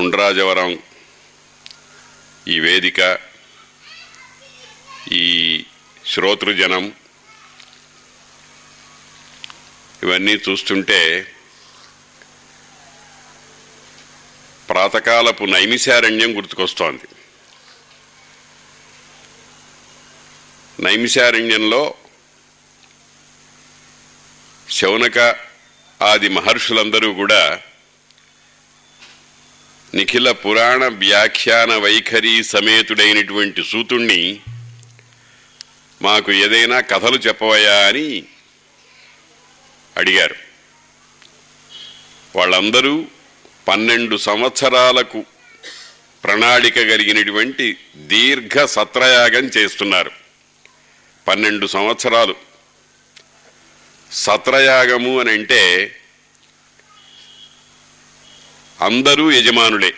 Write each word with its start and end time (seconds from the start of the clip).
ఉండ్రాజవరం 0.00 0.70
ఈ 2.48 2.60
వేదిక 2.60 3.18
ఈ 5.12 5.26
శ్రోతృజనం 6.06 6.84
ఇవన్నీ 10.02 10.34
చూస్తుంటే 10.48 11.00
ప్రాతకాలపు 14.68 15.44
నైమిశారణ్యం 15.44 16.36
గుర్తుకొస్తోంది. 16.36 17.06
నైమిశారణ్యంలో 20.80 21.94
శౌనక 24.70 25.18
ఆది 26.02 26.28
మహర్షులందరూ 26.28 27.12
కూడా 27.12 27.42
నిఖిల 29.94 30.30
పురాణ 30.30 30.84
వ్యాఖ్యాన 30.84 31.76
వైఖరి 31.76 32.44
సమేతుడైనటువంటి 32.44 33.64
సూతుణ్ణి 33.64 34.40
మాకు 36.02 36.32
ఏదైనా 36.32 36.80
కథలు 36.80 37.16
చెప్పవయా 37.16 37.86
అని 37.86 38.22
అడిగారు. 39.96 40.34
వాళ్ళందరూ 42.36 43.04
పన్నెండు 43.68 44.16
సంవత్సరాలకు 44.16 45.24
ప్రణాళిక 46.24 46.74
కలిగినటువంటి 46.74 47.76
దీర్ఘ 47.96 48.64
సత్రయాగం 48.64 49.44
చేస్తున్నారు. 49.44 50.10
పన్నెండు 51.28 51.66
సంవత్సరాలు. 51.66 52.34
సత్రయాగము 54.12 55.20
అని 55.20 55.30
అంటే 55.30 55.96
అందరూ 58.80 59.30
యజమానులే. 59.30 59.94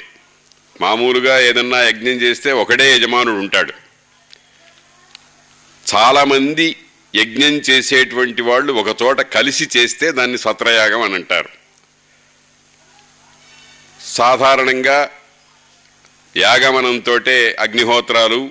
మామూలుగా 0.81 1.41
ఏదన్నా 1.41 1.83
యజ్ఞం 1.83 2.13
చేస్తే 2.13 2.53
ఒకడే 2.53 2.97
యజమానుడు 2.97 3.37
ఉంటాడు 3.37 3.73
చాలామంది 5.95 6.77
యజ్ఞం 7.15 7.53
చేసేటువంటి 7.53 8.43
వాళ్ళు 8.43 8.73
ఒక 8.73 9.03
చోట 9.03 9.21
కలిసి 9.21 9.69
చేస్తే 9.77 10.13
దాన్ని 10.13 10.39
సత్రయాగం 10.39 11.03
అని 11.03 11.15
అంటారు. 11.15 11.49
సాధారణంగా 14.07 15.11
యాగమనంతో 16.37 17.15
అగ్నిహోత్రాలు 17.59 18.51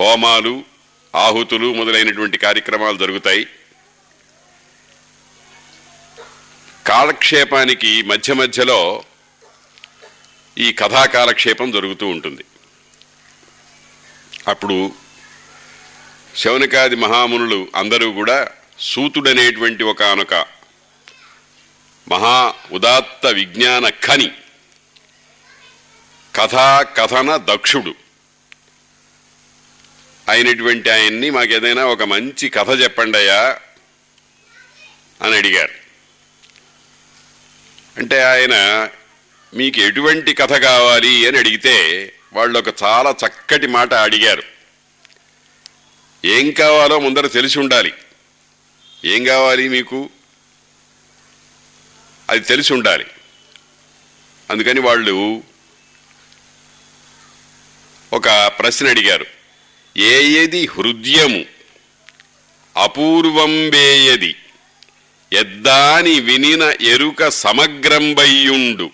హోమాలు 0.00 0.64
ఆహుతులు 1.14 1.74
మొదలైనటువంటి 1.74 2.38
కార్యక్రమాలు 2.38 2.98
జరుగుతాయి. 2.98 3.46
కాలక్షేపానికి 6.86 8.02
మధ్య 8.02 8.32
మధ్యలో 8.32 9.04
ఈ 10.58 10.72
కథా 10.72 11.04
కాలక్షేపం 11.04 11.70
జరుగుతూ 11.70 12.06
ఉంటుంది. 12.06 12.44
అప్పుడు 14.48 14.92
శౌనకాది 16.36 16.96
మహామునులు 16.96 17.68
అందరూ 17.74 18.12
కూడా 18.12 18.48
సూతుడనేటువంటి 18.80 19.84
ఒకనొక 19.84 20.34
మహా 22.08 22.54
ఉదాత్త 22.72 23.26
విజ్ఞాన 23.26 23.88
ఖని 23.88 24.30
కథా 26.34 26.82
కథన 26.82 27.36
దక్షుడు 27.36 27.94
అయినటువంటి 30.28 30.90
ఆయన్ని 30.90 31.30
మాకేదైనా 31.30 31.84
ఒక 31.84 32.02
మంచి 32.02 32.48
కథ 32.48 32.70
చెప్పండి 32.70 33.18
అయ్యా 33.18 33.58
అని 35.22 35.36
అడిగారు. 35.36 35.72
అంటే 37.96 38.22
ఆయన 38.22 38.88
మీకు 39.54 39.80
ఎటువంటి 39.80 40.34
కథ 40.34 40.52
కావాలి 40.52 41.26
అని 41.26 41.38
అడిగితే 41.38 42.12
వాళ్ళు 42.32 42.58
ఒక 42.58 42.82
చాలా 42.82 43.14
చక్కటి 43.26 43.66
మాట 43.66 43.94
అడిగారు. 43.94 44.42
ఏం 46.24 46.50
కావాలో 46.50 46.98
ముందర 46.98 47.26
తెలిసి 47.26 47.58
ఉండాలి. 47.58 47.94
ఏం 49.04 49.24
కావాలి 49.24 49.68
మీకు? 49.68 50.10
అది 52.30 52.40
తెలిసి 52.40 52.72
ఉండాలి. 52.72 53.06
అందుకని 54.50 54.80
వాళ్ళు 54.80 55.42
ఒక 58.12 58.28
ప్రశ్న 58.46 58.88
అడిగారు. 58.88 59.26
ఏయది 59.96 60.66
హృదయము? 60.66 61.44
అపూర్వంబేయది 62.76 64.36
ఎద్దాని 65.32 66.20
వినిన 66.20 66.62
ఎరుక 66.80 67.28
సమగ్రంబయ్యుండు. 67.28 68.90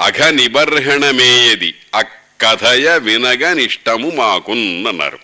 అఘ 0.00 0.22
నిబర్హణమేయది 0.22 1.74
అక్కథయ 1.94 2.98
వినగనిష్టము 2.98 4.10
మాకున్నన్నారు. 4.10 5.18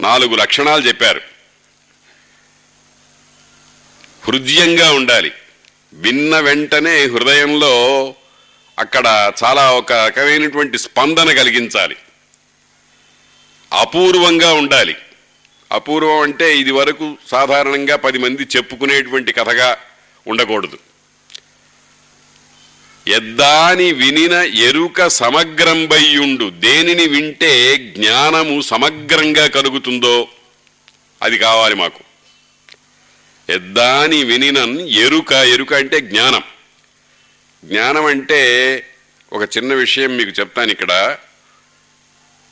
నాలుగు 0.00 0.36
లక్షణాలు 0.36 0.88
చెప్పారు. 0.88 1.20
హృదయంగా 4.28 4.92
ఉండాలి. 4.92 5.32
విన్న 5.92 6.40
వెంటనే 6.40 7.04
హృదయంలో 7.04 8.14
అక్కడ 8.78 9.32
చాలా 9.44 9.72
ఒక 9.72 9.92
రకమైనటువంటి 9.92 10.78
స్పందన 10.78 11.32
కలిగించాలి. 11.32 11.96
అపూర్వంగా 13.72 14.52
ఉండాలి. 14.52 14.96
అపూర్వం 15.72 16.20
అంటే 16.20 16.58
ఇది 16.58 16.70
వరకు 16.70 17.16
సాధారణంగా 17.30 17.96
పది 17.96 18.18
మంది 18.18 18.42
చెప్పుకునేటువంటి 18.42 19.32
కథగా 19.32 19.76
ఉండకూడదు. 20.26 20.78
ఎద్దాని 23.06 23.92
వినిన 23.92 24.32
ఎరుక 24.32 25.06
సమగ్రంబయ్యుండు. 25.06 26.50
దేనిని 26.50 27.06
వింటే 27.08 27.76
జ్ఞానము 27.76 28.60
సమగ్రంగా 28.60 29.46
కలుగుతుందో 29.46 30.28
అది 31.22 31.38
కావాలి 31.38 31.74
మాకు. 31.74 32.00
ఎద్దాని 33.52 34.24
వినినన్ 34.24 34.80
ఎరుక 34.80 35.32
ఎరుక 35.32 35.74
అంటే 35.74 36.00
జ్ఞానం. 36.00 36.42
జ్ఞానం 37.64 38.04
అంటే 38.04 38.40
ఒక 39.32 39.56
చిన్న 39.56 39.74
విషయం 39.74 40.16
మీకు 40.16 40.30
చెప్తాను 40.30 40.70
ఇక్కడ. 40.70 41.16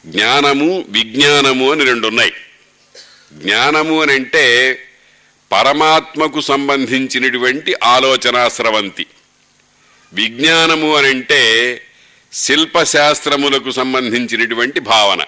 జ్ఞానము 0.07 0.85
విజ్ఞానము 0.89 1.73
అని 1.73 1.85
రెండు 1.85 2.07
ఉన్నాయి 2.07 2.33
జ్ఞానము 3.33 4.03
అని 4.03 4.13
అంటే 4.13 4.79
పరమాత్మకు 5.53 6.41
సంబంధించినటువంటి 6.41 7.75
ఆలోచనా 7.85 8.49
స్రవంతి. 8.49 9.07
విజ్ఞానము 10.13 10.97
అని 10.97 11.09
అంటే 11.09 11.83
శిల్పశాస్త్రములకు 12.33 13.71
సంబంధించినటువంటి 13.71 14.81
భావన. 14.81 15.23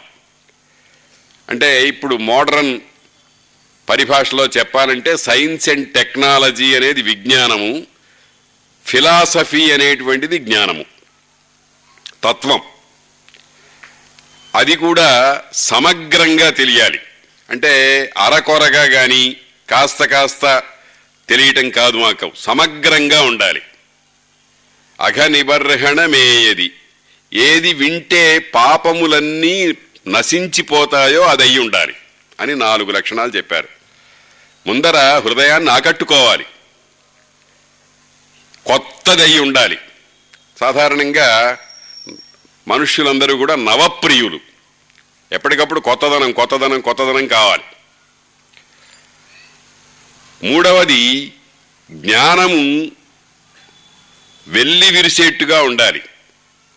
అంటే 1.50 1.88
ఇప్పుడు 1.88 2.16
మోడర్న్ 2.16 2.80
పరిభాషలో 3.88 4.46
చెప్పాలంటే 4.46 5.16
సైన్స్ 5.16 5.68
అండ్ 5.68 5.92
టెక్నాలజీ 5.92 6.76
అనేది 6.76 7.02
విజ్ఞానము 7.02 7.86
ఫిలాసఫీ 8.86 9.70
అనేటువంటిది 9.70 10.38
జ్ఞానము 10.38 10.84
తత్వం. 12.24 12.60
అది 14.54 14.76
కూడా 14.76 15.42
సమగ్రంగా 15.52 16.50
తెలియాలి. 16.50 17.00
అంటే 17.50 18.02
అరకొరగా 18.18 18.86
కానీ 18.86 19.36
కాస్త 19.70 20.04
కాస్త 20.04 20.62
తెలియటం 21.28 21.70
కాదు 21.70 21.97
మాకు. 21.97 22.32
సమగ్రంగా 22.36 23.22
ఉండాలి. 23.22 23.62
అఘ 25.00 25.20
నిబర్హణమేయది 25.20 26.72
ఏది 27.32 27.74
వింటే 27.74 28.38
పాపములన్నీ 28.38 29.74
నశించిపోతాయో 30.08 31.22
అది 31.22 31.58
ఉండాలి 31.58 31.94
అని 32.40 32.56
నాలుగు 32.56 32.92
లక్షణాలు 32.92 33.30
చెప్పారు. 33.30 33.68
ముందర 34.66 35.18
హృదయాన్ని 35.18 35.70
ఆకట్టుకోవాలి. 35.70 36.44
కొత్తదయ్యి 38.66 39.38
ఉండాలి 39.38 39.78
సాధారణంగా 40.60 41.58
మనుష్యులందరూ 42.68 43.36
కూడా 43.36 43.54
నవప్రియులు. 43.54 44.41
ఎప్పటికప్పుడు 45.32 45.80
కొత్తదనం 45.80 46.32
కొత్తదనం 46.32 46.80
కొత్తదనం 46.80 47.26
కావాలి. 47.26 47.62
మూడవది 50.50 51.32
జ్ఞానము 51.91 52.91
వెళ్ళి 54.50 54.91
విరిసేట్టుగా 54.91 55.62
ఉండాలి. 55.62 56.02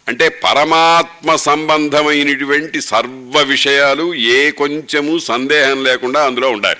అంటే 0.08 0.30
పరమాత్మ 0.30 1.36
సంబంధమైనటువంటి 1.36 2.82
సర్వ 2.82 3.42
విషయాలు 3.42 4.16
ఏ 4.16 4.52
కొంచెము 4.52 5.20
సందేహం 5.20 5.84
లేకుండా 5.84 6.26
అందులో 6.26 6.50
ఉండాలి. 6.50 6.80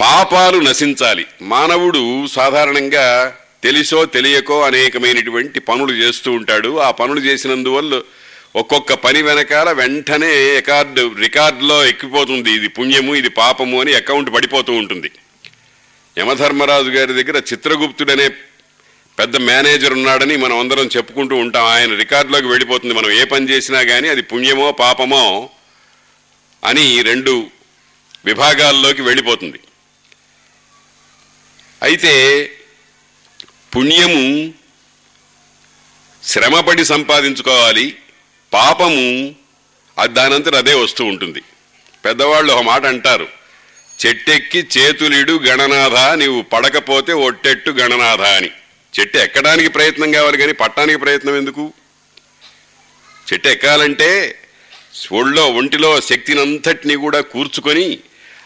పాపాలు 0.00 0.58
నశించాలి. 0.58 1.26
మానవుడు 1.42 2.26
సాధారణంగా 2.26 3.36
తెలిసో 3.62 4.04
తెలియకో 4.04 4.62
అనేకమైనటువంటి 4.62 5.60
పనులు 5.60 5.92
చేస్తూ 5.92 6.32
ఉంటాడు. 6.32 6.78
ఆ 6.78 6.90
పనులు 6.90 7.20
చేసినందువల్ల 7.20 8.00
ఒక్కొక్క 8.56 8.94
పని 8.94 9.22
వెనకాల 9.22 9.72
వెంటనే 9.72 10.54
రికార్డు 10.54 11.14
రికార్డులో 11.18 11.84
ఎక్కిపోతుంది. 11.84 12.52
ఇది 12.52 12.68
పుణ్యము 12.68 13.14
ఇది 13.14 13.28
పాపము 13.28 13.80
అని 13.80 13.94
అకౌంట్ 13.94 14.34
పడిపోతూ 14.34 14.72
ఉంటుంది. 14.72 15.10
యమధర్మరాజు 16.20 16.90
గారి 16.90 17.24
దగ్గర 17.24 17.42
చిత్రగుప్తుడనే 17.52 18.28
పెద్ద 19.18 19.36
మేనేజర్ 19.36 19.92
ఉన్నాడని 19.92 20.36
మనం 20.36 20.58
అందరం 20.58 20.86
చెప్పుకుంటూ 20.86 21.36
ఉంటాం. 21.36 21.64
ఆయన 21.64 21.94
రికార్డులోకి 21.94 22.46
వెళ్ళిపోతుంది. 22.46 22.94
మనం 22.94 23.10
ఏ 23.10 23.24
పని 23.24 23.50
చేసినా 23.50 23.82
కానీ 23.82 24.08
అది 24.08 24.22
పుణ్యమో 24.22 24.72
పాపమో 24.72 25.50
అని 26.64 27.02
రెండు 27.02 27.50
విభాగాల్లోకి 28.24 29.02
వెళ్ళిపోతుంది. 29.02 29.60
అయితే 31.82 32.52
పుణ్యము 33.76 34.54
శ్రమపడి 36.24 36.84
సంపాదించుకోవాలి. 36.84 37.96
పాపము 38.52 39.34
అది 39.98 40.14
దానంతట 40.14 40.54
అదే 40.54 40.74
వస్తూ 40.74 41.04
ఉంటుంది. 41.04 41.42
పెద్దవాళ్ళు 42.04 42.52
ఒక 42.52 42.62
మాట 42.62 42.84
అంటారు. 42.84 43.39
చెట్టెక్కి 44.00 44.60
చేతులిడు 44.74 45.34
గణనాథ 45.46 45.96
నీవు 46.20 46.38
పడకపోతే 46.52 47.12
ఒట్టెట్టు 47.26 47.70
గణనాథ 47.80 48.22
అని. 48.36 48.50
చెట్టు 48.94 49.18
ఎక్కడానికి 49.18 49.70
ప్రయత్నం 49.76 50.10
కావాలి 50.12 50.38
కానీ 50.42 50.54
పట్టడానికి 50.62 51.00
ప్రయత్నం 51.04 51.34
ఎందుకు? 51.40 51.64
చెట్టు 53.28 53.48
ఎక్కాలంటే 53.48 54.10
ఒళ్ళో 55.18 55.44
ఒంటిలో 55.58 55.90
శక్తినంతటిని 56.10 56.96
కూడా 57.04 57.20
కూర్చుకొని 57.34 57.86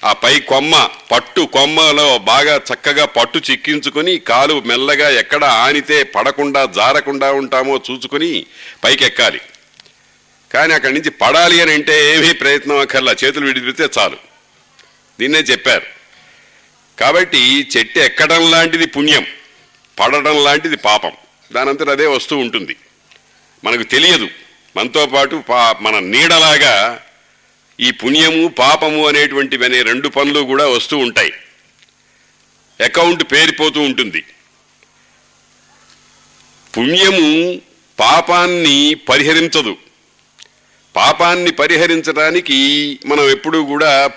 ఆ 0.09 0.11
పై 0.23 0.33
కొమ్మ 0.51 0.75
పట్టు 1.13 1.43
కొమ్మలో 1.57 2.09
బాగా 2.33 2.55
చక్కగా 2.71 3.05
పట్టు 3.17 3.39
చిక్కించుకొని 3.49 4.15
కాలు 4.31 4.57
మెల్లగా 4.71 5.09
ఎక్కడ 5.23 5.45
ఆనితే 5.65 5.99
పడకుండా 6.17 6.63
జారకుండా 6.79 7.29
ఉంటామో 7.41 7.75
చూసుకొని 7.87 8.31
పైకి 8.85 9.05
ఎక్కాలి 9.11 9.41
కానీ 10.51 10.73
అక్కడి 10.75 10.95
నుంచి 10.97 11.11
పడాలి 11.23 11.57
అని 11.63 11.73
అంటే 11.79 11.95
ఏమీ 12.13 12.33
ప్రయత్నం 12.43 12.79
అక్కర్లా. 12.83 13.13
చేతులు 13.23 13.47
విడిపితే 13.51 13.85
చాలు. 13.99 14.19
దీన్నే 15.21 15.39
చెప్పారు. 15.39 15.87
కాబట్టి 17.01 17.69
చెట్టు 17.77 17.99
ఎక్కడం 17.99 18.51
లాంటిది 18.51 18.87
పుణ్యం 18.87 19.27
పడడం 20.01 20.45
లాంటిది 20.45 20.77
పాపం. 20.77 21.13
దానంతట 21.53 21.89
అదే 21.89 22.07
వస్తూ 22.07 22.37
ఉంటుంది. 22.37 22.77
మనకు 23.65 23.83
తెలియదు. 23.83 24.29
మనతో 24.77 25.07
పాటు 25.07 25.43
పా 25.49 25.77
మన 25.81 25.99
నీడలాగా 25.99 27.01
ఈ 27.81 27.91
పుణ్యము 27.91 28.49
పాపము 28.49 29.09
అనేటువంటివి 29.09 29.65
అనే 29.65 29.83
రెండు 29.83 30.09
పనులు 30.09 30.41
కూడా 30.41 30.67
వస్తూ 30.67 30.99
ఉంటాయి. 30.99 31.33
అకౌంట్ 32.85 33.33
పేరిపోతూ 33.33 33.81
ఉంటుంది. 33.81 34.25
పుణ్యము 36.77 37.61
పాపాన్ని 38.01 38.95
పరిహరించదు. 38.95 39.77
పాపాన్ని 40.97 41.53
పరిహరించడానికి 41.53 42.99
మనం 43.07 43.31
ఎప్పుడూ 43.31 43.65
కూడా 43.65 44.11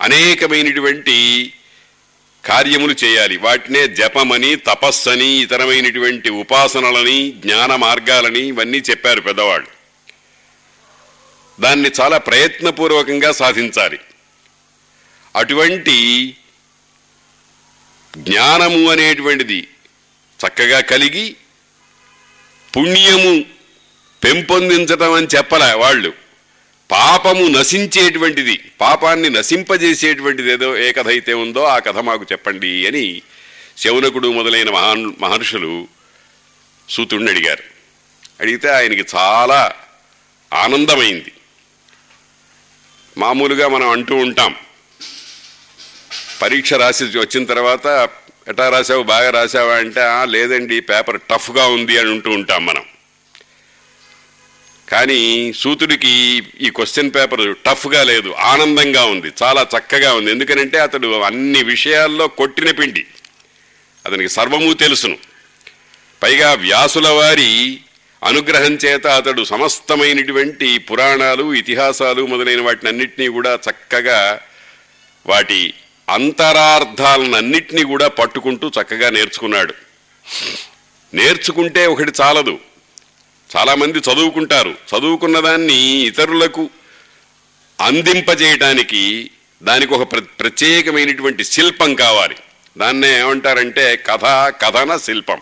అనేకమైనటువంటి 0.00 1.52
కార్యములు 2.44 2.96
చేయాలి. 3.04 3.36
వాటినే 3.36 3.88
జపమని 3.88 4.56
తపస్సని 4.56 5.26
ఇతరమైనటువంటి 5.26 6.30
ఉపాసనలని 6.30 7.32
జ్ఞాన 7.32 7.76
మార్గాలని 7.76 8.40
ఇవన్నీ 8.40 8.78
చెప్పారు 8.78 9.20
పెద్దవాళ్ళు. 9.20 9.68
దాన్ని 11.60 11.90
చాలా 12.00 12.18
ప్రయత్నపూర్వకంగా 12.18 13.32
సాధించాలి. 13.32 13.98
అటువంటి 15.36 16.36
జ్ఞానము 18.16 18.90
అనేటువంటిది 18.90 19.68
చక్కగా 20.46 20.80
కలిగి 20.80 21.36
పుణ్యము 22.76 23.44
పెంపొందించటం 24.24 25.12
అని 25.12 25.26
చెప్పలే 25.36 25.72
వాళ్ళు. 25.72 26.25
పాపము 26.90 27.48
నశించేటువంటిది 27.48 28.70
పాపాన్ని 28.80 29.30
నశింపజేసేటువంటిది 29.30 30.52
ఏదో 30.52 30.76
ఏ 30.76 30.92
కథ 30.92 31.08
అయితే 31.08 31.34
ఉందో 31.34 31.62
ఆ 31.62 31.78
కథ 31.78 31.98
మాకు 31.98 32.26
చెప్పండి 32.32 32.86
అని 32.86 33.22
శౌనకుడు 33.76 34.28
మొదలైన 34.28 34.70
మహాన్ 34.70 35.12
మహర్షులు 35.20 35.88
సూతుడిని 36.88 37.30
అడిగారు. 37.30 37.62
అడిగితే 38.40 38.68
ఆయనకి 38.70 39.04
చాలా 39.16 39.74
ఆనందమైంది. 40.52 41.32
మామూలుగా 43.18 43.68
మనం 43.68 43.90
అంటూ 43.90 44.16
ఉంటాం 44.16 44.54
పరీక్ష 46.42 46.72
రాసి 46.72 47.04
వచ్చిన 47.18 47.44
తర్వాత 47.44 48.08
ఎటా 48.48 48.68
రాసావు 48.68 49.02
బాగా 49.02 49.30
రాసావా 49.30 49.74
అంటే 49.74 50.02
లేదండి 50.24 50.80
పేపర్ 50.80 51.20
టఫ్గా 51.30 51.66
ఉంది 51.66 51.98
అని 51.98 52.10
ఉంటూ 52.10 52.30
ఉంటాం 52.30 52.66
మనం. 52.66 52.84
కానీ 54.88 55.52
సూతుడికి 55.52 56.42
ఈ 56.60 56.70
క్వశ్చన్ 56.70 57.10
పేపర్ 57.14 57.56
టఫ్గా 57.66 58.02
లేదు 58.02 58.32
ఆనందంగా 58.32 59.04
ఉంది 59.04 59.32
చాలా 59.42 59.66
చక్కగా 59.78 60.14
ఉంది. 60.14 60.30
ఎందుకనంటే 60.30 60.78
అతడు 60.78 61.20
అన్ని 61.20 61.62
విషయాల్లో 61.62 62.28
కొట్టిన 62.28 62.70
పిండి. 62.70 63.06
అతనికి 64.06 64.28
సర్వము 64.28 64.72
తెలుసును. 64.72 65.18
పైగా 66.22 66.52
వ్యాసుల 66.52 67.08
వారి 67.08 67.78
అనుగ్రహం 68.24 68.72
చేత 68.72 69.06
అతడు 69.06 69.44
సమస్తమైనటువంటి 69.44 70.78
పురాణాలు 70.78 71.54
ఇతిహాసాలు 71.54 72.26
మొదలైన 72.26 72.60
వాటిని 72.60 72.88
అన్నిటినీ 72.88 73.28
కూడా 73.28 73.58
చక్కగా 73.70 74.40
వాటి 75.26 75.74
అంతరార్థాలన్నిటినీ 76.08 77.82
కూడా 77.82 78.08
పట్టుకుంటూ 78.08 78.68
చక్కగా 78.68 79.10
నేర్చుకున్నాడు. 79.10 79.74
నేర్చుకుంటే 81.14 81.86
ఒకటి 81.86 82.12
చాలదు. 82.20 82.58
చాలామంది 83.56 83.98
చదువుకుంటారు. 83.98 84.70
చదువుకున్న 84.70 85.40
దాన్ని 85.40 86.06
ఇతరులకు 86.06 86.70
అందింపజేయటానికి 87.80 89.30
దానికి 89.62 89.94
ఒక 89.94 90.12
ప్ర 90.12 90.18
ప్రత్యేకమైనటువంటి 90.18 91.44
శిల్పం 91.44 91.94
కావాలి. 91.94 92.36
దాన్నే 92.78 93.20
ఏమంటారంటే 93.20 93.96
కథ 93.96 94.24
కథన 94.62 94.96
శిల్పం. 94.96 95.40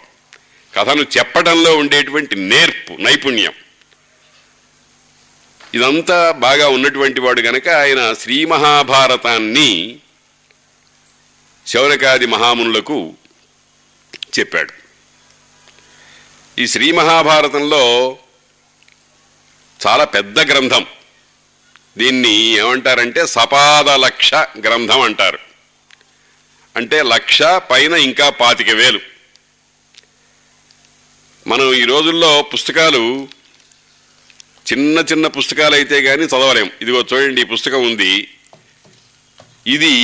కథను 0.75 1.03
చెప్పడంలో 1.03 1.77
ఉండేటువంటి 1.77 2.37
నేర్పు 2.37 2.93
నైపుణ్యం. 2.93 3.53
ఇదంతా 5.75 6.31
బాగా 6.31 6.69
ఉన్నటువంటి 6.69 7.21
వాడు 7.21 7.41
గనక 7.41 7.69
ఆయన 7.69 8.13
శ్రీ 8.13 8.45
మహాభారతాన్ని 8.45 9.99
శౌనకాది 11.67 12.27
మహామునులకు 12.27 13.15
చెప్పాడు. 14.39 14.84
ఈ 16.59 16.67
శ్రీ 16.67 16.93
మహాభారతంలో 16.93 18.17
చాలా 19.87 20.05
పెద్ద 20.05 20.53
గ్రంథం. 20.53 20.87
దీన్ని 21.99 22.33
ఏమంటారంటే 22.35 23.27
సపాద 23.27 23.89
లక్ష 23.89 24.35
గ్రంథం 24.35 25.01
అంటారు. 25.01 25.39
అంటే 26.77 27.03
లక్ష 27.03 27.43
పైన 27.43 27.93
ఇంకా 27.93 28.31
పాతిక 28.31 28.71
వేలు. 28.71 29.01
మనం 31.47 31.75
ఈ 31.75 31.85
రోజుల్లో 31.85 32.43
పుస్తకాలు 32.43 33.29
చిన్న 34.73 34.99
చిన్న 34.99 35.27
పుస్తకాలు 35.27 35.75
అయితే 35.75 36.03
కానీ 36.03 36.23
చదవలేం. 36.23 36.71
ఇదిగో 36.83 37.05
చూడండి 37.13 37.41
ఈ 37.41 37.45
పుస్తకం 37.45 37.83
ఉంది. 37.83 38.29
ఇది 39.67 39.95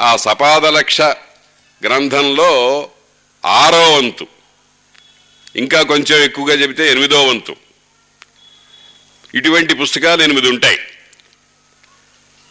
ఆ 0.00 0.16
సపాద 0.16 0.66
లక్ష 0.66 1.00
గ్రంథంలో 1.82 2.90
ఆరో 3.46 3.92
వంతు. 3.92 4.37
ఇంకా 5.58 5.82
కొంచెం 5.82 6.22
ఎక్కువగా 6.22 6.54
చెబితే 6.54 6.90
ఎనిమిదో 6.90 7.26
వంతు. 7.26 7.56
ఇటువంటి 9.34 9.74
పుస్తకాలు 9.74 10.22
ఎనిమిది 10.22 10.48
ఉంటాయి. 10.48 10.78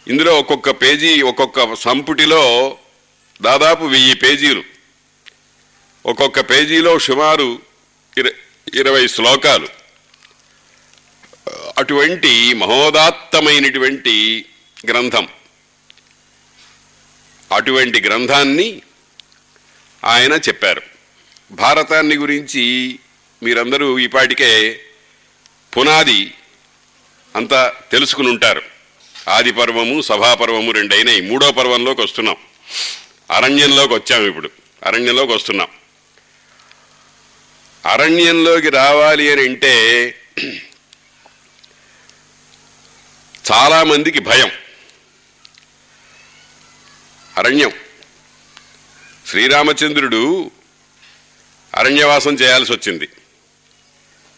ఇందులో 0.08 0.38
ఒక్కొక్క 0.38 0.70
పేజీ 0.70 1.22
ఒక్కొక్క 1.22 1.74
సంపుటిలో 1.74 2.78
దాదాపు 3.42 3.84
వెయ్యి 3.84 4.14
పేజీలు. 4.14 4.64
ఒక్కొక్క 6.06 6.40
పేజీలో 6.40 6.98
సుమారు 6.98 7.62
ఇర 8.18 8.32
ఇరవై 8.74 9.08
శ్లోకాలు. 9.08 9.68
అటువంటి 11.78 12.54
మహోదాత్తమైనటువంటి 12.54 14.44
గ్రంథం. 14.88 15.28
అటువంటి 17.52 18.00
గ్రంథాన్ని 18.00 18.82
ఆయన 20.04 20.32
చెప్పారు. 20.32 20.97
భారతాన్ని 21.50 22.16
గురించి 22.16 22.98
మీరందరూ 23.42 23.98
ఈపాటికే 23.98 24.80
పునాది 25.76 26.34
అంతా 27.36 27.72
తెలుసుకుని 27.92 28.28
ఉంటారు. 28.28 28.62
ఆది 29.28 29.52
పర్వము 29.52 30.02
సభాపర్వము 30.02 30.72
రెండైనాయి 30.72 31.20
మూడో 31.20 31.52
పర్వంలోకి 31.52 32.00
వస్తున్నాం. 32.00 32.36
అరణ్యంలోకి 33.30 33.94
వచ్చాము 33.94 34.26
ఇప్పుడు. 34.26 34.50
అరణ్యంలోకి 34.86 35.32
వస్తున్నాం. 35.32 35.68
అరణ్యంలోకి 37.86 38.70
రావాలి 38.70 39.32
అని 39.32 39.42
అంటే 39.42 40.14
చాలామందికి 43.52 44.18
భయం. 44.18 44.50
అరణ్యం. 47.36 47.72
శ్రీరామచంద్రుడు 49.26 50.50
అరణ్యవాసం 51.78 52.34
చేయాల్సి 52.34 52.72
వచ్చింది 52.72 53.08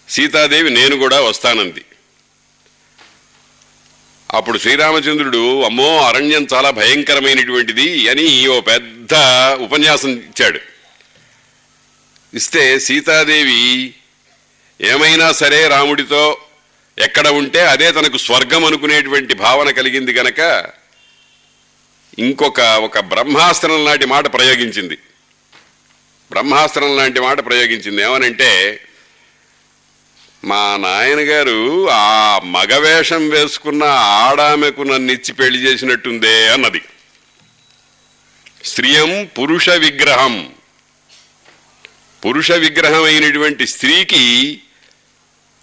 సీతాదేవి 0.08 0.70
నేను 0.70 0.94
కూడా 0.96 1.20
వస్తానంది. 1.20 1.84
అప్పుడు 4.34 4.58
శ్రీరామచంద్రుడు 4.58 5.62
అమ్మో 5.62 5.88
అరణ్యం 6.08 6.44
చాలా 6.54 6.70
భయంకరమైనటువంటిది 6.70 8.08
అని 8.08 8.26
ఓ 8.46 8.60
పెద్ద 8.60 9.14
ఉపన్యాసం 9.66 10.10
ఇచ్చాడు. 10.10 10.60
ఇస్తే 12.34 12.62
సీతాదేవి 12.78 13.60
ఏమైనా 14.80 15.32
సరే 15.32 15.68
రాముడితో 15.68 16.22
ఎక్కడ 16.98 17.28
ఉంటే 17.28 17.60
అదే 17.66 17.88
తనకు 17.92 18.18
స్వర్గం 18.18 18.64
అనుకునేటువంటి 18.64 19.34
భావన 19.34 19.70
కలిగింది 19.70 20.12
గనక 20.12 20.40
ఇంకొక 22.18 22.60
ఒక 22.60 22.98
బ్రహ్మాస్త్రం 23.12 23.84
లాంటి 23.84 24.06
మాట 24.06 24.26
ప్రయోగించింది. 24.34 24.98
బ్రహ్మాస్త్రం 26.30 26.96
లాంటి 26.96 27.20
మాట 27.20 27.46
ప్రయోగించింది. 27.46 28.02
ఏమనంటే 28.02 28.80
మా 30.44 30.76
నాయనగారు 30.76 31.90
ఆ 31.90 32.38
మగవేషం 32.38 33.28
వేసుకున్న 33.28 33.84
ఆడామెకు 34.28 34.82
నన్ను 34.82 35.12
ఇచ్చి 35.12 35.32
పెళ్ళి 35.32 35.58
చేసినట్టుందే 35.58 36.48
అన్నది. 36.48 36.80
స్త్రియం 38.64 39.28
పురుష 39.38 39.68
విగ్రహం. 39.70 40.52
పురుష 42.24 42.52
విగ్రహం 42.52 43.04
అయినటువంటి 43.04 43.66
స్త్రీకి 43.66 44.60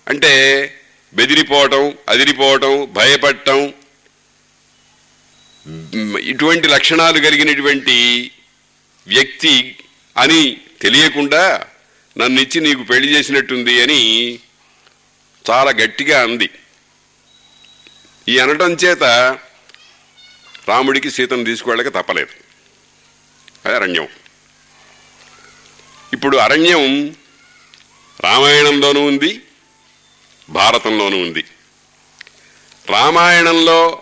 అంటే 0.07 0.33
బెదిరిపోవటం 1.13 1.93
అదిరిపోవటం 2.09 2.88
భయపడటం 2.91 3.74
ఇటువంటి 6.19 6.67
లక్షణాలు 6.67 7.19
కలిగినటువంటి 7.19 8.31
వ్యక్తి 9.07 9.75
అని 10.17 10.57
తెలియకుండా 10.81 11.67
నన్ను 12.17 12.41
ఇచ్చి 12.41 12.62
నీకు 12.62 12.83
పెళ్ళి 12.83 13.13
చేసినట్టుంది 13.13 13.81
అని 13.81 14.39
చాలా 15.50 15.71
గట్టిగా 15.71 16.21
అంది. 16.21 16.50
ఈ 18.29 18.39
అనటం 18.39 18.71
చేత 18.71 19.03
రాముడికి 20.67 21.12
సీతను 21.12 21.43
తీసుకువెళ్ళక 21.43 21.88
తప్పలేదు. 21.88 22.29
అది 23.65 23.75
అరణ్యం. 23.75 24.07
ఇప్పుడు 26.13 26.38
అరణ్యం 26.38 27.15
రామాయణంలోనూ 28.19 29.05
ఉంది 29.05 29.41
భారతంలోనూ 30.50 31.17
ఉంది. 31.17 31.43
రామాయణంలో 32.88 34.01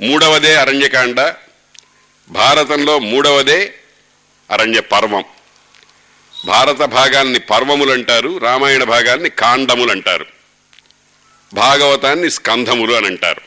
మూడవదే 0.00 0.54
అరణ్యకాండ 0.56 1.34
భారతంలో 2.30 2.98
మూడవదే 2.98 3.77
అరణ్య 4.50 4.80
పర్వం. 4.80 5.24
భారత 6.46 6.76
భాగాన్ని 6.76 7.38
పర్వములు 7.38 7.92
అంటారు 7.92 8.38
రామాయణ 8.38 8.84
భాగాన్ని 8.84 9.30
కాండములు 9.30 9.90
అంటారు 9.90 10.26
భాగవతాన్ని 11.54 12.30
స్కంధములు 12.30 12.94
అని 12.94 13.06
అంటారు 13.06 13.40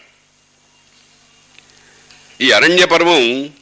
ఈ 2.41 2.51
అరణ్య 2.51 2.86
పర్వం 2.86 3.53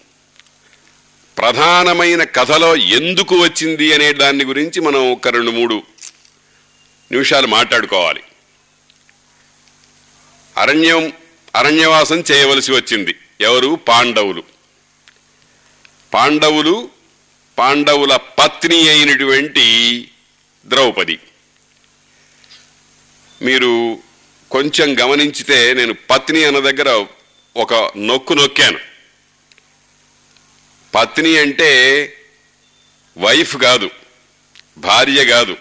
ప్రధానమైన 1.38 2.24
కథలో 2.24 2.76
ఎందుకు 2.76 3.36
వచ్చింది 3.36 3.94
అనే 3.94 4.14
దాన్ని 4.14 4.46
గురించి 4.46 4.82
మనం 4.82 5.12
ఒక 5.12 5.28
రెండు 5.28 5.52
మూడు 5.52 5.84
నిమిషాలు 7.12 7.48
మాట్లాడుకోవాలి. 7.48 8.24
అరణ్యం 10.58 11.14
అరణ్యవాసం 11.56 12.24
చేయవలసి 12.32 12.72
వచ్చింది. 12.72 13.16
ఎవరు? 13.42 13.76
పాండవులు. 13.76 14.44
పాండవులు 16.14 16.90
పాండవుల 17.60 18.16
పత్ని 18.16 18.90
అయినటువంటి 18.90 20.08
ద్రౌపది. 20.66 21.20
మీరు 23.42 24.00
కొంచెం 24.52 25.00
గమనించితే 25.00 25.74
నేను 25.74 25.94
పత్ని 25.94 26.44
అన్న 26.44 26.60
దగ్గర 26.60 27.06
ఒక 27.58 27.92
నొక్కు 27.98 28.34
నొక్కాను. 28.34 28.80
పత్ని 30.96 31.38
అంటే 31.38 31.72
వైఫ్ 33.18 33.58
కాదు 33.58 33.90
భార్య 34.78 35.26
కాదు 35.26 35.58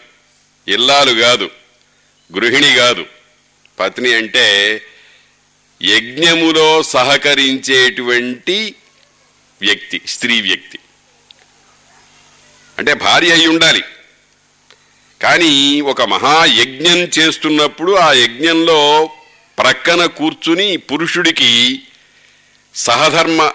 ఇల్లాలు 0.69 1.21
కాదు 1.21 1.50
గృహిణి 2.37 2.75
కాదు. 2.75 3.07
పత్ని 3.81 4.12
అంటే 4.12 4.83
యజ్ఞములో 5.83 6.83
సహకరించేటువంటి 6.83 8.75
వ్యక్తి 9.61 10.00
స్త్రీ 10.07 10.40
వ్యక్తి. 10.40 10.78
అంటే 12.78 12.94
భార్య 12.94 13.32
అయి 13.32 13.47
ఉండాలి. 13.47 13.82
కానీ 15.23 15.80
ఒక 15.80 16.02
మహాయజ్ఞం 16.02 16.99
చేస్తున్నప్పుడు 16.99 17.92
ఆ 17.92 18.12
యజ్ఞంలో 18.12 19.11
ప్రక్కన 19.58 20.06
కూర్చుని 20.06 20.76
పురుషుడికి 20.76 21.82
సహధర్మ 22.75 23.52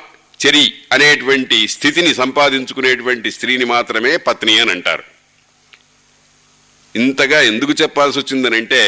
చరి 0.47 0.73
అనేటువంటి 0.91 1.67
స్థితిని 1.67 2.15
సంపాదించుకునేటువంటి 2.15 3.31
స్త్రీని 3.31 3.65
మాత్రమే 3.65 4.17
పత్ని 4.17 4.59
అని 4.59 4.71
అంటారు. 4.71 5.03
ఇంతగా 6.95 7.41
ఎందుకు 7.41 7.71
చెప్పాల్సి 7.71 8.19
వచ్చిందనంటే 8.19 8.81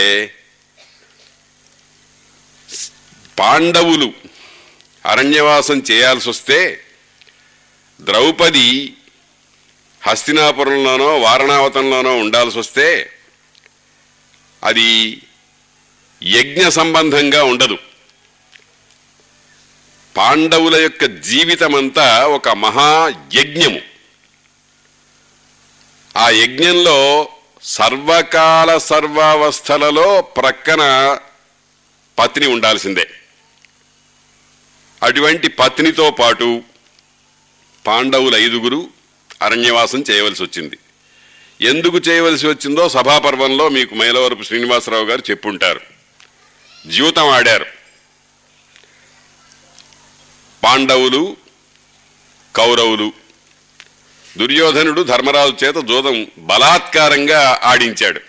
పాండవులు 3.39 4.13
అరణ్యవాసం 5.05 5.83
చేయాల్సి 5.91 6.29
వస్తే 6.29 6.81
ద్రౌపది 8.01 8.93
హస్తినాపురంలోనో 10.07 11.17
వారణావతంలోనో 11.19 12.17
ఉండాల్సి 12.17 12.59
వస్తే 12.59 13.11
అది 14.63 15.21
యజ్ఞ 16.23 16.67
సంబంధంగా 16.69 17.43
ఉండదు. 17.43 17.77
పాండవుల 20.17 20.75
యొక్క 20.75 21.05
జీవితమంతా 21.05 22.25
ఒక 22.27 22.49
మహాయజ్ఞము 22.49 23.81
ఆ 26.17 26.29
యజ్ఞంలో 26.29 27.29
సర్వకాల 27.63 28.77
సర్వావస్థలలో 28.77 30.21
ప్రక్కన 30.21 31.17
పత్ని 32.19 32.47
ఉండాల్సిందే. 32.47 33.09
అటువంటి 35.03 35.47
పత్నితో 35.47 36.11
పాటు 36.11 36.63
పాండవుల 37.87 38.35
ఐదుగురు 38.35 38.94
అరణ్యవాసం 39.41 40.03
చేయవలసి 40.11 40.43
వచ్చింది. 40.43 40.77
ఎందుకు 41.61 41.97
చేయవలసి 41.97 42.47
వచ్చిందో 42.47 42.89
సభాపర్వంలో 42.89 43.69
మీకు 43.69 43.95
మైలవరపు 43.95 44.43
శ్రీనివాసరావు 44.43 45.05
గారు 45.05 45.23
చెప్పుంటారు. 45.29 45.81
జీవితం 46.87 47.29
ఆడారు. 47.29 47.65
పాండవులు 50.63 51.37
కౌరవులు 52.55 53.13
దుర్యోధనుడు 54.37 55.01
ధర్మరాజు 55.01 55.65
చేత 55.65 55.75
జూదం 55.75 56.27
బలాత్కారంగా 56.37 57.59
ఆడించాడు. 57.63 58.21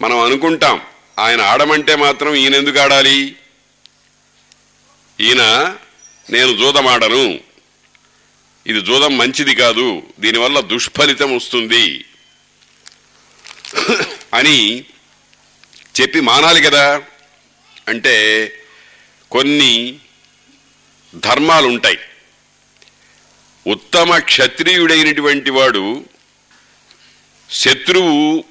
మనం 0.00 0.18
అనుకుంటాం 0.18 0.80
ఆయన 1.18 1.40
ఆడమంటే 1.40 1.96
మాత్రం 1.96 2.34
ఈయన 2.34 2.54
ఎందుకు 2.54 2.78
ఆడాలి? 2.78 3.36
ఈయన 5.20 5.42
నేను 6.30 6.56
జూదమాడను 6.56 7.40
ఇది 8.66 8.80
జూదం 8.80 9.16
మంచిది 9.16 9.54
కాదు 9.54 10.02
దీనివల్ల 10.20 10.60
దుష్ఫలితం 10.60 11.36
వస్తుంది. 11.36 12.04
అని 14.34 14.84
చెప్పి 16.00 16.20
మానాలి 16.20 16.62
కదా. 16.62 17.02
అంటే 17.88 18.14
కొన్ని 19.30 19.98
ధర్మాలు 21.14 21.66
ఉంటాయి 21.66 21.98
ఉత్తమ 23.66 24.18
క్షత్రియుడైనటువంటి 24.18 25.50
వాడు 25.50 26.04
శత్రువు 27.50 28.44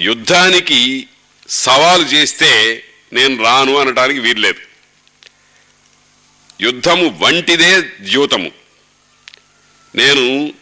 యుద్ధానికి 0.00 1.08
సవాలు 1.48 2.04
చేస్తే 2.04 2.84
నేను 3.12 3.42
రాను 3.44 3.76
అనటానికి 3.76 4.20
వీల్లేదు. 4.20 4.73
యుద్ధము 6.60 7.18
వంటిదే 7.22 7.80
ద్యూతము. 7.80 8.50
నేను 9.94 10.54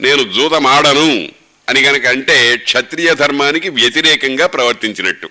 నేను 0.00 0.32
జూతమాడను 0.32 1.32
అని 1.68 1.80
గనక 1.82 2.06
అంటే 2.06 2.56
క్షత్రియ 2.56 3.14
ధర్మానికి 3.14 3.68
వ్యతిరేకంగా 3.68 4.46
ప్రవర్తించినట్టు. 4.46 5.30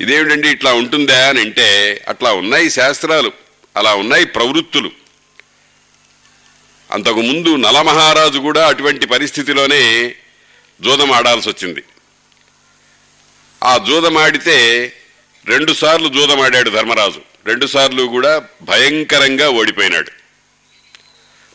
ఇదేమిటండి 0.00 0.48
ఇట్లా 0.48 0.72
ఉంటుందా 0.72 1.28
అని 1.28 1.40
అంటే 1.40 2.00
అట్లా 2.08 2.32
ఉన్నాయి 2.32 2.70
శాస్త్రాలు 2.70 3.32
అలా 3.76 3.94
ఉన్నాయి 3.94 4.24
ప్రవృత్తులు. 4.26 4.90
అంతకుముందు 6.90 7.56
నలమహారాజు 7.56 8.38
కూడా 8.38 8.68
అటువంటి 8.68 9.06
పరిస్థితిలోనే 9.06 10.14
జూదం 10.82 11.12
ఆడాల్సి 11.12 11.48
వచ్చింది 11.48 11.82
ఆ 13.64 13.78
జూదమాడితే 13.78 14.56
రెండుసార్లు 15.46 16.08
జూదమాడాడు 16.08 16.70
ధర్మరాజు. 16.70 17.31
రెండుసార్లు 17.46 18.02
కూడా 18.02 18.44
భయంకరంగా 18.62 19.50
ఓడిపోయినాడు. 19.50 20.10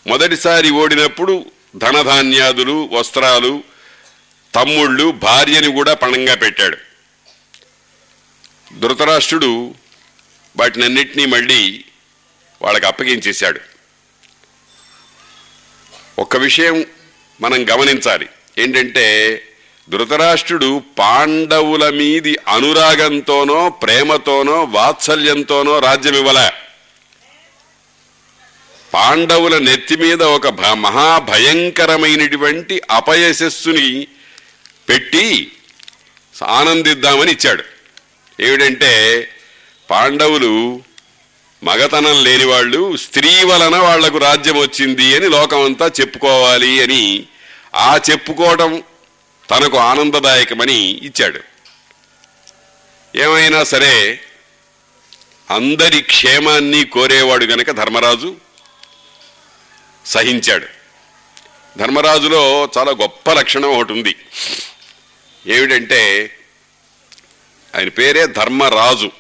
మొదటిసారి 0.08 0.70
ఓడినప్పుడు 0.70 1.52
ధనధాన్యాదులు 1.76 2.90
వస్త్రాలు 2.92 3.64
తమ్ముళ్ళు 4.56 5.12
భార్యని 5.12 5.68
కూడా 5.68 5.94
పణంగా 5.94 6.36
పెట్టాడు. 6.36 6.78
ధృతరాష్ట్రుడు 8.80 9.76
వాటినన్నిటినీ 10.58 11.26
మళ్ళీ 11.26 11.84
వాళ్ళకి 12.62 12.86
అప్పగించేశాడు. 12.86 13.60
ఒక్క 16.20 16.38
విషయం 16.38 16.86
మనం 17.42 17.70
గమనించాలి. 17.70 18.30
ఏంటంటే 18.58 19.47
ధృతరాష్ట్రుడు 19.90 20.84
పాండవుల 21.00 21.90
మీది 21.90 22.38
అనురాగంతోనో 22.48 23.74
ప్రేమతోనో 23.84 24.68
వాత్సల్యంతోనో 24.72 25.80
రాజ్యం 25.80 26.16
ఇవ్వలే 26.16 26.52
పాండవుల 28.94 29.58
నెత్తి 29.58 29.96
మీద 29.96 30.24
ఒక 30.24 30.60
భ- 30.60 30.78
మహాభయంకరమైనటువంటి 30.78 32.82
అపయశస్సుని 32.92 34.08
పెట్టి 34.90 35.54
ఆనందిద్దామని 36.52 37.32
ఇచ్చాడు. 37.32 37.64
ఏమిటంటే 38.40 39.28
పాండవులు 39.90 40.84
మగతనం 41.64 42.24
లేని 42.24 42.46
వాళ్ళు 42.46 42.98
స్త్రీ 42.98 43.44
వలన 43.44 43.78
వాళ్ళకు 43.78 44.18
రాజ్యం 44.18 44.60
వచ్చింది 44.60 45.16
అని 45.16 45.30
లోకమంతా 45.30 45.92
చెప్పుకోవాలి 46.00 46.84
అని 46.84 47.28
ఆ 47.80 48.00
చెప్పుకోవటం 48.10 48.84
తనకు 49.50 49.78
ఆనందదాయకమని 49.78 51.00
ఇచ్చాడు. 51.04 51.40
ఏమైనా 53.16 53.64
సరే 53.64 54.20
అందరి 55.50 56.02
క్షేమాన్ని 56.02 56.86
కోరేవాడు 56.86 57.46
గనక 57.46 57.72
ధర్మరాజు 57.72 58.36
సహించాడు. 60.06 60.68
ధర్మరాజులో 61.78 62.70
చాలా 62.78 62.92
గొప్ప 62.92 63.32
లక్షణం 63.32 63.70
ఒకటి 63.70 63.94
ఉంది. 63.94 64.16
ఏమిటంటే 65.48 66.34
ఆయన 67.76 67.90
పేరే 67.90 68.28
ధర్మరాజు. 68.28 69.12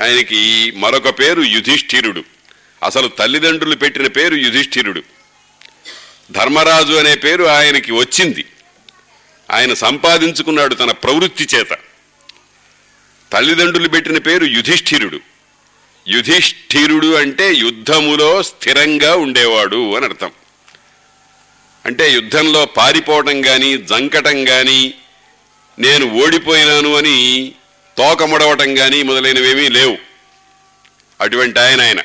ఆయనకి 0.00 0.72
మరొక 0.76 1.08
పేరు 1.18 1.42
యుధిష్ఠిరుడు. 1.42 2.24
అసలు 2.84 3.08
తల్లిదండ్రులు 3.08 3.76
పెట్టిన 3.76 4.06
పేరు 4.06 4.34
యుధిష్ఠిరుడు. 4.34 5.02
ధర్మరాజు 6.30 6.92
అనే 6.92 7.14
పేరు 7.14 7.44
ఆయనకి 7.44 7.92
వచ్చింది. 7.92 8.44
ఆయన 9.50 9.74
సంపాదించుకున్నాడు 9.74 10.74
తన 10.74 10.90
ప్రవృత్తి 10.90 11.48
చేత. 11.54 11.68
తల్లిదండ్రులు 13.32 13.88
పెట్టిన 13.88 14.18
పేరు 14.18 14.44
యుధిష్ఠిరుడు. 14.44 15.20
యుధిష్ఠిరుడు 16.08 17.14
అంటే 17.14 17.54
యుద్ధములో 17.54 18.42
స్థిరంగా 18.42 19.16
ఉండేవాడు 19.16 19.96
అని 19.96 20.04
అర్థం. 20.04 20.30
అంటే 21.86 22.12
యుద్ధంలో 22.12 22.66
పారిపోవటం 22.66 23.42
కానీ 23.42 23.78
జంకటం 23.78 24.44
కానీ 24.44 24.94
నేను 25.78 26.24
ఓడిపోయినాను 26.24 26.94
అని 26.94 27.52
తోకముడవటం 27.98 28.74
కానీ 28.74 29.02
మొదలైనవేమీ 29.02 29.68
లేవు. 29.68 29.98
అటువంటి 31.20 31.60
ఆయన 31.60 31.80
ఆయన. 31.80 32.02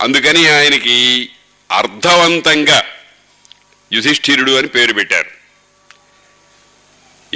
అందుకని 0.00 0.48
ఆయనకి 0.48 1.30
అర్థవంతంగా 1.72 2.82
యుధిష్ఠిరుడు 3.92 4.52
అని 4.52 4.68
పేరు 4.68 4.92
పెట్టారు. 4.92 5.30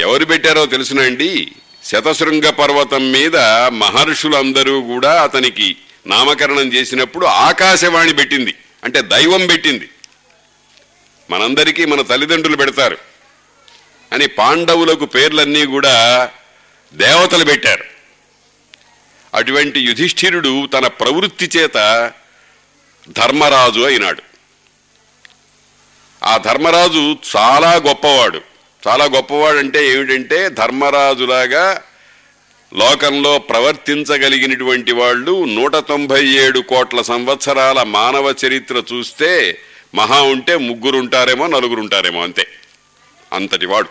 ఎవరు 0.01 0.25
పెట్టారో 0.25 0.67
తెలుసునండి. 0.67 1.53
శతశృంగ 1.85 2.51
పర్వతం 2.51 3.13
మీద 3.13 3.37
మహర్షులందరూ 3.69 4.83
కూడా 4.83 5.23
అతనికి 5.23 5.77
నామకరణం 6.07 6.73
చేసినప్పుడు 6.73 7.27
ఆకాశవాణి 7.27 8.15
పెట్టింది. 8.15 8.55
అంటే 8.85 9.03
దైవం 9.03 9.47
పెట్టింది. 9.47 9.89
మనందరికీ 11.31 11.85
మన 11.85 12.03
తల్లిదండ్రులు 12.03 12.57
పెడతారు. 12.57 12.99
అని 14.13 14.27
పాండవులకు 14.27 15.05
పేర్లన్నీ 15.05 15.67
కూడా 15.67 16.31
దేవతలు 16.95 17.45
పెట్టారు. 17.45 17.85
అటువంటి 19.35 19.81
యుధిష్ఠిరుడు 19.81 20.67
తన 20.67 20.87
ప్రవృత్తి 20.87 21.51
చేత 21.59 22.13
ధర్మరాజు 23.09 23.81
అయినాడు. 23.81 24.23
ఆ 26.25 26.37
ధర్మరాజు 26.37 27.17
చాలా 27.37 27.75
గొప్పవాడు. 27.75 28.41
చాలా 28.89 29.05
గొప్పవాడు 29.05 29.59
అంటే 29.59 29.89
ఏమిటంటే 29.89 30.49
ధర్మరాజులాగా 30.49 31.83
లోకంలో 32.75 33.39
ప్రవర్తించగలిగినటువంటి 33.39 34.93
వాళ్ళు 34.93 35.45
నూట 35.45 35.77
తొంభై 35.77 36.27
ఏడు 36.27 36.61
కోట్ల 36.61 37.03
సంవత్సరాల 37.03 37.83
మానవ 37.83 38.35
చరిత్ర 38.47 38.83
చూస్తే 38.93 39.59
మహా 39.95 40.23
ఉంటే 40.23 40.57
ముగ్గురు 40.57 40.99
ఉంటారేమో 40.99 41.47
నలుగురు 41.47 41.81
ఉంటారేమో 41.81 42.23
అంతే. 42.23 42.47
అంతటి 43.33 43.67
వాడు. 43.67 43.89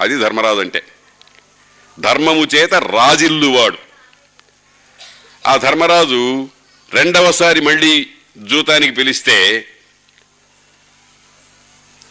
అది 0.00 0.18
ధర్మరాజు 0.18 0.58
అంటే 0.58 0.82
ధర్మము 2.00 2.46
చేత 2.54 2.74
రాజిల్లువాడు. 2.74 3.78
ఆ 5.46 5.56
ధర్మరాజు 5.56 6.48
రెండవసారి 6.92 7.60
మళ్ళీ 7.60 8.06
జూతానికి 8.38 8.92
పిలిస్తే 8.92 9.68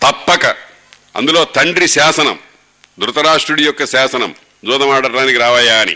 తప్పక. 0.03 0.45
అందులో 1.15 1.45
తండ్రి 1.45 1.87
శాసనం 1.87 2.39
ధృతరాష్ట్రుడి 2.99 3.63
యొక్క 3.63 3.85
శాసనం 3.85 4.35
జూదమాడటానికి 4.65 5.37
రావయ్యా 5.37 5.79
అని. 5.79 5.95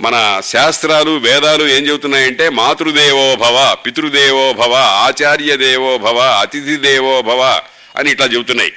మన 0.00 0.40
శాస్త్రాలు 0.44 1.10
వేదాలు 1.10 1.64
ఏం 1.64 1.86
చెబుతున్నాయంటే 1.86 2.48
మాతృదేవో 2.48 3.36
భవ 3.36 3.76
పితృదేవో 3.86 4.52
భవ 4.52 4.74
ఆచార్య 4.74 5.56
దేవో 5.56 5.98
భవ 5.98 6.18
అతిథి 6.18 6.76
దేవో 6.76 7.22
భవ 7.22 7.60
అని 7.96 8.10
ఇట్లా 8.10 8.26
చెబుతున్నాయి. 8.26 8.72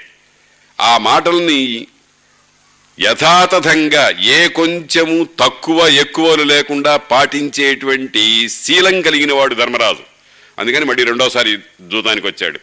ఆ 0.82 0.98
మాటల్ని 0.98 1.88
యథాతథంగా 3.00 4.10
ఏ 4.10 4.48
కొంచెము 4.48 5.28
తక్కువ 5.40 5.88
ఎక్కువలు 5.88 6.44
లేకుండా 6.44 6.98
పాటించేటువంటి 6.98 8.50
శీలం 8.50 9.02
కలిగిన 9.02 9.34
వాడు 9.34 9.56
ధర్మరాజు. 9.56 10.04
అందుకని 10.60 10.86
మళ్ళీ 10.86 11.04
రెండోసారి 11.04 11.58
జూతానికి 11.82 12.28
వచ్చాడు 12.28 12.60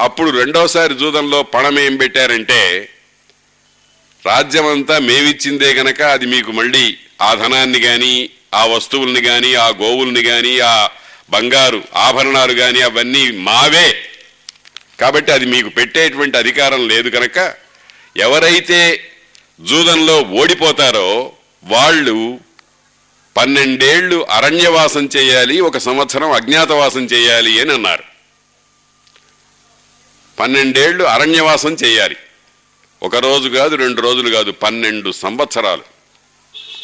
అప్పుడు 0.00 0.30
రెండోసారి 0.30 0.94
జూదంలో 0.94 1.42
పణం 1.42 1.78
ఏం 1.78 1.96
పెట్టారంటే 1.96 2.60
రాజ్యమంతా 4.24 4.98
మేమిచ్చిందే 4.98 5.74
గనక 5.74 6.02
అది 6.02 6.26
మీకు 6.26 6.50
మళ్ళీ 6.52 6.98
ఆ 7.20 7.34
ధనాన్ని 7.34 7.80
కానీ 7.80 8.30
ఆ 8.54 8.64
వస్తువుల్ని 8.64 9.20
కానీ 9.20 9.54
ఆ 9.54 9.68
గోవుల్ని 9.68 10.22
కానీ 10.22 10.60
ఆ 10.60 10.88
బంగారు 11.30 11.80
ఆభరణాలు 11.94 12.52
కానీ 12.52 12.80
అవన్నీ 12.80 13.30
మావే. 13.30 13.88
కాబట్టి 14.98 15.32
అది 15.32 15.46
మీకు 15.46 15.68
పెట్టేటువంటి 15.68 16.36
అధికారం 16.36 16.88
లేదు 16.88 17.08
కనుక 17.08 17.38
ఎవరైతే 18.16 18.80
జూదంలో 19.60 20.22
ఓడిపోతారో 20.22 21.08
వాళ్ళు 21.64 22.16
పన్నెండేళ్ళు 23.36 24.26
అరణ్యవాసం 24.30 25.08
చేయాలి 25.16 25.60
ఒక 25.60 25.78
సంవత్సరం 25.78 26.32
అజ్ఞాతవాసం 26.32 27.04
చేయాలి 27.04 27.60
అని 27.60 27.72
అన్నారు. 27.72 28.09
పన్నెండేళ్ళు 30.40 31.04
అరణ్యవాసం 31.04 31.72
చేయాలి. 31.74 32.16
ఒక 33.02 33.16
రోజు 33.16 33.48
కాదు 33.48 33.76
రెండు 33.76 34.00
రోజులు 34.00 34.30
కాదు 34.30 34.50
పన్నెండు 34.50 35.10
సంవత్సరాలు. 35.10 35.82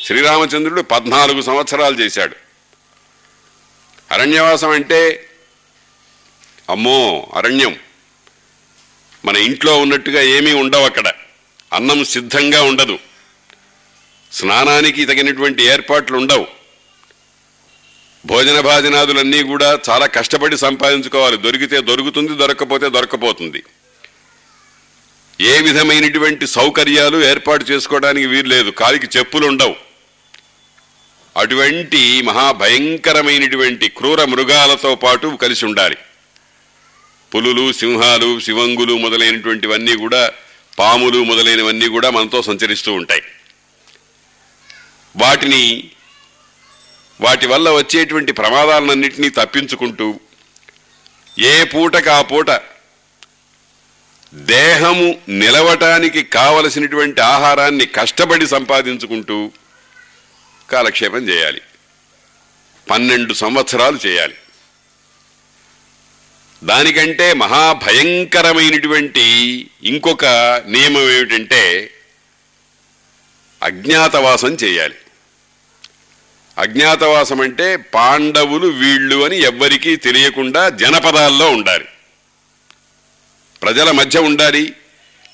శ్రీరామచంద్రుడు 0.05 0.83
పద్నాలుగు 0.83 1.43
సంవత్సరాలు 1.43 2.01
చేశాడు. 2.01 2.37
అరణ్యవాసం 4.11 4.71
అంటే 4.71 5.29
అమ్మో 6.71 7.33
అరణ్యం. 7.35 7.77
మన 9.25 9.37
ఇంట్లో 9.37 9.79
ఉన్నట్టుగా 9.79 10.23
ఏమీ 10.23 10.53
ఉండవు 10.53 10.85
అక్కడ. 10.85 11.13
అన్నం 11.73 12.05
సిద్ధంగా 12.05 12.63
ఉండదు. 12.63 12.99
స్నానానికి 14.33 15.05
తగినటువంటి 15.05 15.63
ఏర్పాట్లు 15.63 16.17
ఉండవు. 16.17 16.56
భోజన 18.31 18.59
భాజనాదులన్నీ 18.61 19.41
కూడా 19.43 19.69
చాలా 19.89 20.07
కష్టపడి 20.07 20.57
సంపాదించుకోవాలి. 20.59 21.37
దొరికితే 21.37 21.81
దొరుకుతుంది 21.81 22.33
దొరకపోతే 22.37 22.87
దొరకపోతుంది. 22.89 23.61
ఏ 25.41 25.55
విధమైనటువంటి 25.61 26.47
సౌకర్యాలు 26.47 27.19
ఏర్పాటు 27.31 27.65
చేసుకోవడానికి 27.65 28.27
వీలు 28.27 28.49
లేదు. 28.49 28.71
కాలికి 28.71 29.09
చెప్పులు 29.19 29.47
ఉండవు 29.47 29.77
అటువంటి 31.37 32.03
మహాభయంకరమైనటువంటి 32.23 33.89
క్రూర 33.89 34.21
మృగాలతో 34.25 34.95
పాటు 34.95 35.39
కలిసి 35.43 35.65
ఉండాలి. 35.65 35.97
పులులు 37.35 37.73
సింహాలు 37.73 38.41
శివంగులు 38.41 38.95
మొదలైనటువంటివన్నీ 38.99 39.95
కూడా 39.97 40.23
పాములు 40.79 41.19
మొదలైనవన్నీ 41.25 41.89
కూడా 41.89 42.11
మనతో 42.11 42.41
సంచరిస్తూ 42.43 42.93
ఉంటాయి. 42.93 43.23
వాటిని 45.17 45.63
వాటి 47.21 47.47
వల్ల 47.47 47.71
వచ్చేటువంటి 47.71 48.33
ప్రమాదాలన్నింటినీ 48.33 49.29
తప్పించుకుంటూ 49.29 50.21
ఏ 51.39 51.65
పూటకు 51.65 52.11
ఆ 52.11 52.23
పూట 52.23 52.51
దేహము 54.35 55.19
నిలవటానికి 55.29 56.23
కావలసినటువంటి 56.23 57.21
ఆహారాన్ని 57.21 57.87
కష్టపడి 57.87 58.47
సంపాదించుకుంటూ 58.47 59.51
కాలక్షేపం 60.71 61.29
చేయాలి. 61.29 61.63
పన్నెండు 62.91 63.35
సంవత్సరాలు 63.35 63.99
చేయాలి. 64.07 64.35
దానికంటే 66.65 67.33
మహాభయంకరమైనటువంటి 67.33 69.25
ఇంకొక 69.83 70.25
నియమం 70.67 71.11
ఏమిటంటే 71.11 71.91
అజ్ఞాతవాసం 73.63 74.55
చేయాలి. 74.55 74.95
అజ్ఞాతవాసం 76.59 77.41
అంటే 77.41 77.77
పాండవులు 77.77 78.67
వీళ్ళు 78.67 79.25
అని 79.25 79.41
ఎవ్వరికీ 79.41 79.97
తెలియకుండా 79.97 80.69
జనపదాల్లో 80.69 81.51
ఉండాలి. 81.51 81.85
ప్రజల 83.63 83.91
మధ్య 83.91 84.19
ఉండాలి 84.19 84.77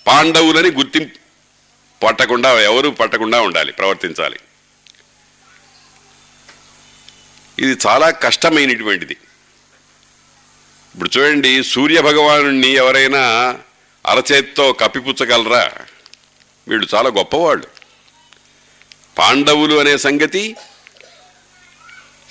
పాండవులని 0.07 0.71
గుర్తింపు 0.71 1.19
పట్టకుండా 2.05 2.61
ఎవరు 2.61 2.89
పట్టకుండా 2.89 3.41
ఉండాలి 3.41 3.73
ప్రవర్తించాలి. 3.73 4.39
ఇది 7.59 7.79
చాలా 7.87 8.11
కష్టమైనటువంటిది. 8.11 9.17
ఇప్పుడు 10.95 11.11
చూడండి 11.19 11.65
సూర్య 11.65 12.01
భగవాను 12.01 12.67
ఎవరైనా 12.67 13.23
అరచేత్తో 14.07 14.73
కప్పిపుచ్చగలరా? 14.73 15.73
వీళ్ళు 16.69 16.87
చాలా 16.95 17.09
గొప్పవాళ్ళు. 17.09 17.67
పాండవులు 19.19 19.75
అనే 19.75 19.97
సంగతి 19.97 20.57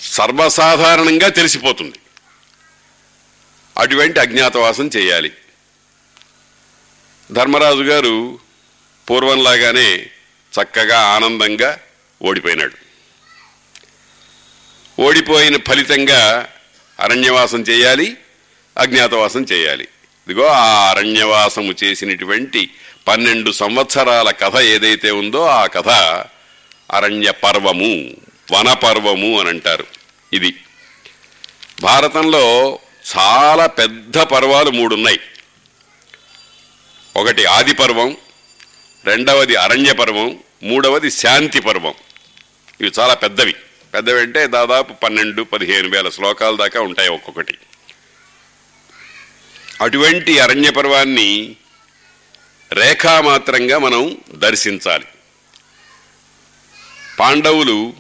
సర్వసాధారణంగా 0.02 1.30
తెలిసిపోతుంది. 1.30 1.96
అటువంటి 3.78 4.20
అజ్ఞాతవాసం 4.20 4.88
చేయాలి. 4.88 5.32
ధర్మరాజు 7.32 7.82
గారు 7.82 8.40
పూర్వంలాగానే 9.10 10.08
చక్కగా 10.62 11.00
ఆనందంగా 11.00 11.80
ఓడిపోయినాడు. 12.22 12.74
ఓడిపోయిన 15.02 15.58
ఫలితంగా 15.68 16.50
అరణ్యవాసం 17.00 17.62
చేయాలి 17.62 18.18
అజ్ఞాతవాసం 18.78 19.46
చేయాలి. 19.52 19.84
ఇదిగో 20.28 20.46
ఆ 20.46 20.90
అరణ్యవాసము 20.90 21.74
చేసినటువంటి 21.84 22.70
పన్నెండు 23.08 23.52
సంవత్సరాల 23.52 24.32
కథ 24.32 24.58
ఏదైతే 24.58 25.12
ఉందో 25.12 25.46
ఆ 25.46 25.66
కథ 25.66 25.90
అరణ్య 26.92 27.32
పర్వము 27.32 28.16
వనపర్వము 28.52 29.40
అని 29.40 29.50
అంటారు. 29.50 29.88
ఇది 30.34 30.56
భారతంలో 31.82 32.80
చాలా 33.18 33.66
పెద్ద 33.66 34.18
పర్వాలు 34.18 34.70
మూడు 34.70 34.96
ఉన్నాయి 34.96 35.20
ఒకటి 37.16 37.46
ఆది 37.46 37.74
పర్వం 37.74 38.18
రెండవది 39.06 39.56
అరణ్య 39.56 39.94
పర్వం 39.94 40.40
మూడవది 40.64 41.12
శాంతి 41.12 41.62
పర్వం 41.62 41.94
ఇవి 42.82 42.92
చాలా 43.00 43.14
పెద్దవి. 43.14 43.56
పెద్దవి 43.94 44.22
అంటే 44.22 44.48
దాదాపు 44.48 44.94
పన్నెండు 44.94 45.42
పదిహేను 45.42 45.90
వేల 45.90 46.10
శ్లోకాల 46.10 46.56
దాకా 46.56 46.80
ఉంటాయి 46.80 47.10
ఒక్కొక్కటి. 47.10 47.58
అటువంటి 49.82 50.40
అరణ్య 50.40 50.72
పర్వాన్ని 50.72 51.56
రేఖామాత్రంగా 52.72 53.78
మనం 53.78 54.18
దర్శించాలి. 54.32 55.06
పాండవులు 57.20 57.94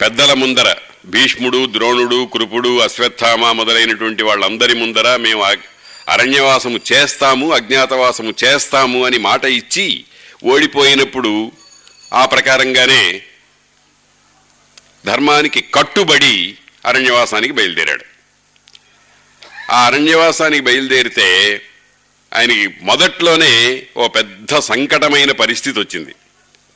పెద్దల 0.00 0.32
ముందర 0.32 0.76
భీష్ముడు 1.06 1.66
ద్రోణుడు 1.72 2.30
కృపుడు 2.34 2.78
అశ్వత్థామ 2.78 3.52
మొదలైనటువంటి 3.52 4.22
వాళ్ళందరి 4.22 4.74
ముందర 4.74 5.16
మేము 5.16 5.42
అరణ్యవాసము 6.08 6.80
చేస్తాము 6.92 7.52
అజ్ఞాతవాసము 7.52 8.34
చేస్తాము 8.44 9.06
అని 9.06 9.18
మాట 9.18 9.44
ఇచ్చి 9.44 10.04
ఓడిపోయినప్పుడు 10.44 11.52
ఆ 12.12 12.24
ప్రకారంగానే 12.24 13.22
ధర్మానికి 15.06 15.64
కట్టుబడి 15.74 16.56
అరణ్యవాసానికి 16.86 17.52
బయలుదేరాడు. 17.52 18.04
ఆ 19.70 19.86
అరణ్యవాసానికి 19.86 20.62
బయలుదేరితే 20.62 21.60
ఆయనకి 22.34 22.74
మొదట్లోనే 22.82 23.86
ఓ 23.96 24.08
పెద్ద 24.08 24.58
సంకటమైన 24.58 25.32
పరిస్థితి 25.32 25.80
వచ్చింది. 25.80 26.14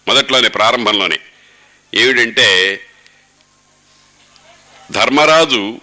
మొదట్లోనే 0.09 0.49
ప్రారంభంలోనే. 0.49 1.19
ఏమిటంటే 1.95 2.81
ధర్మరాజు 4.91 5.79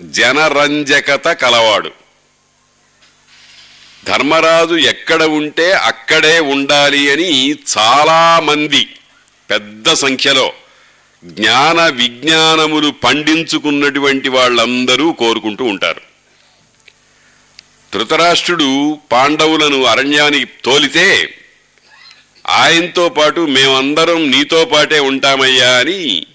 జనరంజకత 0.00 1.28
కలవాడు. 1.28 1.90
ధర్మరాజు 4.04 4.74
ఎక్కడ 4.74 5.22
ఉంటే 5.22 5.72
అక్కడే 5.72 6.40
ఉండాలి 6.40 7.12
అని 7.12 7.50
చాలామంది 7.50 8.88
పెద్ద 9.50 9.92
సంఖ్యలో 9.92 10.52
జ్ఞాన 11.24 11.86
విజ్ఞానములు 11.86 12.90
పండించుకున్నటువంటి 12.90 14.28
వాళ్ళందరూ 14.28 15.12
కోరుకుంటూ 15.12 15.64
ఉంటారు. 15.64 16.00
ధృతరాష్ట్రుడు 17.94 18.98
పాండవులను 19.12 19.84
అరణ్యానికి 19.84 20.52
తోలితే 20.64 21.34
ఆయనతో 22.48 23.08
పాటు 23.08 23.40
మేమందరం 23.40 24.30
నీతో 24.30 24.64
పాటే 24.64 25.00
ఉంటామయ్యా 25.00 25.76
అని 25.76 26.26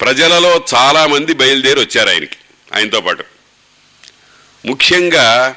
ప్రజలలో 0.00 0.64
చాలామంది 0.74 1.34
బయలుదేరి 1.34 1.80
వచ్చారు 1.80 2.08
ఆయనకి 2.08 2.36
ఆయనతో 2.74 3.00
పాటు. 3.00 3.24
ముఖ్యంగా 4.66 5.56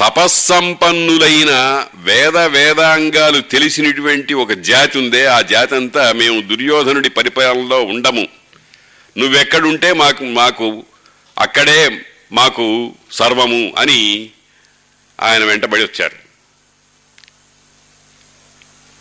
తపస్సంపన్నులైన 0.00 1.84
వేద 1.94 2.36
వేదాంగాలు 2.36 3.40
తెలిసినటువంటి 3.40 4.34
ఒక 4.34 4.52
జాతి 4.52 4.98
ఉందే 4.98 5.26
ఆ 5.26 5.40
జాతి 5.40 5.74
అంతా 5.74 6.12
మేము 6.12 6.40
దుర్యోధనుడి 6.40 7.10
పరిపాలనలో 7.10 7.82
ఉండము. 7.82 8.28
నువ్వెక్కడుంటే 9.18 9.92
మాకు 9.92 10.24
మాకు 10.24 10.84
అక్కడే 11.38 12.00
మాకు 12.32 12.94
సర్వము 13.12 13.74
అని 13.78 14.30
ఆయన 15.20 15.44
వెంటబడి 15.44 15.82
వచ్చారు. 15.82 16.21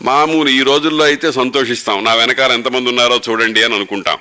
మామూలు 0.02 0.50
ఈ 0.50 0.62
రోజుల్లో 0.62 1.06
అయితే 1.06 1.32
సంతోషిస్తాం. 1.32 2.04
నా 2.04 2.14
వెనకాల 2.14 2.52
ఎంతమంది 2.52 2.90
ఉన్నారో 2.90 3.22
చూడండి 3.30 3.64
అని 3.64 3.76
అనుకుంటాం. 3.76 4.18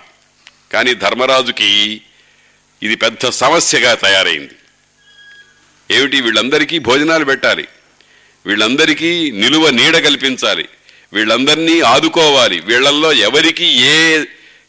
కానీ 0.72 0.94
ధర్మరాజుకి 0.94 2.00
ఇది 2.82 2.96
పెద్ద 2.96 3.28
సమస్యగా 3.28 3.94
తయారైంది. 3.94 4.54
ఏమిటి? 5.90 6.20
వీళ్ళందరికీ 6.20 6.78
భోజనాలు 6.78 7.24
పెట్టాలి. 7.24 7.68
వీళ్ళందరికీ 8.46 9.30
నిలువ 9.30 9.70
నీడ 9.70 9.96
కల్పించాలి. 9.98 10.68
వీళ్ళందరినీ 11.12 11.80
ఆదుకోవాలి. 11.80 12.60
వీళ్ళల్లో 12.60 13.12
ఎవరికి 13.12 13.64
ఏ 13.64 14.24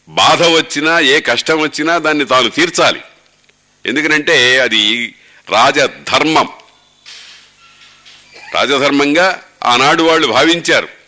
బాధ 0.10 0.43
వచ్చినా 0.43 1.00
ఏ 1.00 1.19
కష్టం 1.19 1.60
వచ్చినా 1.60 1.97
దాన్ని 1.97 2.26
తాను 2.26 2.50
తీర్చాలి. 2.50 3.02
ఎందుకనంటే 3.86 4.60
అది 4.60 5.15
రాజధర్మం. 5.50 6.50
రాజధర్మంగా 8.54 9.43
ఆనాడు 9.63 10.04
వాళ్ళు 10.04 10.28
భావించారు. 10.28 11.01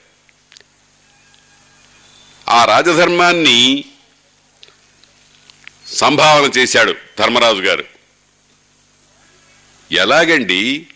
ఆ 2.49 2.65
రాజధర్మాన్ని 2.65 3.85
సంభావన 5.93 6.51
చేశాడు 6.57 6.95
ధర్మరాజు 7.19 7.61
గారు. 7.61 7.85
ఎలాగండి? 9.91 10.87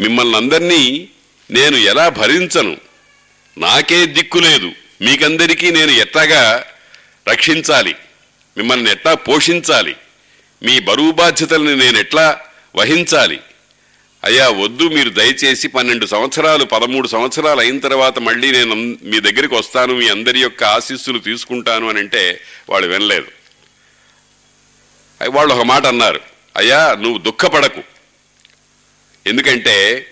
మిమ్మల్ని 0.00 0.36
అందరినీ 0.36 1.08
నేను 1.50 1.76
ఎలా 1.76 2.08
భరించను? 2.08 2.76
నాకే 3.58 4.06
దిక్కు 4.06 4.38
లేదు. 4.38 4.72
మీకందరికీ 5.02 5.70
నేను 5.70 5.90
ఎట్లాగా 5.90 6.66
రక్షించాలి? 7.28 7.96
మిమ్మల్ని 8.56 8.90
ఎట్లా 8.90 9.14
పోషించాలి? 9.14 9.96
మీ 10.62 10.78
బరువు 10.80 11.10
బాధ్యతల్ని 11.10 11.76
నేను 11.76 11.98
ఎట్లా 11.98 12.40
వహించాలి? 12.76 13.40
అయ్యా 14.26 14.48
వద్దు 14.48 14.88
మీరు 14.88 15.10
దయచేసి 15.10 15.68
పన్నెండు 15.68 16.06
సంవత్సరాలు 16.06 16.64
పదమూడు 16.64 17.08
సంవత్సరాలు 17.08 17.60
అయిన 17.60 17.78
తర్వాత 17.78 18.18
మళ్ళీ 18.18 18.50
నేను 18.50 18.74
మీ 19.02 19.20
దగ్గరికి 19.20 19.54
వస్తాను 19.54 19.94
మీ 19.94 20.08
అందరి 20.08 20.40
యొక్క 20.40 20.64
ఆశీస్సులు 20.64 21.18
తీసుకుంటాను 21.18 21.88
అని 21.88 21.98
అంటే 21.98 22.40
వాళ్ళు 22.70 22.88
వినలేదు. 22.88 23.26
వాళ్ళు 25.30 25.54
ఒక 25.54 25.62
మాట 25.62 25.86
అన్నారు. 25.86 26.20
అయ్యా 26.56 26.96
నువ్వు 27.00 27.18
దుఃఖపడకు. 27.18 27.82
ఎందుకంటే 29.26 30.06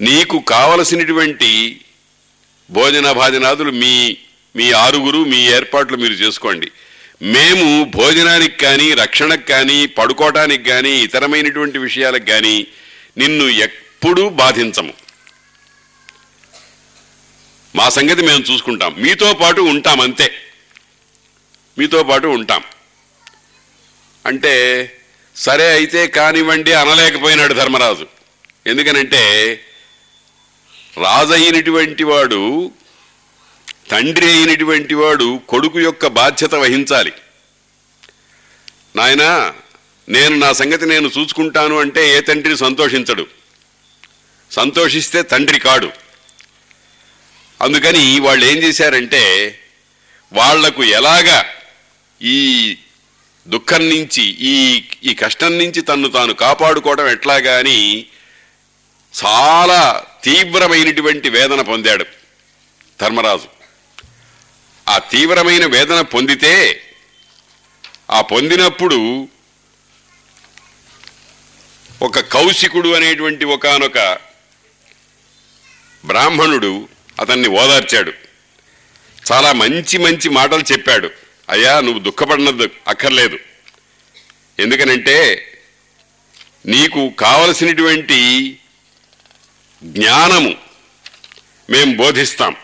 నీకు 0.00 0.38
కావలసినటువంటి 0.38 1.80
భోజన 2.70 3.12
భాజనాదులు 3.12 3.70
మీ 3.70 4.16
మీ 4.56 4.72
ఆరుగురు 4.72 5.24
మీ 5.24 5.36
ఏర్పాట్లు 5.36 5.96
మీరు 5.96 6.12
చేసుకోండి. 6.12 6.70
మేము 7.22 7.84
భోజనానికి 7.84 8.56
కానీ 8.56 8.94
రక్షణకు 8.94 9.42
కానీ 9.42 9.86
పడుకోవటానికి 9.86 10.64
కానీ 10.64 10.90
ఇతరమైనటువంటి 10.90 11.78
విషయాలకు 11.78 12.24
కానీ 12.24 12.66
నిన్ను 13.18 13.44
ఎప్పుడూ 13.44 14.28
బాధించము. 14.28 14.92
మా 17.76 17.88
సంగతి 17.88 18.22
మేము 18.22 18.44
చూసుకుంటాం. 18.52 18.94
మీతో 18.98 19.34
పాటు 19.34 19.60
ఉంటాం 19.60 20.00
అంతే. 20.00 20.32
మీతో 21.78 22.02
పాటు 22.02 22.26
ఉంటాం. 22.26 22.62
అంటే 24.26 24.54
సరే 25.36 25.70
అయితే 25.70 26.06
కానివ్వండి 26.06 26.72
అనలేకపోయినాడు 26.72 27.54
ధర్మరాజు. 27.54 28.06
ఎందుకనంటే 28.66 29.22
రాజు 30.96 31.32
అయినటువంటి 31.32 32.04
వాడు 32.04 32.72
తండ్రి 33.90 34.26
అయినటువంటి 34.26 34.94
వాడు 34.94 35.40
కొడుకు 35.48 35.80
యొక్క 35.80 36.06
బాధ్యత 36.06 36.54
వహించాలి. 36.54 37.12
నాయనా 38.96 39.54
నేను 40.08 40.36
నా 40.36 40.52
సంగతి 40.52 40.86
నేను 40.86 41.10
చూసుకుంటాను 41.18 41.80
అంటే 41.80 42.16
ఏ 42.16 42.20
తండ్రి 42.20 42.56
సంతోషించడు. 42.56 43.26
సంతోషిస్తే 44.50 45.22
తండ్రి 45.22 45.58
కాడు. 45.58 45.90
అందుకని 47.60 48.20
వాళ్ళు 48.20 48.44
ఏం 48.44 48.58
చేశారంటే 48.58 49.22
వాళ్ళకు 50.32 50.84
ఎలాగా 50.84 51.44
ఈ 52.22 52.76
దుఃఖం 53.48 53.88
నుంచి 53.88 54.22
ఈ 54.22 54.84
ఈ 55.04 55.14
కష్టం 55.14 55.58
నుంచి 55.58 55.82
తన్ను 55.82 56.08
తాను 56.08 56.34
కాపాడుకోవడం 56.34 57.08
ఎట్లాగా 57.08 57.58
అని 57.58 58.06
చాలా 59.24 60.04
తీవ్రమైనటువంటి 60.24 61.30
వేదన 61.30 61.60
పొందాడు 61.60 62.06
ధర్మరాజు. 63.00 63.61
ఆ 64.88 64.98
తీవ్రమైన 64.98 65.66
వేదన 65.66 66.00
పొందితే 66.00 66.82
ఆ 68.10 68.20
పొందినప్పుడు 68.20 69.28
ఒక 72.02 72.20
కౌశికుడు 72.20 72.88
అనేటువంటి 72.88 73.44
ఒకనొక 73.44 74.18
బ్రాహ్మణుడు 76.04 76.88
అతన్ని 77.20 77.48
ఓదార్చాడు. 77.48 78.12
చాలా 79.32 79.52
మంచి 79.52 79.98
మంచి 79.98 80.28
మాటలు 80.28 80.72
చెప్పాడు. 80.72 81.10
అయ్యా 81.50 81.80
నువ్వు 81.80 81.98
దుఃఖపడినద్దు 81.98 82.70
అక్కర్లేదు. 82.88 83.38
ఎందుకనంటే 84.58 85.48
నీకు 86.66 87.10
కావలసినటువంటి 87.10 88.58
జ్ఞానము 89.84 90.54
మేము 91.70 91.96
బోధిస్తాం. 91.96 92.56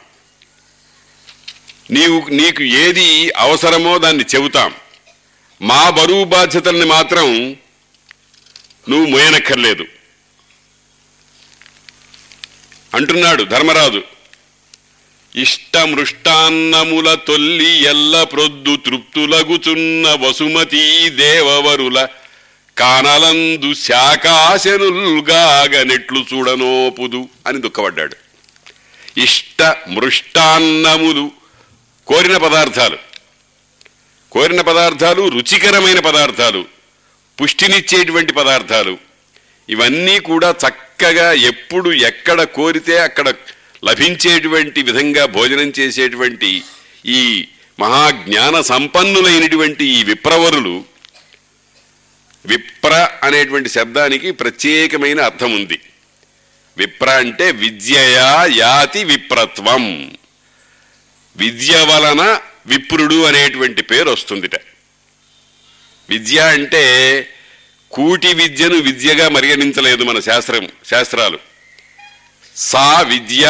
నీవు 1.90 2.30
నీకు 2.30 2.62
ఏది 2.62 3.30
అవసరమో 3.36 3.98
దాన్ని 3.98 4.24
చెబుతాం. 4.34 4.74
మా 5.62 5.90
బరువు 5.90 6.24
బాధ్యతల్ని 6.24 6.86
మాత్రం 6.86 7.56
నువ్వు 8.88 9.06
మోయనక్కర్లేదు. 9.06 9.84
అంటున్నాడు 12.94 13.42
ధర్మరాజు. 13.42 14.02
ఇష్టమృష్టాన్నముల 15.36 17.14
తొల్లి 17.14 17.82
ఎల్ల 17.82 18.22
ప్రొద్దు 18.22 18.76
తృప్తులగుచున్న 18.76 20.26
వసుమతీ 20.26 21.08
దేవవరుల 21.08 22.08
కానలందు 22.78 23.74
శాకాశనుల్గాగనెట్లు 23.74 26.24
చూడనోపుదు 26.34 27.28
అని 27.46 27.60
దుఃఖపడ్డాడు. 27.60 28.16
ఇష్ట 29.20 29.76
మృష్టాన్నములు 29.88 31.37
కోరిన 32.08 32.36
పదార్థాలు. 32.36 32.98
కోరిన 34.32 34.60
పదార్థాలు 34.60 35.28
రుచికరమైన 35.28 36.00
పదార్థాలు 36.00 36.64
పుష్టినిచ్చేటువంటి 37.42 38.32
పదార్థాలు. 38.32 38.98
ఇవన్నీ 39.68 40.18
కూడా 40.18 40.54
చక్కగా 40.68 41.32
ఎప్పుడు 41.32 41.90
ఎక్కడ 41.90 42.42
కోరితే 42.42 42.98
అక్కడ 42.98 43.34
లభించేటువంటి 43.84 44.82
విధంగా 44.82 45.26
భోజనం 45.26 45.72
చేసేటువంటి 45.78 46.62
ఈ 47.06 47.48
మహాజ్ఞాన 47.80 48.60
సంపన్నులైనటువంటి 48.60 49.84
ఈ 49.84 50.02
విప్రవరులు 50.02 50.84
విప్ర 52.46 53.08
అనేటువంటి 53.22 53.68
శబ్దానికి 53.68 54.30
ప్రత్యేకమైన 54.30 55.20
అర్థం 55.20 55.54
ఉంది 55.54 55.80
విప్ర 56.78 57.10
అంటే 57.10 57.50
విద్యయా 57.50 58.48
యాతి 58.50 59.04
విప్రత్వం. 59.04 60.17
విద్య 61.38 61.84
వలన 61.84 62.40
విప్రుడు 62.66 63.24
అనేటువంటి 63.24 63.82
పేరు 63.82 64.10
వస్తుందిట. 64.10 64.56
విద్య 66.10 66.40
అంటే 66.40 66.84
కూటి 67.90 68.34
విద్యను 68.34 68.74
విద్యగా 68.74 69.28
పరిగణించలేదు 69.28 70.04
మన 70.04 70.20
శాస్త్రం 70.20 70.68
శాస్త్రాలు. 70.90 71.38
సా 72.56 73.00
విద్య 73.00 73.44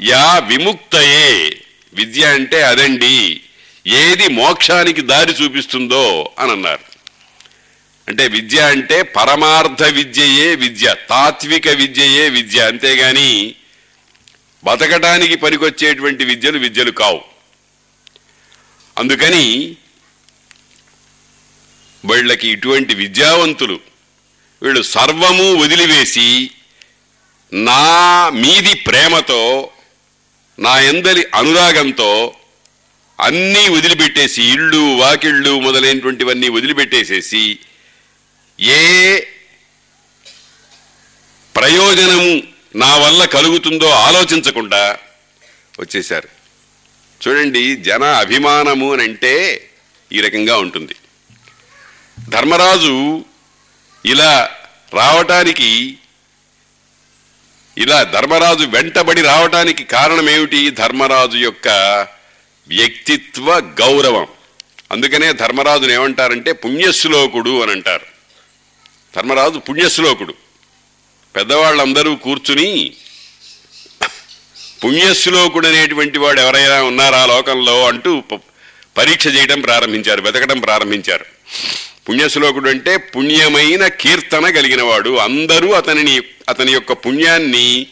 యా 0.00 0.38
విముక్తయే. 0.38 1.56
విద్య 1.94 2.26
అంటే 2.26 2.62
అదండి 2.62 3.40
ఏది 3.86 4.28
మోక్షానికి 4.28 5.00
దారి 5.00 5.34
చూపిస్తుందో 5.42 6.34
అని 6.38 6.50
అన్నారు 6.52 6.84
అంటే 8.08 8.28
విద్య 8.28 8.60
అంటే 8.60 9.02
పరమార్థ 9.02 9.82
విద్యయే 9.82 10.54
విద్య 10.54 10.94
తాత్విక 11.10 11.68
విద్యయే 11.68 12.28
విద్య 12.28 12.60
అంతేగాని 12.60 13.54
బతకటానికి 14.64 15.36
పనికొచ్చేటువంటి 15.36 16.24
విద్యలు 16.24 16.58
విద్యలు 16.58 16.90
కావు. 16.90 17.20
అందుకని 18.96 19.76
వీళ్ళకి 22.04 22.48
ఇటువంటి 22.48 22.94
విద్యావంతులు 22.94 23.80
వీళ్ళు 24.62 24.82
సర్వము 24.82 25.54
వదిలివేసి 25.54 26.28
నా 27.52 27.84
మీది 28.30 28.74
ప్రేమతో 28.74 29.42
నా 30.58 30.78
ఎందలి 30.80 31.26
అనురాగంతో 31.34 32.10
అన్నీ 33.18 33.68
వదిలిపెట్టేసి 33.68 34.42
ఇళ్ళు 34.42 34.96
వాకిళ్ళు 34.96 35.60
మొదలైనటువంటివన్నీ 35.60 36.48
వదిలిపెట్టేసేసి 36.48 37.44
ఏ 38.58 38.80
ప్రయోజనము 41.54 42.32
నా 42.76 42.96
వల్ల 42.96 43.24
కలుగుతుందో 43.24 43.88
ఆలోచించకుండా 43.88 44.98
వచ్చేశారు. 45.80 46.28
చూడండి 47.28 47.76
జన 47.76 48.04
అభిమానము 48.04 48.92
అని 48.92 49.02
అంటే 49.02 49.70
ఈ 50.12 50.20
రకంగా 50.20 50.56
ఉంటుంది. 50.56 50.96
ధర్మరాజు 52.28 53.24
ఇలా 54.06 54.50
రావటానికి 54.94 55.98
ఇలా 57.78 58.02
ధర్మరాజు 58.02 58.64
వెంటబడి 58.64 59.22
రావటానికి 59.22 59.84
కారణమేమిటి? 59.84 60.70
ధర్మరాజు 60.70 61.36
యొక్క 61.36 61.68
వ్యక్తిత్వ 62.68 63.60
గౌరవం. 63.60 64.26
అందుకనే 64.90 65.32
ధర్మరాజును 65.32 65.92
ఏమంటారంటే 65.92 66.52
పుణ్యశ్లోకుడు 66.52 67.62
అని 67.62 67.72
అంటారు 67.72 68.06
ధర్మరాజు 69.16 69.58
పుణ్యశ్లోకుడు. 69.58 70.34
పెద్దవాళ్ళందరూ 71.38 72.14
కూర్చుని 72.14 72.92
పుణ్యశ్లోకుడు 74.84 75.68
అనేటువంటి 75.68 76.18
వాడు 76.18 76.40
ఎవరైనా 76.40 76.82
ఉన్నారా 76.82 77.26
లోకంలో 77.26 77.86
అంటూ 77.86 78.22
పరీక్ష 78.96 79.26
చేయడం 79.26 79.60
ప్రారంభించారు 79.60 80.22
వెతకడం 80.22 80.60
ప్రారంభించారు. 80.60 81.24
పుణ్యశ్లోకుడు 82.08 82.70
అంటే 82.70 82.96
పుణ్యమైన 82.96 83.86
కీర్తన 83.86 84.50
కలిగినవాడు. 84.50 85.16
అందరూ 85.16 85.72
అతనిని 85.72 86.20
అతని 86.48 86.72
యొక్క 86.72 86.92
పుణ్యాన్ని 86.92 87.86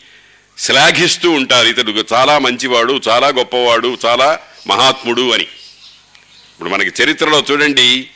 శ్లాఘిస్తూ 0.59 1.31
ఉంటారు. 1.31 1.69
ఇతడు 1.69 2.05
చాలా 2.13 2.39
మంచివాడు 2.39 3.01
చాలా 3.09 3.29
గొప్పవాడు 3.29 3.99
చాలా 4.07 4.39
మహాత్ముడు 4.67 5.31
అని. 5.33 5.47
ఇప్పుడు 6.53 6.69
మనకి 6.69 7.03
చరిత్రలో 7.03 7.45
చూడండి 7.51 8.07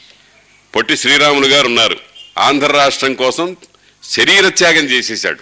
పొట్టి 0.77 0.97
శ్రీరాములు 0.97 1.47
గారు 1.47 1.67
ఉన్నారు. 1.67 1.97
ఆంధ్ర 2.39 2.73
రాష్ట్రం 2.73 3.15
కోసం 3.15 3.57
శరీర 4.11 4.49
త్యాగం 4.49 4.85
చేసేశాడు. 4.85 5.41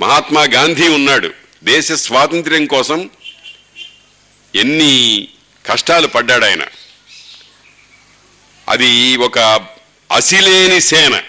మహాత్మా 0.00 0.42
గాంధీ 0.42 0.88
ఉన్నాడు. 0.88 1.30
దేశ 1.64 1.92
స్వాతంత్ర్యం 1.92 2.66
కోసం 2.66 3.10
ఎన్ని 4.54 5.28
కష్టాలు 5.66 6.06
పడ్డాడు 6.06 6.44
ఆయన. 6.44 6.62
అది 8.68 9.16
ఒక 9.16 9.38
అసిలేని 10.12 10.80
సేన 10.80 11.22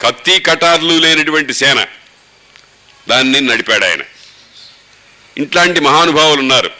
కత్తి 0.00 0.38
కటార్లు 0.38 0.98
లేనటువంటి 0.98 1.54
సేన. 1.54 1.86
దాన్ని 3.08 3.40
నడిపాడు 3.40 3.84
ఆయన. 3.84 4.00
ఇట్లాంటి 5.38 5.80
మహానుభావులు 5.80 6.40
ఉన్నారు. 6.40 6.70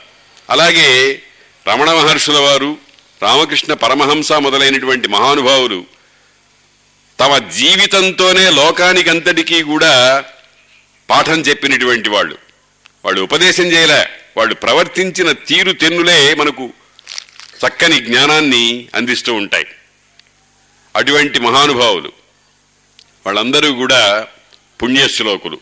అలాగే 0.50 1.22
రమణ 1.68 1.92
మహర్షుల 1.92 2.38
వారు 2.38 2.78
రామకృష్ణ 3.22 3.72
పరమహంస 3.72 4.32
మొదలైనటువంటి 4.32 5.08
మహానుభావులు 5.08 5.91
తమ 7.22 7.38
జీవితంతోనే 7.38 8.50
లోకానికంతటికీ 8.50 9.62
కూడా 9.62 10.24
పాఠం 11.10 11.40
చెప్పినటువంటి 11.40 12.08
వాళ్ళు. 12.08 12.38
వాళ్ళు 13.04 13.20
ఉపదేశం 13.20 13.64
చేయలే. 13.64 14.08
వాళ్ళు 14.36 14.54
ప్రవర్తించిన 14.54 15.32
తీరు 15.32 15.72
తెన్నులే 15.72 16.34
మనకు 16.34 16.70
చక్కని 17.66 18.00
జ్ఞానాన్ని 18.00 18.88
అందిస్తూ 18.94 19.34
ఉంటాయి. 19.34 19.66
అటువంటి 20.96 21.38
మహానుభావులు. 21.38 22.12
వాళ్ళందరూ 23.26 23.72
కూడా 23.72 24.26
పుణ్యశ్లోకులు 24.82 25.58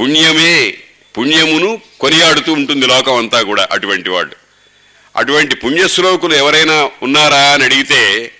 పుణ్యమే 0.00 0.78
పుణ్యమును 1.18 1.80
కొనియాడుతూ 2.00 2.52
ఉంటుంది 2.52 2.86
లోకం 2.86 3.16
అంతా 3.16 3.42
కూడా 3.42 3.68
అటువంటి 3.70 4.10
వాళ్ళు. 4.10 4.36
అటువంటి 5.16 5.56
పుణ్యశ్లోకులు 5.56 6.34
ఎవరైనా 6.34 6.90
ఉన్నారా 7.02 7.52
అని 7.52 7.64
అడిగితే 7.64 8.32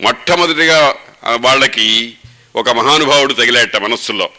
మొట్టమొదటిగా 0.00 0.94
వాళ్ళకి 1.36 2.14
ఒక 2.56 2.70
మహానుభావుడు 2.70 3.34
తగిలేట 3.34 3.76
మనస్సులో. 3.76 4.30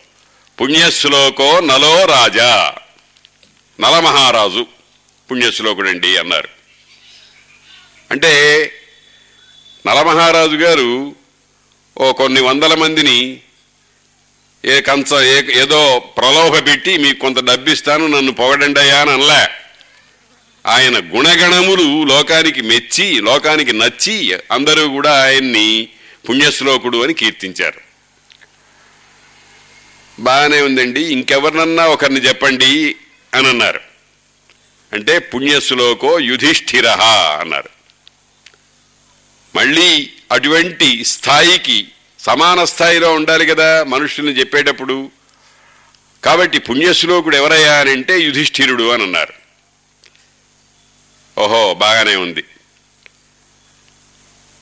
పుణ్యశ్లోకో 0.62 1.60
నలో 1.60 2.06
రాజా. 2.06 2.76
నలమహారాజు 3.80 4.66
పుణ్యశ్లోకుడండి 5.32 6.18
అన్నారు. 6.18 6.50
అంటే 8.12 8.74
నలమహారాజు 9.88 10.56
గారు 10.56 11.16
ఓ 11.98 12.12
కొన్ని 12.12 12.42
వందల 12.42 12.74
మందిని 12.74 13.40
ఏ 14.66 14.82
కంచ 14.82 15.24
ఏ 15.24 15.62
ఏదో 15.62 16.00
ప్రలోభ 16.00 16.66
పెట్టి 16.66 16.98
మీకు 16.98 17.20
కొంత 17.20 17.44
డబ్బిస్తాను 17.44 18.08
నన్ను 18.08 18.32
పొగడండి 18.32 18.80
అని 18.80 19.12
అనలే. 19.12 19.50
ఆయన 20.68 20.98
గుణగణములు 20.98 22.04
లోకానికి 22.04 22.62
మెచ్చి 22.62 23.22
లోకానికి 23.22 23.74
నచ్చి 23.74 24.40
అందరూ 24.52 24.88
కూడా 24.88 25.24
ఆయన్ని 25.24 25.88
పుణ్యశ్లోకుడు 26.30 27.04
అని 27.04 27.14
కీర్తించారు. 27.14 27.82
బాగానే 30.20 30.62
ఉందండి 30.62 31.02
ఇంకెవరినన్నా 31.02 31.86
ఒకరిని 31.88 32.20
చెప్పండి 32.20 32.96
అని 33.34 33.48
అన్నారు. 33.48 33.80
అంటే 34.94 35.20
పుణ్యశ్లోకో 35.20 36.20
యుధిష్ఠిర 36.20 36.90
అన్నారు. 37.40 37.70
మళ్ళీ 39.56 40.14
అటువంటి 40.32 41.06
స్థాయికి 41.06 41.88
సమాన 42.20 42.64
స్థాయిలో 42.64 43.14
ఉండాలి 43.14 43.46
కదా 43.46 43.84
మనుషుల్ని 43.84 44.40
చెప్పేటప్పుడు. 44.40 45.12
కాబట్టి 46.24 46.60
పుణ్యశ్లోకుడు 46.60 47.36
ఎవరయ్యా 47.36 47.80
అని 47.80 47.92
అంటే 47.92 48.20
యుధిష్ఠిరుడు 48.20 48.90
అని 48.90 49.04
అన్నారు. 49.04 49.34
ఓహో 51.40 51.74
బాగానే 51.74 52.16
ఉంది. 52.16 52.44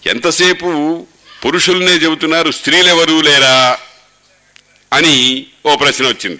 ఎంతసేపు 0.05 1.07
పురుషుల్నే 1.45 1.91
చెబుతున్నారు 1.91 2.51
స్త్రీలెవరూ 2.51 3.21
లేరా 3.21 3.79
అని 4.93 5.45
ఓ 5.65 5.75
ప్రశ్న 5.75 6.07
వచ్చింది. 6.07 6.39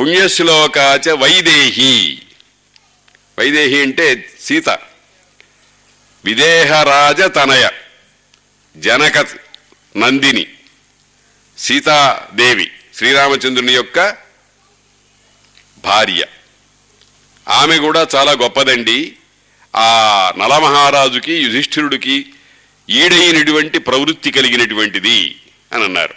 పుణ్యశ్లోకాచ 0.00 1.10
వైదేహి. 1.12 2.22
వైదేహి 3.38 3.82
అంటే 3.82 4.32
సీత. 4.44 4.68
విదేహరాజ 6.24 7.22
తనయ. 7.22 7.68
జనక 8.76 9.26
నందిని. 9.96 10.46
సీతాదేవి 11.58 12.70
శ్రీరామచంద్రుని 12.96 13.72
యొక్క 13.72 14.16
భార్య. 15.84 16.26
ఆమె 17.48 17.78
కూడా 17.78 18.06
చాలా 18.14 18.32
గొప్పదండి. 18.32 19.16
ఆ 19.76 20.32
నలమహారాజుకి 20.38 21.34
యుధిష్ఠిరుడికి 21.34 22.32
ఈడైనటువంటి 22.90 23.78
ప్రవృత్తి 23.78 24.30
కలిగినటువంటిది 24.30 25.36
అని 25.72 25.84
అన్నారు. 25.84 26.14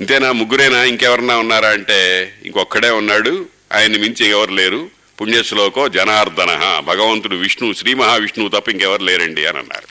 ఇంతేనా? 0.00 0.32
ముగ్గురేనా? 0.32 0.84
ఇంకెవరన్నా 0.84 1.36
ఉన్నారా 1.36 1.68
అంటే 1.68 2.32
ఇంకొక్కడే 2.44 2.90
ఉన్నాడు. 2.90 3.48
ఆయన్ని 3.72 3.98
మించి 3.98 4.26
ఎవరు 4.26 4.50
లేరు? 4.50 4.90
పుణ్యశ్లోకో 5.20 5.88
జనార్దన. 5.88 6.80
భగవంతుడు 6.84 7.36
విష్ణు 7.36 7.72
శ్రీ 7.72 7.94
మహావిష్ణువు 7.94 8.50
తప్ప 8.50 8.68
ఇంకెవరు 8.68 9.02
లేరండి 9.02 9.46
అని 9.46 9.58
అన్నారు. 9.58 9.88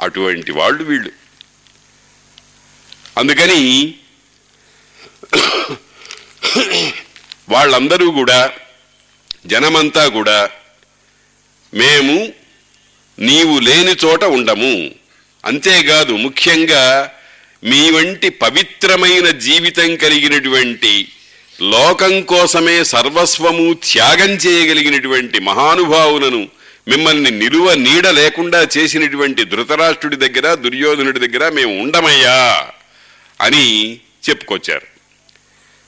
అటువంటి 0.00 0.52
వాళ్ళు 0.52 0.84
వీళ్ళు. 0.84 1.12
అందుకని 3.18 3.94
వాళ్ళందరూ 7.48 8.10
కూడా 8.10 8.52
జనమంతా 9.46 10.08
కూడా 10.08 10.50
మేము 11.74 12.32
నీవు 13.18 13.58
లేని 13.58 13.96
చోట 14.04 14.24
ఉండము. 14.24 14.90
అంతేకాదు 15.44 16.12
ముఖ్యంగా 16.12 17.10
మీ 17.64 17.90
వంటి 17.90 18.28
పవిత్రమైన 18.28 19.30
జీవితం 19.30 19.96
కలిగినటువంటి 19.96 21.08
లోకం 21.62 22.22
కోసమే 22.22 22.84
సర్వస్వము 22.84 23.74
త్యాగం 23.74 24.30
చేయగలిగినటువంటి 24.30 25.38
మహానుభావులను 25.38 26.48
మిమ్మల్ని 26.88 27.30
నిలువ 27.30 27.74
నీడ 27.74 28.06
లేకుండా 28.08 28.68
చేసినటువంటి 28.76 29.44
ధృతరాష్ట్రుడి 29.44 30.16
దగ్గర 30.16 30.54
దుర్యోధనుడి 30.54 31.28
దగ్గర 31.28 31.48
మేము 31.48 31.82
ఉండమయ్యా 31.82 32.68
అని 33.40 33.98
చెప్పుకొచ్చారు. 34.28 34.86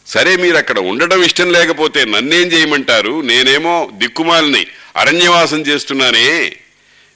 సరే 0.06 0.36
మీరు 0.36 0.56
అక్కడ 0.56 0.78
ఉండడం 0.78 1.22
ఇష్టం 1.22 1.52
లేకపోతే 1.52 2.04
నన్నేం 2.04 2.42
చేయమంటారు? 2.42 3.20
నేనేమో 3.20 3.90
దిక్కుమాలని 3.92 4.66
అరణ్యవాసం 4.96 5.60
చేస్తున్నానే. 5.60 6.56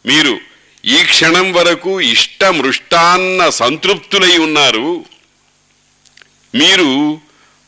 మీరు 0.06 0.40
ఈ 0.84 1.04
క్షణం 1.04 1.52
వరకు 1.52 2.00
ఇష్టమృష్టాన్న 2.00 3.48
సంతృప్తులై 3.48 4.38
ఉన్నారు. 4.38 5.04
మీరు 6.54 7.20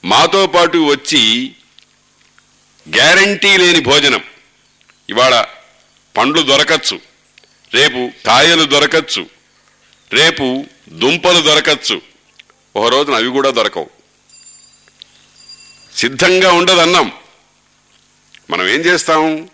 మాతో 0.04 0.46
పాటు 0.46 0.78
వచ్చి 0.78 1.52
గ్యారంటీ 2.96 3.56
లేని 3.56 3.80
భోజనం. 3.80 4.24
ఇవాళ 5.08 5.44
పండ్లు 6.16 6.42
దొరకచ్చు. 6.42 7.00
రేపు 7.74 8.10
కాయలు 8.26 8.64
దొరకచ్చు. 8.64 9.26
రేపు 10.12 10.66
దుంపలు 10.88 11.40
దొరకచ్చు. 11.40 12.02
ఒక 12.76 12.86
రోజున 12.86 13.14
అవి 13.14 13.28
కూడా 13.28 13.50
దొరకవు. 13.50 13.90
సిద్ధంగా 15.96 16.52
ఉండదు 16.52 16.76
అన్నం 16.76 17.12
మనం 18.50 18.68
ఏం 18.68 18.80
చేస్తాం? 18.80 19.48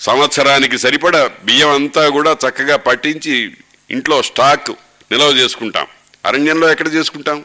సంవత్సరానికి 0.00 0.78
సరిపడ 0.78 1.26
బియ్యం 1.26 1.70
అంతా 1.70 2.08
కూడా 2.08 2.32
చక్కగా 2.32 2.76
పట్టించి 2.76 3.56
ఇంట్లో 3.90 4.22
స్టాక్ 4.22 4.70
నిల్వ 5.12 5.26
చేసుకుంటాం. 5.26 5.86
అరణ్యంలో 6.24 6.70
ఎక్కడ 6.70 6.88
చేసుకుంటాం? 6.88 7.44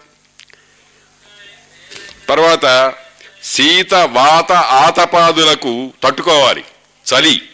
తర్వాత 2.29 2.93
శీత 3.43 3.93
వాత 3.93 4.51
ఆతపాదులకు 4.51 5.93
తట్టుకోవాలి. 6.03 6.65
చలి 7.13 7.49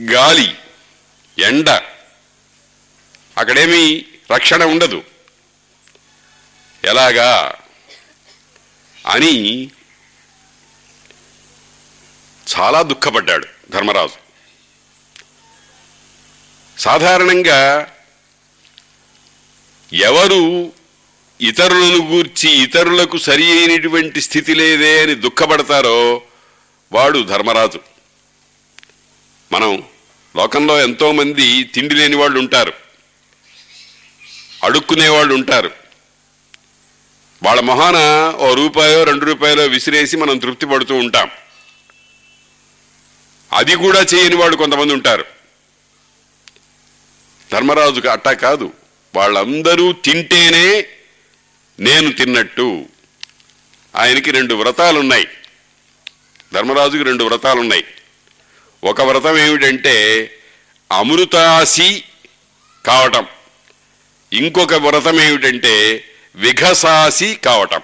గాలి 0.00 0.56
ఎండ. 1.38 1.70
అక్కడేమీ 3.38 4.04
రక్షణ 4.32 4.64
ఉండదు. 4.64 5.04
ఎలాగా? 6.84 7.52
అని 9.06 9.70
చాలా 12.50 12.82
దుఃఖపడ్డాడు 12.82 13.46
ధర్మరాజు. 13.70 14.22
సాధారణంగా 16.80 17.88
ఎవరు 19.92 20.72
ఇతరులను 21.40 21.96
గూర్చి 21.96 22.50
ఇతరులకు 22.50 23.18
సరి 23.18 23.58
అయినటువంటి 23.58 24.20
స్థితి 24.20 24.54
లేదే 24.54 25.02
అని 25.02 25.14
దుఃఖపడతారో 25.14 26.22
వాడు 26.92 27.18
ధర్మరాజు. 27.18 27.80
మనం 29.52 29.82
లోకంలో 30.36 30.80
ఎంతోమంది 30.80 31.64
తిండి 31.64 31.94
లేని 31.94 32.16
వాళ్ళు 32.16 32.38
ఉంటారు. 32.38 32.72
అడుక్కునే 34.62 35.08
వాళ్ళు 35.08 35.34
ఉంటారు. 35.34 35.70
వాళ్ళ 37.42 37.60
మొహాన 37.60 37.96
ఓ 38.36 38.54
రూపాయో 38.54 39.04
రెండు 39.04 39.24
రూపాయలో 39.24 39.66
విసిరేసి 39.66 40.16
మనం 40.16 40.38
తృప్తి 40.38 40.66
పడుతూ 40.66 40.94
ఉంటాం. 40.94 41.30
అది 43.52 43.76
కూడా 43.76 44.00
చేయని 44.00 44.34
వాళ్ళు 44.34 44.56
కొంతమంది 44.56 44.92
ఉంటారు. 44.92 45.24
ధర్మరాజుకి 47.52 48.08
అట్టా 48.08 48.32
కాదు. 48.32 48.72
వాళ్ళందరూ 49.14 49.92
తింటేనే 49.92 50.86
నేను 51.80 52.12
తిన్నట్టు. 52.12 52.86
ఆయనకి 53.96 54.30
రెండు 54.30 54.54
వ్రతాలున్నాయి. 54.54 55.28
ధర్మరాజుకి 56.54 57.02
రెండు 57.02 57.24
వ్రతాలున్నాయి. 57.24 57.84
ఒక 58.84 59.00
వ్రతం 59.00 59.38
ఏమిటంటే 59.38 60.26
అమృతాసి 60.92 62.04
కావటం. 62.86 63.26
ఇంకొక 64.32 64.74
వ్రతం 64.74 65.20
ఏమిటంటే 65.20 66.04
విఘసాసి 66.34 67.34
కావటం. 67.34 67.80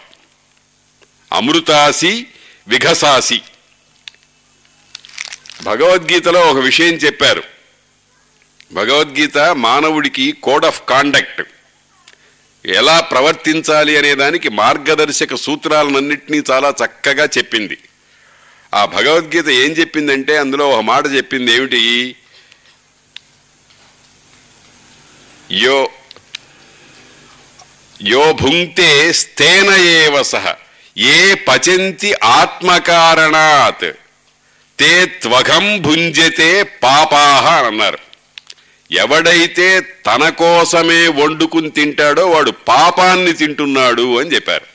అమృతాసి 1.33 2.27
విఘసాసి. 2.69 3.43
భగవద్గీతలో 5.63 6.41
ఒక 6.41 6.57
విషయం 6.57 6.95
చెప్పారు. 6.95 7.43
భగవద్గీత 8.73 9.39
మానవుడికి 9.39 10.33
కోడ్ 10.33 10.65
ఆఫ్ 10.65 10.83
కాండక్ట్ 10.89 11.43
ఎలా 12.67 13.01
ప్రవర్తించాలి 13.01 13.99
అనే 13.99 14.15
దానికి 14.15 14.49
మార్గదర్శక 14.49 15.35
సూత్రాలన్నింటినీ 15.35 16.43
చాలా 16.51 16.75
చక్కగా 16.85 17.25
చెప్పింది. 17.25 17.79
ఆ 18.75 18.85
భగవద్గీత 18.85 19.49
ఏం 19.49 19.71
చెప్పిందంటే 19.71 20.37
అందులో 20.37 20.71
ఒక 20.71 20.81
మాట 20.81 21.05
చెప్పింది 21.07 21.53
ఏమిటి? 21.53 22.17
యో 25.53 25.91
యో 28.03 28.33
భుంక్తే 28.33 29.13
స్థేన 29.13 29.71
ఏవ 29.75 30.23
సహ 30.23 30.55
ఏ 30.97 31.35
పచంతి 31.35 32.15
ఆత్మకారణాత్. 32.15 33.93
తే 34.81 35.07
త్వగం 35.07 35.83
భుంజతే 35.83 36.63
పాపాహ 36.63 37.67
అన్నారు. 37.67 37.99
ఎవడైతే 38.91 39.81
తన 39.81 40.29
కోసమే 40.29 41.09
వండుకుని 41.09 41.71
తింటాడో 41.71 42.27
వాడు 42.27 42.51
పాపాన్ని 42.51 43.33
తింటున్నాడు 43.33 44.21
అని 44.21 44.31
చెప్పారు. 44.31 44.67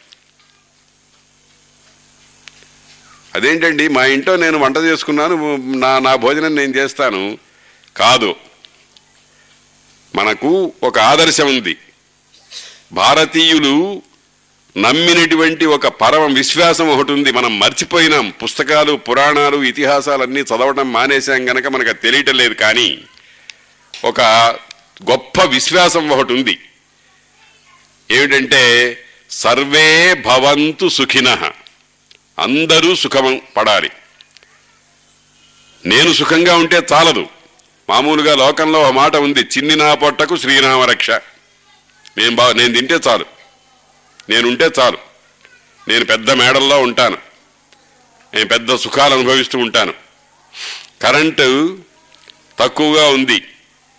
అదేంటండి 3.35 3.87
మా 3.87 4.05
ఇంట్లో 4.05 4.35
నేను 4.35 4.57
వంట 4.57 4.77
చేసుకున్నాను 4.77 5.55
నా 5.55 5.99
నా 5.99 6.15
భోజనం 6.15 6.55
నేను 6.55 6.73
చేస్తాను. 6.75 7.37
కాదు 7.97 8.35
మనకు 10.15 10.73
ఒక 10.83 10.99
ఆదర్శం 10.99 11.47
ఉంది. 11.47 11.77
భారతీయులు 12.91 14.01
నమ్మినటువంటి 14.77 15.65
ఒక 15.65 15.87
పరమ 15.87 16.33
విశ్వాసం 16.33 16.89
ఒకటి 16.89 17.11
ఉంది. 17.11 17.31
మనం 17.31 17.59
మర్చిపోయినాం. 17.59 18.29
పుస్తకాలు 18.29 18.93
పురాణాలు 18.93 19.63
ఇతిహాసాలన్నీ 19.63 20.39
చదవడం 20.39 20.93
మానేశాం 20.93 21.49
గనక 21.49 21.67
మనకు 21.67 21.93
తెలియటం 21.93 22.37
లేదు. 22.37 22.53
కానీ 22.53 22.99
ఒక 24.05 24.21
గొప్ప 25.09 25.43
విశ్వాసం 25.43 26.09
ఒకటి 26.09 26.33
ఉంది. 26.33 26.59
ఏమిటంటే 28.11 28.97
సర్వే 29.29 30.13
భవంతు 30.13 30.89
సుఖిన. 30.89 31.51
అందరూ 32.39 32.95
సుఖం 32.95 33.41
పడాలి. 33.57 33.89
నేను 35.85 36.13
సుఖంగా 36.13 36.55
ఉంటే 36.55 36.81
చాలదు. 36.93 37.27
మామూలుగా 37.89 38.35
లోకంలో 38.35 38.81
ఒక 38.81 38.91
మాట 38.91 39.15
ఉంది. 39.15 39.39
చిన్ని 39.39 39.75
నా 39.75 39.93
పొట్టకు 39.93 40.37
శ్రీరామరక్ష. 40.37 41.09
నేను 42.17 42.35
బా 42.35 42.51
నేను 42.51 42.73
తింటే 42.73 42.99
చాలు. 43.07 43.32
నేనుంటే 44.29 44.69
చాలు. 44.79 44.97
నేను 45.87 46.05
పెద్ద 46.05 46.31
మేడల్లో 46.31 46.81
ఉంటాను. 46.81 47.17
నేను 48.33 48.47
పెద్ద 48.47 48.75
సుఖాలు 48.75 49.13
అనుభవిస్తూ 49.13 49.59
ఉంటాను. 49.59 49.93
కరెంటు 51.01 51.77
తక్కువగా 52.59 53.07
ఉంది 53.07 53.43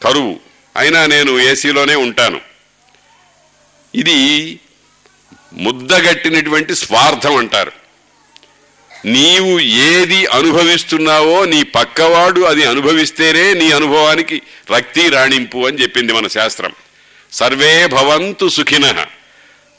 కరువు. 0.02 0.40
అయినా 0.76 1.06
నేను 1.06 1.40
ఏసీలోనే 1.40 1.94
ఉంటాను. 1.94 2.40
ఇది 3.94 4.60
ముద్దగట్టినటువంటి 5.52 6.74
స్వార్థం 6.74 7.36
అంటారు. 7.36 7.72
నీవు 9.04 9.60
ఏది 9.60 10.26
అనుభవిస్తున్నావో 10.26 11.44
నీ 11.44 11.62
పక్కవాడు 11.62 12.40
అది 12.40 12.64
అనుభవిస్తేనే 12.64 13.54
నీ 13.54 13.72
అనుభవానికి 13.72 14.42
రక్తి 14.76 15.08
రాణింపు 15.08 15.66
అని 15.66 15.82
చెప్పింది 15.82 16.12
మన 16.12 16.26
శాస్త్రం. 16.26 16.72
సర్వే 17.32 17.86
భవంతు 17.86 18.48
సుఖిన. 18.48 19.06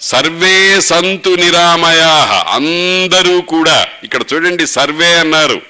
సర్వే 0.05 0.81
సంతు 0.81 1.29
నిరామయా. 1.29 2.43
అందరూ 2.49 3.41
కూడా 3.41 3.87
ఇక్కడ 4.03 4.21
చూడండి 4.33 4.67
సర్వే 4.67 5.13
అన్నారు. 5.13 5.61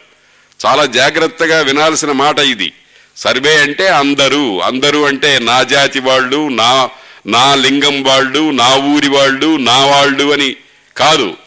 చాలా 0.66 0.86
జాగ్రత్తగా 0.86 1.62
వినాల్సిన 1.62 2.12
మాట 2.12 2.40
ఇది. 2.40 2.74
సర్వే 3.18 3.58
అంటే 3.58 3.88
అందరూ. 3.88 4.60
అందరూ 4.60 5.06
అంటే 5.06 5.40
నా 5.40 5.64
జాతి 5.64 6.00
వాళ్ళు 6.00 6.50
నా 6.50 6.90
నా 7.28 7.56
లింగం 7.56 8.04
వాళ్ళు 8.04 8.52
నా 8.52 8.76
ఊరి 8.76 9.10
వాళ్ళు 9.10 9.58
నా 9.58 9.86
వాళ్ళు 9.86 10.34
అని 10.34 10.56
కాదు. 10.98 11.38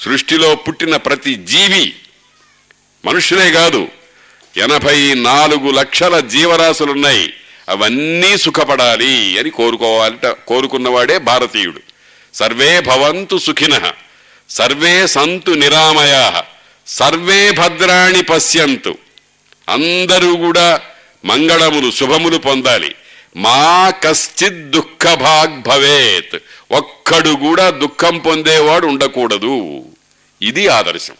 సృష్టిలో 0.00 0.54
పుట్టిన 0.54 0.96
ప్రతి 0.96 1.34
జీవి 1.34 1.94
మనుషులే 3.04 3.50
కాదు. 3.50 3.88
ఎనభై 4.56 5.14
నాలుగు 5.14 5.70
లక్షల 5.70 6.20
జీవరాశులున్నాయి. 6.20 7.34
అవన్నీ 7.68 8.38
సుఖపడాలి 8.38 9.38
అని 9.38 9.50
కోరుకోవాలట 9.50 10.26
కోరుకున్నవాడే 10.26 11.18
భారతీయుడు. 11.18 11.80
సర్వే 12.34 12.80
భవంతు 12.80 13.38
సుఖిన 13.38 13.92
సర్వే 14.48 15.06
సంతు 15.06 15.50
నిరామయా 15.50 16.42
సర్వే 16.86 17.50
భద్రాణి 17.50 18.22
పశ్యంతు. 18.22 18.98
అందరూ 19.68 20.36
కూడా 20.36 20.80
మంగళములు 21.24 21.90
శుభములు 21.90 22.38
పొందాలి. 22.38 22.94
మా 23.36 23.90
కశ్చిత్ 23.90 24.70
దుఃఖభాగ్ 24.70 25.62
భవేత్. 25.62 26.38
ఒక్కడు 26.70 27.30
కూడా 27.30 27.70
దుఃఖం 27.70 28.18
పొందేవాడు 28.18 28.86
ఉండకూడదు. 28.86 29.84
ఇది 30.42 30.68
ఆదర్శం. 30.68 31.14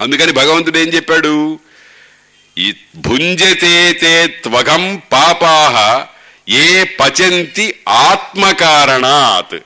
అందుకని 0.00 0.32
భగవంతుడు 0.32 0.78
ఏం 0.78 0.88
చెప్పాడు? 0.88 1.58
ఈ 2.58 2.74
భుంజతే 2.96 3.92
తే 3.92 4.26
త్వగం 4.26 5.02
పాపాహ 5.12 6.06
ఏ 6.48 6.84
పచంతి 6.84 7.74
ఆత్మకారణాత్. 7.88 9.58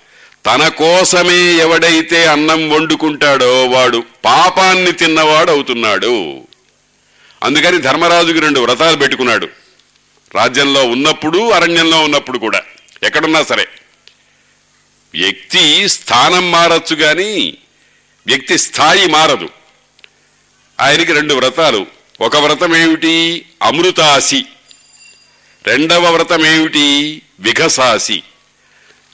తన 0.47 0.69
కోసమే 0.69 1.55
ఎవడైతే 1.55 2.27
అన్నం 2.27 2.71
వండుకుంటాడో 2.71 3.67
వాడు 3.67 4.05
పాపాన్ని 4.25 4.93
తిన్నవాడు 4.93 5.51
అవుతున్నాడు 5.51 6.43
అందుకని 7.43 7.79
ధర్మరాజుకి 7.79 8.41
రెండు 8.41 8.61
వ్రతాలు 8.61 8.97
పెట్టుకున్నాడు. 8.97 9.49
రాజ్యంలో 10.35 10.85
ఉన్నప్పుడు 10.85 11.51
అరణ్యంలో 11.51 12.01
ఉన్నప్పుడు 12.01 12.39
కూడా 12.39 12.63
ఎక్కడున్నా 13.03 13.45
సరే. 13.45 13.69
వ్యక్తి 15.15 15.89
స్థానం 15.89 16.51
మారచ్చు 16.51 16.97
కానీ 16.97 17.59
వ్యక్తి 18.27 18.59
స్థాయి 18.59 19.07
మారదు. 19.07 19.49
ఆయనకి 20.81 21.13
రెండు 21.13 21.35
వ్రతాలు. 21.35 21.87
ఒక 22.21 22.37
వ్రతం 22.37 22.77
ఏమిటి 22.77 23.47
అమృతాసి. 23.63 24.45
రెండవ 25.67 26.15
వ్రతం 26.15 26.47
ఏమిటి 26.47 27.23
విఘసాసి. 27.41 28.23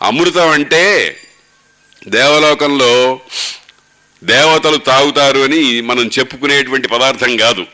అమృతం 0.02 0.48
అంటే 0.48 1.16
దేవలోకంలో 2.08 3.20
దేవతలు 4.24 4.76
తాగుతారు 4.76 5.38
అని 5.38 5.80
మనం 5.80 6.10
చెప్పుకునేటువంటి 6.18 6.88
పదార్థం 6.88 7.36
కాదు. 7.36 7.66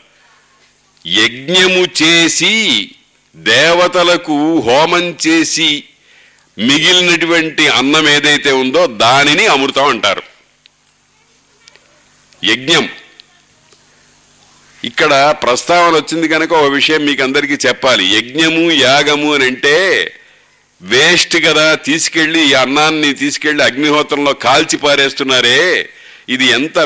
యజ్ఞము 1.06 2.02
చేసి 2.02 2.90
దేవతలకు 3.36 4.60
హోమం 4.60 5.16
చేసి 5.26 5.84
మిగిలినటువంటి 6.58 7.68
అన్నం 7.68 8.08
ఏదైతే 8.08 8.52
ఉందో 8.52 8.86
దానిని 8.86 9.46
అమృతం 9.46 9.84
అంటారు. 9.84 10.22
యజ్ఞం. 12.44 12.88
ఇక్కడ 14.84 15.36
ప్రస్తావన 15.42 15.94
వచ్చింది 15.94 16.28
కనుక 16.28 16.52
ఒక 16.52 16.72
విషయం 16.72 17.06
మీకు 17.06 17.22
అందరికీ 17.22 17.68
చెప్పాలి. 17.68 18.16
యజ్ఞము 18.16 18.70
యాగము 18.70 19.34
అని 19.34 19.44
అంటే 19.44 20.12
వేస్ట్ 20.82 21.36
కదా 21.46 21.74
తీసుకెళ్ళి 21.74 22.50
ఈ 22.50 22.52
అన్నాన్ని 22.52 23.14
తీసుకెళ్ళి 23.14 23.64
అగ్నిహోత్రంలో 23.64 24.32
కాల్చి 24.32 24.76
పారేస్తున్నారే. 24.76 25.88
ఇది 26.28 26.46
ఎంత 26.46 26.78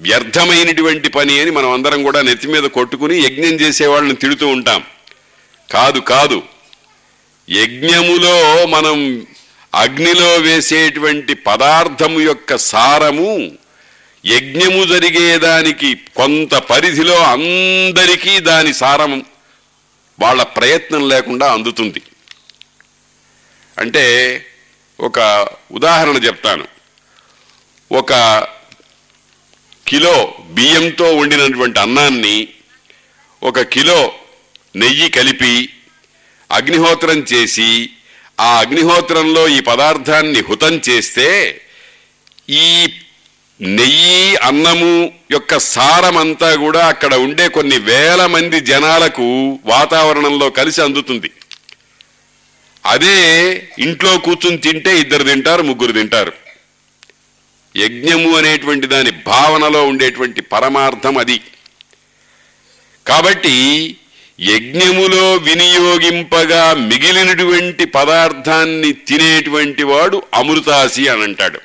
వ్యర్థమైనటువంటి 0.00 1.08
పని 1.08 1.40
అని 1.40 1.50
మనం 1.50 1.70
అందరం 1.70 2.02
కూడా 2.02 2.22
నెత్తి 2.22 2.48
మీద 2.48 2.62
కొట్టుకుని 2.62 3.22
యజ్ఞం 3.22 3.54
చేసేవాళ్ళని 3.60 4.14
తిడుతూ 4.14 4.46
ఉంటాం. 4.48 4.84
కాదు 5.72 6.00
కాదు. 6.00 6.42
యజ్ఞములో 7.50 8.66
మనం 8.66 9.26
అగ్నిలో 9.74 10.34
వేసేటువంటి 10.34 11.34
పదార్థము 11.34 12.20
యొక్క 12.20 12.56
సారము 12.56 13.50
యజ్ఞము 14.26 14.84
జరిగేదానికి 14.84 15.94
కొంత 16.16 16.54
పరిధిలో 16.54 17.18
అందరికీ 17.18 18.40
దాని 18.40 18.74
సారం 18.74 19.24
వాళ్ళ 20.20 20.42
ప్రయత్నం 20.42 21.08
లేకుండా 21.08 21.52
అందుతుంది. 21.52 22.02
అంటే 23.78 24.46
ఒక 25.00 25.18
ఉదాహరణ 25.72 26.16
చెప్తాను. 26.16 26.64
ఒక 27.92 28.12
కిలో 29.86 30.34
బియ్యంతో 30.50 31.16
వండినటువంటి 31.16 31.80
అన్నాన్ని 31.80 32.48
ఒక 33.42 33.60
కిలో 33.60 34.12
నెయ్యి 34.76 35.10
కలిపి 35.10 35.68
అగ్నిహోత్రం 36.52 37.18
చేసి 37.18 37.90
ఆ 38.40 38.58
అగ్నిహోత్రంలో 38.58 39.48
ఈ 39.48 39.60
పదార్థాన్ని 39.60 40.40
హుతం 40.40 40.80
చేస్తే 40.88 41.60
ఈ 42.48 42.94
నెయ్యి 43.60 44.36
అన్నము 44.36 45.12
యొక్క 45.30 45.58
సారమంతా 45.58 46.56
కూడా 46.56 46.86
అక్కడ 46.86 47.14
ఉండే 47.14 47.48
కొన్ని 47.48 47.78
వేల 47.78 48.26
మంది 48.26 48.60
జనాలకు 48.60 49.58
వాతావరణంలో 49.64 50.50
కలిసి 50.50 50.82
అందుతుంది. 50.82 51.32
అదే 52.90 53.68
ఇంట్లో 53.78 54.18
కూర్చుని 54.18 54.58
తింటే 54.58 54.98
ఇద్దరు 54.98 55.24
తింటారు 55.24 55.62
ముగ్గురు 55.62 55.92
తింటారు. 55.92 56.32
యజ్ఞము 57.76 58.36
అనేటువంటి 58.36 58.86
దాని 58.86 59.10
భావనలో 59.10 59.84
ఉండేటువంటి 59.84 60.40
పరమార్థం 60.40 61.18
అది. 61.18 61.40
కాబట్టి 63.06 63.96
యజ్ఞములో 64.40 65.34
వినియోగింపగా 65.34 66.74
మిగిలినటువంటి 66.74 67.84
పదార్థాన్ని 67.84 68.92
తినేటువంటి 68.92 69.82
వాడు 69.82 70.22
అమృతాసి 70.34 71.08
అని 71.08 71.22
అంటాడు. 71.22 71.60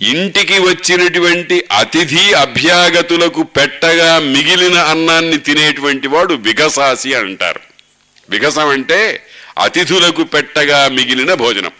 ఇంటికి 0.00 0.58
వచ్చినటువంటి 0.58 1.64
అతిథి 1.72 2.32
అభ్యాగతులకు 2.32 3.42
పెట్టగా 3.42 4.18
మిగిలిన 4.18 4.78
అన్నాన్ని 4.78 5.38
తినేటువంటి 5.38 6.08
వాడు 6.08 6.34
విగసాసి 6.34 7.14
అంటారు. 7.14 7.71
వికసం 8.30 8.68
అంటే 8.68 9.26
అతిథులకు 9.58 10.24
పెట్టగా 10.24 10.88
మిగిలిన 10.88 11.34
భోజనం. 11.34 11.72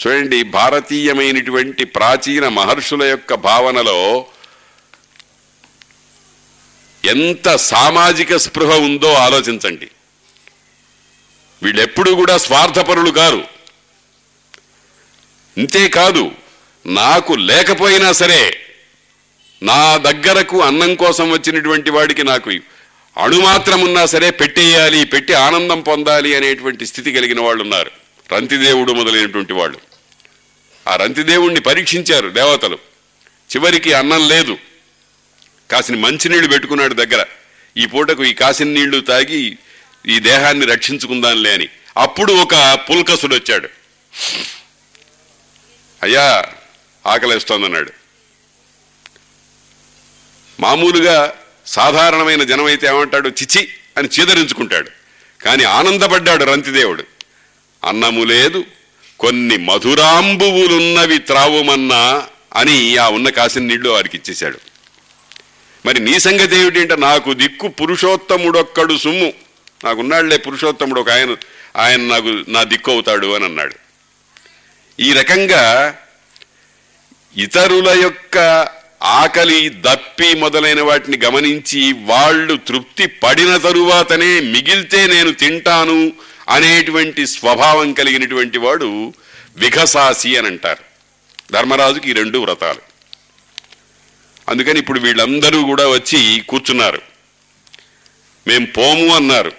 చూడండి 0.00 0.42
భారతీయమైనటువంటి 0.42 1.84
ప్రాచీన 1.84 2.48
మహర్షుల 2.48 3.02
యొక్క 3.02 3.34
భావనలో 3.34 4.26
ఎంత 7.04 7.56
సామాజిక 7.56 8.36
స్పృహ 8.36 8.76
ఉందో 8.76 9.12
ఆలోచించండి. 9.12 9.90
వీళ్ళెప్పుడు 11.62 12.10
కూడా 12.10 12.38
స్వార్థపరులు 12.38 13.10
కారు. 13.10 13.44
ఇంతేకాదు 15.58 16.32
నాకు 16.86 17.34
లేకపోయినా 17.34 18.12
సరే 18.12 18.60
నా 19.62 19.96
దగ్గరకు 19.96 20.62
అన్నం 20.62 20.94
కోసం 20.94 21.30
వచ్చినటువంటి 21.30 21.90
వాడికి 21.90 22.24
నాకు 22.24 22.50
అణుమాత్రమున్నా 23.16 24.06
సరే 24.06 24.30
పెట్టేయాలి 24.30 25.04
పెట్టి 25.04 25.34
ఆనందం 25.34 25.80
పొందాలి 25.80 26.36
అనేటువంటి 26.36 26.86
స్థితి 26.86 27.12
కలిగిన 27.12 27.40
వాళ్ళు 27.40 27.62
ఉన్నారు 27.62 27.90
రంతిదేవుడు 28.32 28.92
మొదలైనటువంటి 28.92 29.52
వాళ్ళు. 29.52 29.80
ఆ 30.88 30.96
రంతిదేవుణ్ణి 30.96 31.60
పరీక్షించారు 31.60 32.28
దేవతలు. 32.28 32.78
చివరికి 33.56 33.92
అన్నం 33.92 34.28
లేదు. 34.28 34.58
కాసిన 35.70 35.96
మంచినీళ్ళు 35.96 36.48
పెట్టుకున్నాడు 36.48 36.94
దగ్గర. 36.94 37.26
ఈ 37.76 37.86
పూటకు 37.86 38.24
ఈ 38.24 38.32
కాసిన 38.32 38.68
నీళ్ళు 38.68 39.00
తాగి 39.00 39.58
ఈ 40.06 40.18
దేహాన్ని 40.18 40.66
రక్షించుకుందాంలే 40.66 41.54
అని. 41.54 41.68
అప్పుడు 41.96 42.32
ఒక 42.32 42.78
పుల్కసుడు 42.90 43.34
వచ్చాడు. 43.34 43.68
అయ్యా 46.02 46.44
ఆకలిస్తోందన్నాడు. 47.06 47.92
మామూలుగా 50.60 51.34
సాధారణమైన 51.70 52.42
జనం 52.42 52.64
అయితే 52.64 52.86
ఏమంటాడు? 52.86 53.28
చిచి 53.28 53.68
అని 53.98 54.08
చీదరించుకుంటాడు. 54.08 54.90
కానీ 55.44 55.64
ఆనందపడ్డాడు 55.64 56.44
రంతిదేవుడు. 56.44 57.04
అన్నము 57.84 58.24
లేదు 58.24 58.64
కొన్ని 59.18 59.56
మధురాంబువులున్నవి 59.56 61.18
త్రావుమన్నా 61.18 62.26
అని 62.56 62.96
ఆ 62.96 63.08
ఉన్న 63.08 63.28
కాసిన 63.28 63.62
నీళ్ళు 63.62 63.88
వారికి 63.88 64.16
ఇచ్చేశాడు. 64.16 64.58
మరి 65.86 66.00
నీ 66.00 66.18
సంగతి 66.18 66.56
ఏమిటంటే 66.56 66.96
నాకు 66.96 67.34
దిక్కు 67.34 67.68
పురుషోత్తముడొక్కడు 67.68 68.96
సుమ్ము. 68.96 69.32
నాకున్నాళ్ళే 69.84 70.36
పురుషోత్తముడు 70.36 71.00
ఒక 71.00 71.10
ఆయన 71.10 71.36
ఆయన 71.76 72.00
నాకు 72.00 72.44
నా 72.48 72.62
దిక్కు 72.62 72.92
అవుతాడు 72.92 73.26
అని 73.34 73.44
అన్నాడు. 73.44 73.74
ఈ 75.00 75.12
రకంగా 75.12 75.94
ఇతరుల 77.36 77.88
యొక్క 78.02 78.36
ఆకలి 79.02 79.68
దప్పి 79.68 80.34
మొదలైన 80.34 80.82
వాటిని 80.82 81.18
గమనించి 81.24 81.92
వాళ్ళు 81.92 82.56
తృప్తి 82.56 83.06
పడిన 83.06 83.56
తరువాతనే 83.56 84.40
మిగిల్తే 84.40 85.06
నేను 85.06 85.32
తింటాను 85.32 86.12
అనేటువంటి 86.48 87.26
స్వభావం 87.26 87.92
కలిగినటువంటి 87.92 88.58
వాడు 88.58 89.14
విఘసాసి 89.56 90.36
అని 90.36 90.46
అంటారు. 90.46 90.84
ధర్మరాజుకి 91.52 92.10
ఈ 92.10 92.12
రెండు 92.12 92.38
వ్రతాలు. 92.38 92.80
అందుకని 94.48 94.78
ఇప్పుడు 94.78 95.00
వీళ్ళందరూ 95.00 95.62
కూడా 95.62 95.88
వచ్చి 95.88 96.42
కూర్చున్నారు. 96.48 97.02
మేం 98.46 98.64
పోము 98.64 99.14
అన్నారు. 99.14 99.52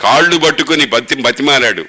కాళ్ళు 0.00 0.36
పట్టుకొని 0.36 0.86
బతి 0.86 1.14
బతిమాలాడు. 1.14 1.84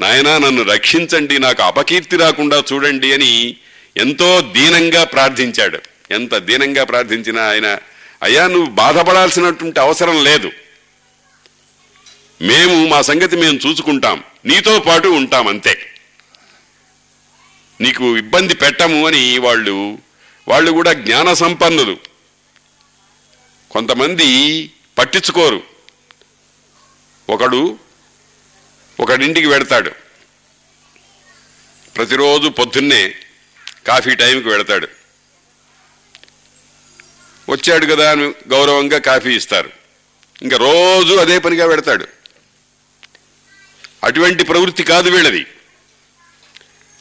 నాయనా 0.00 0.38
నన్ను 0.38 0.62
రక్షించండి 0.62 1.38
నాకు 1.38 1.62
అపకీర్తి 1.62 2.16
రాకుండా 2.16 2.62
చూడండి 2.72 3.12
అని 3.14 3.56
ఎంతో 3.96 4.40
దీనంగా 4.40 5.04
ప్రార్థించాడు. 5.04 5.78
ఎంత 6.10 6.36
దీనంగా 6.36 6.84
ప్రార్థించినా 6.84 7.48
ఆయన 7.48 7.78
అయ్యా 8.22 8.46
నువ్వు 8.46 8.66
బాధపడాల్సినటువంటి 8.66 9.80
అవసరం 9.80 10.24
లేదు. 10.24 10.52
మేము 12.42 12.86
మా 12.86 13.02
సంగతి 13.02 13.36
మేము 13.36 13.58
చూసుకుంటాం. 13.66 14.24
నీతో 14.44 14.80
పాటు 14.80 15.08
ఉంటాం 15.08 15.48
అంతే. 15.48 15.92
నీకు 17.80 18.16
ఇబ్బంది 18.16 18.54
పెట్టము 18.54 19.06
అని 19.06 19.38
వాళ్ళు 19.38 19.98
వాళ్ళు 20.48 20.70
కూడా 20.70 20.92
జ్ఞాన 20.92 21.32
సంపన్నులు. 21.32 21.98
కొంతమంది 23.70 24.70
పట్టించుకోరు. 24.98 25.62
ఒకడు 27.30 27.78
ఒకడింటికి 29.00 29.46
వెడతాడు. 29.46 29.90
ప్రతిరోజు 31.96 32.48
పొద్దున్నే 32.48 33.14
కాఫీ 33.86 34.14
టైంకి 34.14 34.48
వెడతాడు 34.48 34.88
వచ్చాడు 37.48 37.86
కదా 37.86 38.10
అని 38.10 38.22
గౌరవంగా 38.48 38.98
కాఫీ 38.98 39.36
ఇస్తారు. 39.36 39.70
ఇంకా 40.42 40.56
రోజు 40.56 41.14
అదే 41.14 41.38
పనిగా 41.38 41.66
పెడతాడు 41.66 42.06
అటువంటి 44.04 44.44
ప్రవృత్తి 44.44 44.82
కాదు 44.82 45.10
వీళ్ళది. 45.10 45.46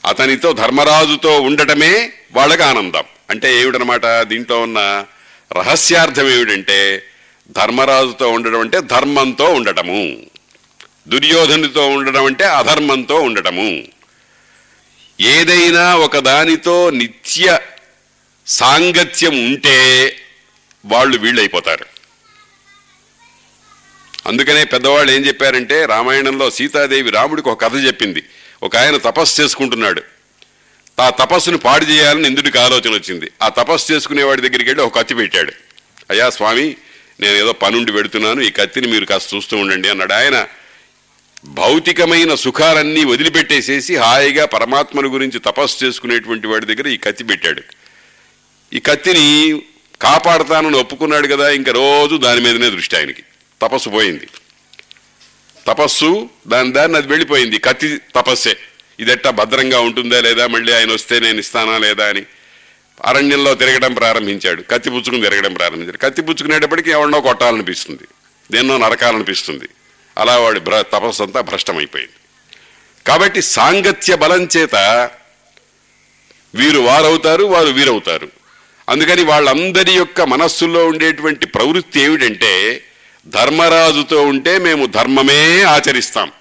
అతనితో 0.05 0.53
ధర్మరాజుతో 0.53 1.41
ఉండటమే 1.41 2.13
వాళ్ళకి 2.31 2.63
ఆనందం. 2.63 3.03
అంటే 3.29 3.61
ఏమిటనమాట 3.61 4.05
దీంట్లో 4.05 4.61
ఉన్న 4.61 5.05
రహస్యార్థం 5.51 6.27
ఏమిటంటే 6.27 7.03
ధర్మరాజుతో 7.49 8.29
ఉండడం 8.29 8.59
అంటే 8.59 8.81
ధర్మంతో 8.81 9.45
ఉండటము. 9.45 10.17
దుర్యోధనుతో 11.07 11.87
ఉండడం 11.89 12.25
అంటే 12.25 12.45
అధర్మంతో 12.45 13.15
ఉండటము. 13.15 13.83
ఏదైనా 15.21 15.95
ఒకదానితో 15.95 16.89
నిత్య 16.89 17.59
సాంగత్యం 18.47 19.45
ఉంటే 19.45 20.15
వాళ్ళు 20.85 21.17
వీళ్ళైపోతారు. 21.17 21.85
అందుకనే 24.25 24.63
పెద్దవాళ్ళు 24.63 25.11
ఏం 25.11 25.25
చెప్పారంటే 25.25 25.85
రామాయణంలో 25.85 26.51
సీతాదేవి 26.51 27.09
రాముడికి 27.09 27.49
ఒక 27.49 27.61
కథ 27.61 27.75
చెప్పింది. 27.75 28.23
ఒక 28.63 28.77
ఆయన 28.77 28.97
తపస్సు 28.97 29.41
చేసుకుంటున్నాడు. 29.41 30.03
ఆ 31.01 31.09
తపస్సును 31.09 31.57
పాడు 31.57 31.85
చేయాలని 31.85 32.27
ఇంద్రుడికి 32.27 32.59
ఆలోచన 32.59 32.89
వచ్చింది. 32.89 33.31
ఆ 33.41 33.49
తపస్సు 33.49 33.93
చేసుకునేవాడి 33.93 34.41
దగ్గరికి 34.41 34.69
వెళ్ళి 34.69 34.85
ఒక 34.85 34.99
కత్తి 34.99 35.15
పెట్టాడు. 35.15 35.51
అయ్యా 36.09 36.29
స్వామి 36.29 36.75
నేను 37.19 37.35
ఏదో 37.35 37.53
పనుండి 37.53 37.91
పెడుతున్నాను 37.91 38.41
ఈ 38.41 38.49
కత్తిని 38.49 38.87
మీరు 38.87 39.05
కాస్త 39.05 39.35
చూస్తూ 39.35 39.57
ఉండండి 39.57 39.89
అన్నాడు. 39.89 40.13
ఆయన 40.13 40.47
భౌతికమైన 41.47 42.35
సుఖాలన్నీ 42.35 43.03
వదిలిపెట్టేసేసి 43.03 43.95
హాయిగా 43.95 44.45
పరమాత్మను 44.45 45.09
గురించి 45.09 45.39
తపస్సు 45.39 45.85
చేసుకునేటువంటి 45.85 46.47
వాడి 46.47 46.65
దగ్గర 46.65 46.87
ఈ 46.87 46.97
కత్తి 46.97 47.23
పెట్టాడు. 47.23 47.61
ఈ 48.73 48.79
కత్తిని 48.79 49.61
కాపాడతానని 50.01 50.77
ఒప్పుకున్నాడు 50.77 51.27
కదా 51.27 51.49
ఇంకా 51.49 51.71
రోజు 51.71 52.15
దాని 52.15 52.41
మీదనే 52.41 52.69
దృష్టి 52.69 52.97
ఆయనకి. 52.97 53.23
తపస్సు 53.61 53.89
పోయింది. 53.89 54.27
తపస్సు 55.67 56.29
దాని 56.47 56.71
దాన్ని 56.71 56.97
అది 56.97 57.07
వెళ్ళిపోయింది. 57.07 57.57
కత్తి 57.57 57.97
తపస్సే. 58.15 58.57
ఇదెట్టా 58.99 59.29
భద్రంగా 59.29 59.79
ఉంటుందా 59.79 60.21
లేదా? 60.21 60.47
మళ్ళీ 60.47 60.73
ఆయన 60.73 60.91
వస్తే 60.91 61.19
నేను 61.19 61.39
ఇస్తానా 61.39 61.77
లేదా 61.77 62.07
అని 62.07 62.23
అరణ్యంలో 63.05 63.55
తిరగడం 63.55 63.93
ప్రారంభించాడు. 63.93 64.63
కత్తి 64.69 64.89
పుచ్చుకుని 64.89 65.21
తిరగడం 65.21 65.53
ప్రారంభించాడు. 65.53 65.97
కత్తి 65.97 66.21
పుచ్చుకునేటప్పటికి 66.21 66.91
ఎవరినో 66.91 67.21
కొట్టాలనిపిస్తుంది. 67.21 68.03
దేన్నో 68.51 68.77
నరకాలనిపిస్తుంది. 68.77 69.65
అలా 70.17 70.37
వాడి 70.37 70.59
భ్ర 70.59 70.81
తపస్సు 70.81 71.23
అంతా 71.23 71.41
భ్రష్టమైపోయింది. 71.41 72.13
కాబట్టి 73.07 73.41
సాంగత్య 73.41 74.15
బలం 74.15 74.49
చేత 74.57 74.75
వీరు 76.55 76.79
వారవుతారు 76.79 77.43
వారు 77.43 77.67
వీరవుతారు. 77.67 78.27
అందుకని 78.89 79.23
వాళ్ళందరి 79.23 79.91
యొక్క 79.91 80.21
మనస్సులో 80.21 80.87
ఉండేటువంటి 80.87 81.45
ప్రవృత్తి 81.45 82.01
ఏమిటంటే 82.01 82.83
ధర్మరాజుతో 83.27 84.25
ఉంటే 84.25 84.57
మేము 84.57 84.85
ధర్మమే 84.85 85.63
ఆచరిస్తాం. 85.63 86.31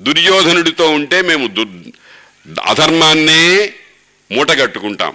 దుర్యోధనుడితో 0.00 0.90
ఉంటే 0.90 1.22
మేము 1.22 1.46
దు 1.46 1.66
అధర్మాన్నే 2.64 3.72
మూటగట్టుకుంటాం. 4.32 5.14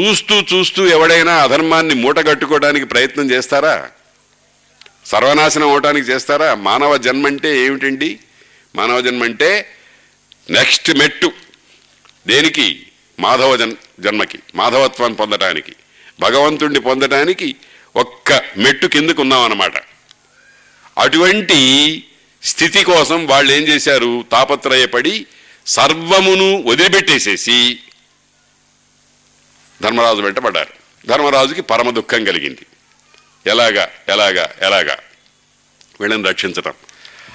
చూస్తూ 0.00 0.34
చూస్తూ 0.34 0.86
ఎవడైనా 0.86 1.42
అధర్మాన్ని 1.42 1.94
మూటగట్టుకోవడానికి 1.94 2.86
ప్రయత్నం 2.86 3.30
చేస్తారా? 3.30 3.90
సర్వనాశనం 5.10 5.70
అవటానికి 5.70 6.06
చేస్తారా? 6.06 6.54
మానవ 6.54 6.96
జన్మ 6.96 7.26
అంటే 7.26 7.58
ఏమిటండి? 7.58 8.18
మానవ 8.76 9.00
జన్మ 9.00 9.24
అంటే 9.24 9.74
నెక్స్ట్ 10.50 10.98
మెట్టు. 10.98 11.32
దేనికి? 12.26 12.86
మాధవ 13.20 13.56
జన్ 13.56 13.76
జన్మకి 14.00 14.38
మాధవత్వాన్ని 14.54 15.16
పొందటానికి. 15.16 15.74
భగవంతుణ్ణి 16.20 16.80
పొందటానికి 16.80 17.54
ఒక్క 17.96 18.42
మెట్టు 18.56 18.86
కిందకు 18.86 19.20
ఉన్నామన్నమాట 19.20 19.72
అటువంటి 20.98 21.58
స్థితి 22.42 22.84
కోసం 22.84 23.26
వాళ్ళు 23.26 23.52
ఏం 23.52 23.62
చేశారు? 23.62 24.24
తాపత్రయపడి 24.32 25.26
సర్వమును 25.66 26.62
వదిలిపెట్టేసేసి 26.66 27.78
ధర్మరాజు 29.82 30.20
వెంటబడ్డారు. 30.20 30.74
ధర్మరాజుకి 31.06 31.62
పరమ 31.62 31.90
దుఃఖం 31.90 32.24
కలిగింది. 32.24 32.66
ఎలాగా 33.46 33.88
ఎలాగా 34.08 34.50
ఎలాగా? 34.62 34.96
వీళ్ళని 36.00 36.28
రక్షించటం. 36.28 36.72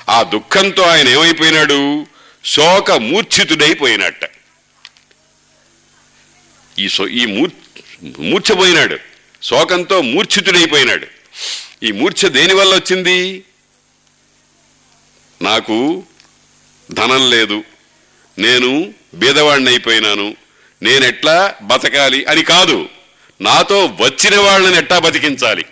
ఆ 0.09 0.23
దుఃఖంతో 0.23 0.83
ఆయన 0.83 1.07
ఏమైపోయినాడు? 1.07 2.07
శోక 2.45 2.91
మూర్ఛితుడైపోయినట్ట 2.91 4.23
ఈ 6.79 6.89
సో 6.89 7.07
ఈ 7.07 7.25
మూర్ 7.25 7.51
మూర్ఛపోయినాడు. 8.19 8.97
శోకంతో 9.43 10.01
మూర్ఛితుడైపోయినాడు. 10.01 11.07
ఈ 11.83 11.91
మూర్ఛ 11.91 12.27
దేనివల్ల 12.27 12.75
వచ్చింది? 12.75 13.43
నాకు 15.41 16.03
ధనం 16.91 17.29
లేదు. 17.29 17.63
నేను 18.37 18.93
బీదవాడిని 19.13 19.69
అయిపోయినాను 19.69 20.35
నేనెట్లా 20.81 21.55
బతకాలి 21.61 22.25
అని 22.25 22.43
కాదు. 22.43 22.89
నాతో 23.41 23.85
వచ్చిన 23.85 24.39
వాళ్ళని 24.39 24.77
ఎట్టా 24.77 24.99
బతికించాలి? 24.99 25.65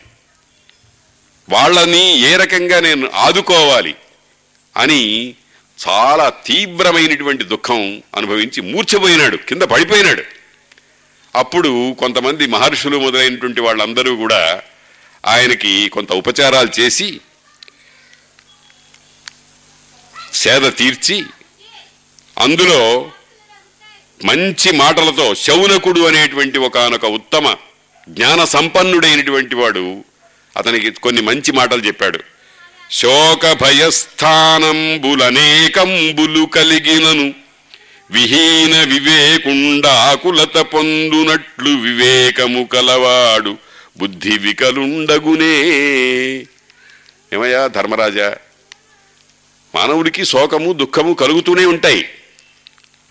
వాళ్ళని 1.50 2.20
ఏ 2.20 2.36
రకంగా 2.36 2.80
నేను 2.80 3.10
ఆదుకోవాలి 3.14 3.96
అని 4.78 5.36
చాలా 5.88 6.30
తీవ్రమైనటువంటి 6.30 7.44
దుఃఖం 7.44 8.04
అనుభవించి 8.16 8.62
మూర్ఛపోయినాడు 8.62 9.38
కింద 9.38 9.62
పడిపోయినాడు. 9.62 10.24
అప్పుడు 11.36 11.94
కొంతమంది 11.94 12.48
మహర్షులు 12.48 12.98
మొదలైనటువంటి 12.98 13.62
వాళ్ళందరూ 13.62 14.16
కూడా 14.16 14.64
ఆయనకి 15.26 15.90
కొంత 15.90 16.12
ఉపచారాలు 16.12 16.80
చేసి 16.80 17.22
సేద 20.34 20.74
తీర్చి 20.78 21.24
అందులో 22.40 23.12
మంచి 24.26 24.72
మాటలతో 24.72 25.36
శౌనకుడు 25.36 26.00
అనేటువంటి 26.00 26.58
ఒకనొక 26.58 27.06
ఉత్తమ 27.06 27.56
జ్ఞాన 28.10 28.44
సంపన్నుడైనటువంటి 28.44 29.56
వాడు 29.56 30.06
అతనికి 30.58 30.92
కొన్ని 30.92 31.22
మంచి 31.22 31.52
మాటలు 31.52 31.82
చెప్పాడు. 31.82 32.20
శోక 32.92 33.58
భయస్థానంబులనేకంబులు 33.62 36.46
కలిగినను 36.46 37.34
విహీన 38.12 38.84
వివేకుండాకులత 38.84 40.58
పొందునట్లు 40.58 41.70
వివేకము 41.70 42.64
కలవాడు 42.64 43.58
బుద్ధి 43.98 44.38
వికలుండగునే. 44.38 45.66
ఏమయ్యా 47.34 47.68
ధర్మరాజా 47.68 48.38
మానవుడికి 49.76 50.26
శోకము 50.26 50.74
దుఃఖము 50.74 51.14
కలుగుతూనే 51.14 51.66
ఉంటాయి. 51.66 52.10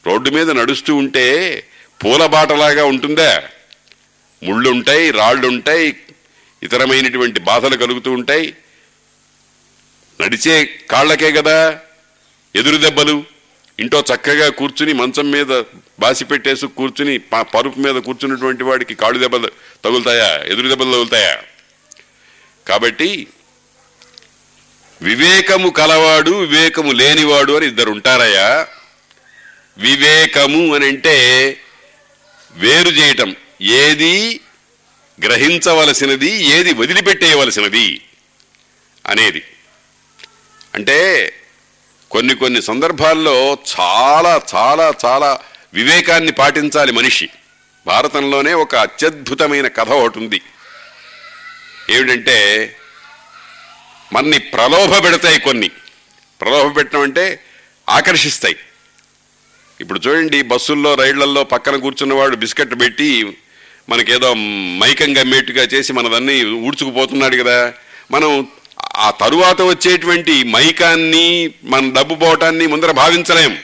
రోడ్డు 0.07 0.31
మీద 0.31 0.51
నడుస్తూ 0.51 0.95
ఉంటే 0.95 1.67
పూలబాటలాగా 2.05 2.85
ఉంటుందా? 2.85 3.43
ముళ్ళుంటాయి 4.43 5.11
రాళ్ళుంటాయి 5.11 5.97
ఇతరమైనటువంటి 6.63 7.41
బాధలు 7.41 7.77
కలుగుతూ 7.77 8.11
ఉంటాయి. 8.11 8.57
నడిచే 10.21 10.81
కాళ్ళకే 10.91 11.33
కదా 11.33 11.79
ఎదురు 12.57 12.77
దెబ్బలు. 12.77 13.25
ఇంట్లో 13.81 14.01
చక్కగా 14.01 14.49
కూర్చుని 14.49 14.93
మంచం 14.93 15.31
మీద 15.31 15.63
బాసి 16.01 16.25
పెట్టేసి 16.25 16.67
కూర్చుని 16.67 17.19
పరుపు 17.19 17.79
మీద 17.79 17.95
కూర్చున్నటువంటి 17.95 18.63
వాడికి 18.65 18.95
కాళ్ళు 18.95 19.19
దెబ్బలు 19.19 19.51
తగులుతాయా? 19.85 20.43
ఎదురు 20.45 20.69
దెబ్బలు 20.69 20.93
తగులుతాయా? 20.93 21.39
కాబట్టి 22.69 23.27
వివేకము 25.03 25.69
కలవాడు 25.69 26.31
వివేకము 26.31 26.93
లేనివాడు 26.93 27.53
అని 27.53 27.67
ఇద్దరు 27.67 27.91
ఉంటారయ్యా. 27.91 28.67
వివేకము 29.79 30.75
అని 30.75 30.87
అంటే 30.87 31.57
వేరు 32.53 32.89
చేయటం. 32.89 33.37
ఏది? 33.63 34.41
గ్రహించవలసినది 35.25 36.31
ఏది 36.31 36.75
వదిలిపెట్టేయవలసినది 36.75 38.01
అనేది. 39.07 39.43
అంటే 40.75 41.33
కొన్ని 42.11 42.35
కొన్ని 42.35 42.63
సందర్భాల్లో 42.63 43.59
చాలా 43.81 44.43
చాలా 44.55 44.93
చాలా 45.05 45.41
వివేకాన్ని 45.75 46.33
పాటించాలి 46.33 46.93
మనిషి. 46.93 47.29
భారతంలోనే 47.87 48.55
ఒక 48.55 48.75
అత్యద్భుతమైన 48.77 49.69
కథ 49.69 49.89
ఒకటి 49.91 50.19
ఉంది. 50.19 50.41
ఏమిటంటే 51.91 52.77
మనని 54.13 54.39
ప్రలోభ 54.39 55.05
పెడతాయి 55.05 55.41
కొన్ని. 55.41 55.69
ప్రలోభ 56.41 56.77
పెట్టడం 56.77 57.01
అంటే 57.01 57.45
ఆకర్షిస్తాయి. 57.89 58.57
ఇప్పుడు 59.81 60.01
చూడండి 60.07 60.43
బస్సుల్లో 60.43 60.95
రైళ్ళల్లో 60.95 61.45
పక్కన 61.45 61.77
కూర్చున్నవాడు 61.77 62.37
బిస్కెట్ 62.37 62.75
పెట్టి 62.81 63.37
మనకేదో 63.89 64.35
మైకంగా 64.79 65.23
మేటుగా 65.23 65.63
చేసి 65.63 65.93
మనదన్నీ 65.93 66.45
ఊడ్చుకుపోతున్నాడు 66.45 67.37
కదా. 67.37 67.75
మనం 68.11 68.49
ఆ 68.97 69.11
తరువాత 69.11 69.63
వచ్చేటువంటి 69.63 70.45
మైకాన్ని 70.45 71.55
మన 71.65 71.93
డబ్బు 71.93 72.15
పోవటాన్ని 72.15 72.67
ముందర 72.67 72.91
భావించలేం. 72.91 73.59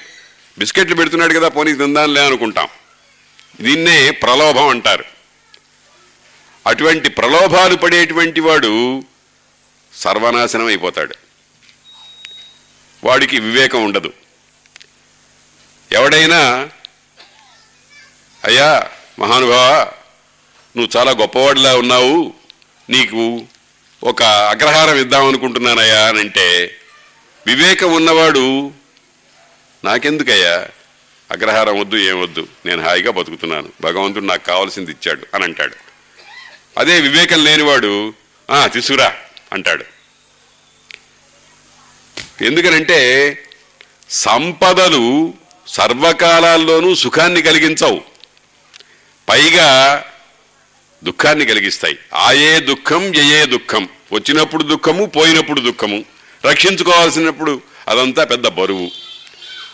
బిస్కెట్లు 0.58 0.94
పెడుతున్నాడు 0.94 1.34
కదా 1.34 1.48
పోనీ 1.48 1.72
తిందాంలే 1.72 2.26
అనుకుంటాం. 2.26 2.68
దీన్నే 3.60 4.10
ప్రలోభం 4.10 4.68
అంటారు. 4.68 5.04
అటువంటి 6.66 7.08
ప్రలోభాలు 7.08 7.76
పడేటువంటి 7.76 8.40
వాడు 8.40 9.02
సర్వనాశనం 9.96 10.66
అయిపోతాడు. 10.66 11.14
వాడికి 13.04 13.40
వివేకం 13.40 13.84
ఉండదు. 13.84 14.12
ఎవడైనా 15.92 16.68
అయ్యా 18.44 18.86
మహానుభావ 19.18 19.92
నువ్వు 20.78 20.98
చాలా 20.98 21.10
గొప్పవాడిలా 21.10 21.76
ఉన్నావు 21.76 22.34
నీకు 22.90 23.42
ఒక 24.04 24.22
అగ్రహారం 24.22 24.96
ఇద్దామనుకుంటున్నానయ్యా 24.96 26.08
అని 26.08 26.18
అంటే 26.20 26.76
వివేకం 27.46 27.92
ఉన్నవాడు 27.92 28.70
నాకెందుకయ్యా? 29.84 30.68
అగ్రహారం 31.30 31.80
వద్దు 31.80 31.96
ఏం 31.96 32.20
వద్దు 32.20 32.48
నేను 32.66 32.82
హాయిగా 32.82 33.10
బతుకుతున్నాను 33.10 33.68
భగవంతుడు 33.80 34.24
నాకు 34.24 34.44
కావాల్సింది 34.44 34.90
ఇచ్చాడు 34.90 35.26
అని 35.34 35.44
అంటాడు. 35.44 35.76
అదే 36.78 37.00
వివేకం 37.00 37.44
లేనివాడు 37.44 38.14
తీసుకురా 38.66 39.14
అంటాడు. 39.52 39.84
ఎందుకనంటే 42.44 42.98
సంపదలు 44.10 45.34
సర్వకాలాల్లోనూ 45.68 46.94
సుఖాన్ని 46.94 47.42
కలిగించవు. 47.42 48.00
పైగా 49.28 49.68
దుఃఖాన్ని 51.04 51.46
కలిగిస్తాయి. 51.46 51.98
ఆయే 52.14 52.60
దుఃఖం 52.60 53.14
యయే 53.14 53.46
దుఃఖం. 53.46 53.88
వచ్చినప్పుడు 54.12 54.62
దుఃఖము 54.62 55.04
పోయినప్పుడు 55.06 55.60
దుఃఖము. 55.60 56.04
రక్షించుకోవాల్సినప్పుడు 56.46 57.62
అదంతా 57.88 58.24
పెద్ద 58.24 58.48
బరువు. 58.48 58.90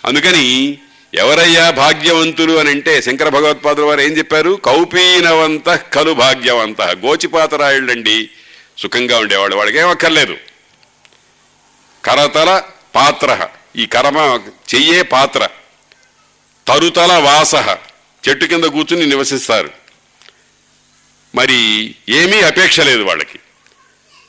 అందుకని 0.04 0.78
ఎవరయ్యా 1.14 1.70
భాగ్యవంతులు 1.70 2.52
అని 2.52 2.70
అంటే 2.70 3.02
శంకర 3.02 3.28
భగవత్పాదుల 3.28 3.84
వారు 3.84 4.00
ఏం 4.00 4.12
చెప్పారు? 4.12 4.60
కౌపీనవంత 4.64 5.70
కలు 5.70 6.12
భాగ్యవంత. 6.12 6.82
గోచిపాతరాయుళ్ళండి. 6.82 8.30
సుఖంగా 8.78 9.18
ఉండేవాడు 9.18 9.54
వాడికి 9.54 9.78
ఏమక్కర్లేదు 9.78 10.36
కరతల 12.04 12.62
పాత్ర. 12.94 13.48
ఈ 13.76 13.86
కరమ 13.86 14.40
చెయ్యే 14.74 15.02
పాత్ర. 15.02 15.48
తరుతల 16.68 17.12
వాస. 17.12 17.54
చెట్టు 18.28 18.44
కింద 18.44 18.64
కూర్చుని 18.64 19.06
నివసిస్తారు. 19.06 19.83
మరి 21.34 21.94
ఏమీ 22.08 22.40
అపేక్ష 22.40 22.80
లేదు 22.80 23.02
వాళ్ళకి. 23.02 23.38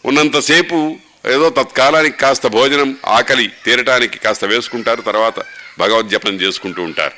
ఉన్నంతసేపు 0.05 0.97
ఏదో 1.27 1.49
తత్కాలానికి 1.49 2.17
కాస్త 2.17 2.47
భోజనం 2.47 2.97
ఆకలి 3.05 3.51
తీరటానికి 3.65 4.17
కాస్త 4.17 4.45
వేసుకుంటారు 4.45 5.01
తర్వాత 5.01 5.39
భగవద్జపనం 5.79 6.33
చేసుకుంటూ 6.33 6.83
ఉంటారు. 6.83 7.13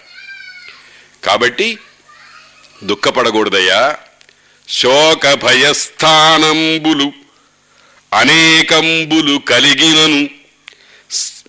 కాబట్టి 1.26 1.78
దుఃఖపడకూడదయ్యా. 2.84 3.98
శోక 4.70 5.34
భయస్థానంబులు 5.34 7.14
అనేకంబులు 8.14 9.38
కలిగినను 9.38 10.30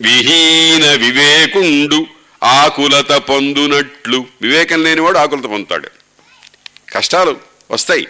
విహీన 0.03 0.93
వివేకుండు 0.93 2.07
ఆకులత 2.43 3.13
పొందునట్లు. 3.13 4.27
వివేకం 4.43 4.85
లేనివాడు 4.85 5.19
ఆకులత 5.19 5.45
పొందుతాడు. 5.45 5.89
కష్టాలు 6.95 7.41
వస్తాయి. 7.71 8.07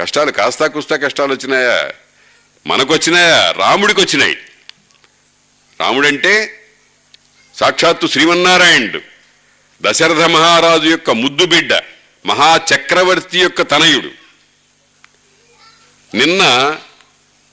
కష్టాలు 0.00 0.30
కాస్తా 0.30 0.66
కుస్తా 0.66 0.96
కష్టాలు 0.96 1.32
వచ్చినాయా? 1.32 1.90
మనకొచ్చినాయా? 2.66 3.54
రాముడికి 3.56 4.00
వచ్చినాయి 4.00 4.36
రాముడంటే 5.80 6.62
సాక్షాత్తు 7.56 8.06
శ్రీమన్నారాయణుడు. 8.06 9.00
దశరథ 9.82 10.20
మహారాజు 10.20 10.88
యొక్క 10.88 11.10
ముద్దు 11.10 11.44
బిడ్డ 11.46 11.74
మహాచక్రవర్తి 12.26 13.40
యొక్క 13.40 13.62
తనయుడు. 13.62 14.10
నిన్న 16.16 16.76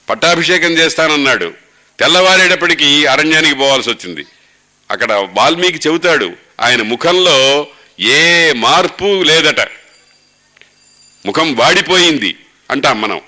పట్టాభిషేకం 0.09 0.71
చేస్తానన్నాడు. 0.71 1.53
తెల్లవారేటప్పటికీ 1.99 3.05
అరణ్యానికి 3.05 3.55
పోవాల్సి 3.55 3.89
వచ్చింది. 3.89 4.25
అక్కడ 4.91 5.13
వాల్మీకి 5.13 5.87
చెబుతాడు 5.87 6.33
ఆయన 6.61 6.81
ముఖంలో 6.81 7.67
ఏ 7.99 8.53
మార్పు 8.53 9.23
లేదట. 9.23 9.67
ముఖం 11.27 11.55
వాడిపోయింది 11.55 12.35
అంటాం 12.71 13.01
మనం. 13.01 13.21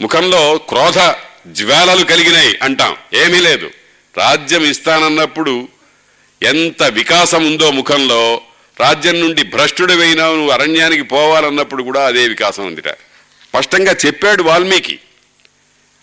ముఖంలో 0.00 0.58
క్రోధ 0.58 1.12
జ్వాలలు 1.46 2.04
కలిగినాయి 2.04 2.58
అంటాం. 2.62 2.96
ఏమీ 3.14 3.40
లేదు. 3.40 3.70
రాజ్యం 4.16 4.64
ఇస్తానన్నప్పుడు 4.64 5.68
ఎంత 6.42 6.82
వికాసం 6.82 7.46
ఉందో 7.46 7.70
ముఖంలో. 7.70 8.40
రాజ్యం 8.80 9.20
నుండి 9.20 9.42
భ్రష్టుడు 9.42 9.86
భ్రష్టుడివైనా 9.86 10.26
నువ్వు 10.26 10.50
అరణ్యానికి 10.50 11.02
పోవాలన్నప్పుడు 11.02 11.82
కూడా 11.82 12.06
అదే 12.06 12.28
వికాసం 12.28 12.66
ఉందిట. 12.66 12.88
స్పష్టంగా 12.88 13.96
చెప్పాడు 14.06 14.42
వాల్మీకి. 14.42 14.98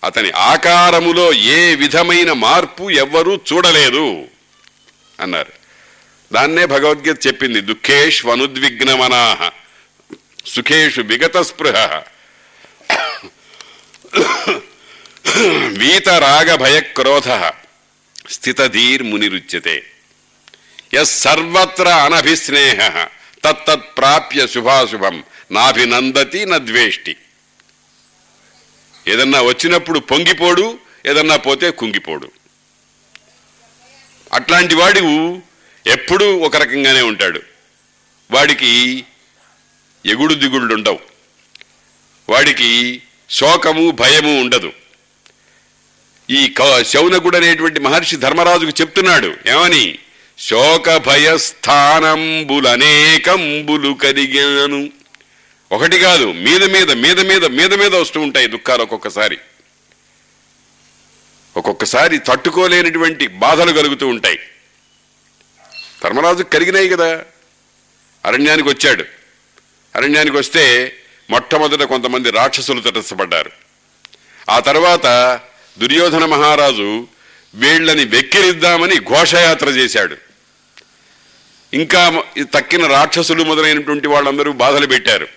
అతని 0.04 0.30
ఆకారములో 0.30 1.32
ఏ 1.32 1.74
విధమైన 1.74 2.32
మార్పు 2.32 2.90
ఎవ్వరూ 2.90 3.40
చూడలేదు 3.52 4.24
అన్నారు. 5.20 5.52
దాన్నే 6.32 6.66
భగవద్గీత 6.66 7.26
చెప్పింది. 7.26 7.60
దుఃఖేష్ 7.60 8.26
అనుద్విగ్నమనాహ 8.26 9.50
సుఖేషు 10.46 11.00
విగత 11.00 11.36
స్పృహ 11.36 12.02
వీతరాగభయక్రోధ. 15.66 17.52
స్థితధీర్మునిరుచ్యతే. 18.30 18.30
స్థితధీర్ 18.30 19.02
మునిరుచ్యతే 19.02 19.86
సర్వత్ర 21.04 21.88
అనభిస్నేహ. 21.88 23.06
తత్తత్ 23.44 23.98
ప్రాప్య 23.98 24.46
శుభాశుభం. 24.46 25.24
నాభినందతి 25.50 26.46
నద్వేష్టి. 26.46 27.16
ఏదన్నా 29.08 29.42
వచ్చినప్పుడు 29.42 29.98
పొంగిపోడు 29.98 30.78
ఏదన్నా 31.06 31.36
పోతే 31.36 31.70
కుంగిపోడు. 31.70 32.30
అట్లాంటి 34.32 34.74
వాడు 34.74 35.42
ఎప్పుడూ 35.86 36.38
ఒక 36.38 36.56
రకంగానే 36.56 37.02
ఉంటాడు. 37.02 37.42
వాడికి 38.30 39.04
ఎగుడు 40.06 40.34
దిగుళ్ళు 40.34 40.74
ఉండవు 40.74 40.98
వాడికి 42.28 43.02
శోకము 43.30 43.90
భయము 43.90 44.40
ఉండదు. 44.40 44.72
ఈ 46.30 46.54
క- 46.58 46.82
శౌనకుడు 46.82 47.36
అనేటువంటి 47.36 47.80
మహర్షి 47.80 48.16
ధర్మరాజుకు 48.16 48.70
చెప్తున్నాడు 48.70 49.36
ఏమని? 49.46 49.98
శోక 50.38 50.96
భయ 50.96 51.38
స్థానంబులనేకంబులు 51.38 53.92
కరిగాను. 53.92 54.90
ఒకటి 55.72 55.98
కాదు 55.98 56.32
మీద 56.32 56.64
మీద 56.64 56.92
మీద 56.92 57.20
మీద 57.20 57.44
మీద 57.44 57.74
మీద 57.74 57.96
వస్తూ 57.96 58.20
ఉంటాయి 58.20 58.46
దుఃఖాలు 58.46 58.82
ఒక్కొక్కసారి. 58.82 59.38
ఒక్కొక్కసారి 61.56 62.18
తట్టుకోలేనటువంటి 62.18 63.26
బాధలు 63.26 63.72
కలుగుతూ 63.72 64.06
ఉంటాయి. 64.06 64.38
ధర్మరాజుకు 66.04 66.50
కలిగినాయి 66.50 66.88
కదా. 66.88 67.24
అరణ్యానికి 68.24 68.68
వచ్చాడు. 68.68 69.21
అరణ్యానికి 69.96 70.36
వస్తే 70.36 70.96
మొట్టమొదట 71.30 71.82
కొంతమంది 71.82 72.30
రాక్షసులు 72.30 72.80
తటస్థపడ్డారు. 72.80 73.50
ఆ 74.50 74.60
తర్వాత 74.60 75.40
దుర్యోధన 75.78 76.24
మహారాజు 76.24 77.06
వీళ్ళని 77.54 78.04
వెక్కిరిద్దామని 78.04 78.98
ఘోషయాత్ర 78.98 79.68
చేశాడు. 79.68 80.16
ఇంకా 81.74 82.22
తక్కిన 82.54 82.86
రాక్షసులు 82.86 83.44
మొదలైనటువంటి 83.44 84.08
వాళ్ళందరూ 84.08 84.52
బాధలు 84.52 84.86
పెట్టారు. 84.86 85.28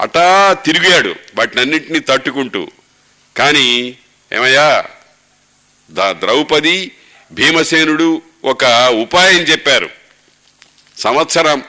అటా 0.00 0.52
తిరిగాడు 0.52 1.14
వాటినన్నింటినీ 1.34 1.98
తట్టుకుంటూ. 1.98 2.70
కానీ 3.36 3.98
ఏమయ్యా 4.32 4.84
ద 5.90 6.00
ద్రౌపది 6.00 6.92
భీమసేనుడు 7.32 8.22
ఒక 8.44 8.64
ఉపాయం 9.00 9.42
చెప్పారు. 9.42 9.90
సంవత్సరం 10.98 11.62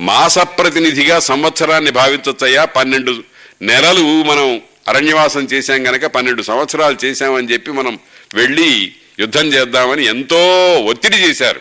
మాస 0.00 0.38
ప్రతినిధిగా 0.38 1.18
సంవత్సరాన్ని 1.18 1.90
భావించవచ్చయ్యా 1.90 2.64
పన్నెండు 2.64 3.24
నెలలు 3.62 4.22
మనం 4.22 4.62
అరణ్యవాసం 4.88 5.40
చేశాం 5.40 5.86
గనక 5.86 6.06
పన్నెండు 6.06 6.42
సంవత్సరాలు 6.42 6.98
చేశామని 7.04 7.52
చెప్పి 7.52 7.70
మనం 7.70 7.98
వెళ్ళి 8.34 8.94
యుద్ధం 9.20 9.46
చేద్దామని 9.46 10.04
ఎంతో 10.04 10.74
ఒత్తిడి 10.84 11.16
చేశారు 11.16 11.60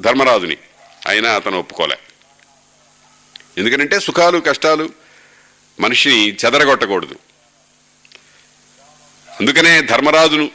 ధర్మరాజుని. 0.00 0.56
అయినా 1.06 1.30
అతను 1.32 1.58
ఒప్పుకోలే. 1.58 1.98
ఎందుకంటే 3.58 4.00
సుఖాలు 4.00 4.38
కష్టాలు 4.38 4.90
మనిషిని 5.80 6.28
చెదరగొట్టకూడదు. 6.28 7.14
అందుకనే 9.40 9.82
ధర్మరాజును 9.82 10.50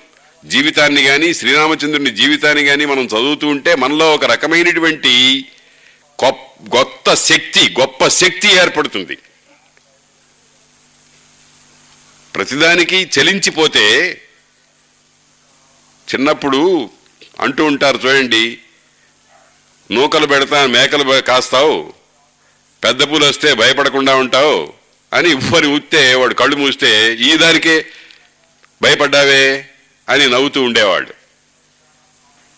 జీవితాన్ని 0.45 1.04
కానీ 1.04 1.34
శ్రీరామచంద్రుని 1.34 2.10
జీవితాన్ని 2.10 2.66
కానీ 2.66 2.86
మనం 2.86 3.06
చదువుతూ 3.06 3.48
ఉంటే 3.48 3.76
మనలో 3.76 4.14
ఒక 4.14 4.26
రకమైనటువంటి 4.26 5.45
గొప్ప 6.62 7.14
శక్తి 7.14 7.74
గొప్ప 7.80 8.08
శక్తి 8.08 8.47
ఏర్పడుతుంది. 8.47 9.18
ప్రతిదానికి 12.36 13.03
చలించిపోతే 13.03 13.86
చిన్నప్పుడు 16.10 16.89
అంటూ 17.39 17.66
ఉంటారు 17.66 17.97
చూడండి 17.97 18.60
నూకలు 19.91 20.26
పెడతా 20.26 20.68
మేకలు 20.68 21.22
కాస్తావు 21.22 21.93
పెద్ద 22.84 23.03
పూలు 23.03 23.26
వస్తే 23.26 23.53
భయపడకుండా 23.53 24.16
ఉంటావు 24.16 24.74
అని 25.14 25.34
ఉవ్వరి 25.34 25.68
ఉత్తే 25.68 26.16
వాడు 26.16 26.34
కళ్ళు 26.34 26.55
మూస్తే 26.55 27.16
ఈ 27.16 27.38
దానికే 27.38 27.86
భయపడ్డావే 28.82 29.70
అని 30.10 30.28
నవ్వుతూ 30.28 30.62
ఉండేవాడు 30.62 31.14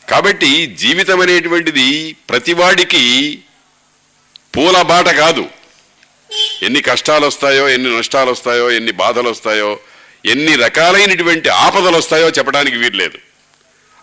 కాబట్టి 0.07 0.65
జీవితం 0.65 1.21
అనేటువంటిది 1.21 2.15
ప్రతివాడికి 2.29 3.43
పూల 4.59 4.81
బాట 4.81 5.09
కాదు. 5.09 5.45
ఎన్ని 6.63 6.81
కష్టాలు 6.81 7.25
వస్తాయో 7.27 7.69
ఎన్ని 7.69 7.97
నష్టాలు 7.97 8.31
వస్తాయో 8.31 8.71
ఎన్ని 8.71 8.91
బాధలు 8.91 9.29
వస్తాయో 9.29 9.79
ఎన్ని 10.25 10.55
రకాలైనటువంటి 10.55 11.49
ఆపదలు 11.49 11.97
వస్తాయో 11.97 12.29
చెప్పడానికి 12.29 12.77
వీర్లేదు 12.77 13.17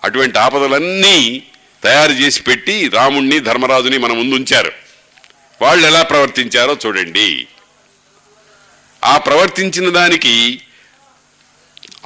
అటువంటి 0.04 0.38
ఆపదలన్నీ 0.38 1.42
తయారు 1.84 2.12
చేసి 2.12 2.42
పెట్టి 2.42 2.88
రాముణ్ణి 2.88 3.40
ధర్మరాజుని 3.40 3.98
మన 3.98 4.12
ముందుంచారు. 4.12 4.72
వాళ్ళు 5.62 5.86
ఎలా 5.86 6.02
ప్రవర్తించారో 6.02 6.76
చూడండి. 6.86 7.46
ఆ 9.04 9.18
ప్రవర్తించిన 9.18 9.88
దానికి 9.88 10.60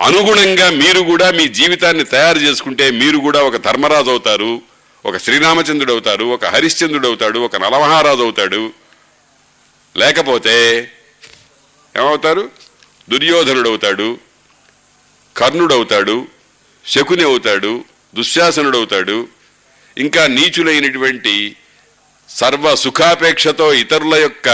అనుగుణంగా 0.01 0.71
మీరు 0.71 1.01
కూడా 1.01 1.31
మీ 1.31 1.49
జీవితాన్ని 1.49 2.05
తయారు 2.05 2.39
చేసుకుంటే 2.39 2.91
మీరు 2.91 3.19
కూడా 3.19 3.43
ఒక 3.43 3.57
ధర్మరాజు 3.57 4.11
అవుతారు. 4.11 4.70
ఒక 5.05 5.17
శ్రీరామచంద్రుడు 5.17 5.93
అవుతారు 5.93 6.25
ఒక 6.25 6.45
హరిశ్చంద్రుడు 6.45 7.09
అవుతాడు 7.09 7.39
ఒక 7.39 7.57
నలమహారాజు 7.57 8.23
అవుతాడు 8.23 8.71
లేకపోతే 9.97 10.57
ఏమవుతారు? 11.95 12.51
దుర్యోధనుడు 13.09 13.69
అవుతాడు 13.69 14.19
కర్ణుడు 15.37 15.75
అవుతాడు 15.75 16.27
శకుని 16.85 17.25
అవుతాడు 17.25 17.85
దుశ్శాసనుడు 18.15 18.79
అవుతాడు 18.79 19.29
ఇంకా 19.97 20.27
నీచులైనటువంటి 20.27 21.57
సర్వ 22.29 22.75
సుఖాపేక్షతో 22.75 23.73
ఇతరుల 23.73 24.15
యొక్క 24.15 24.49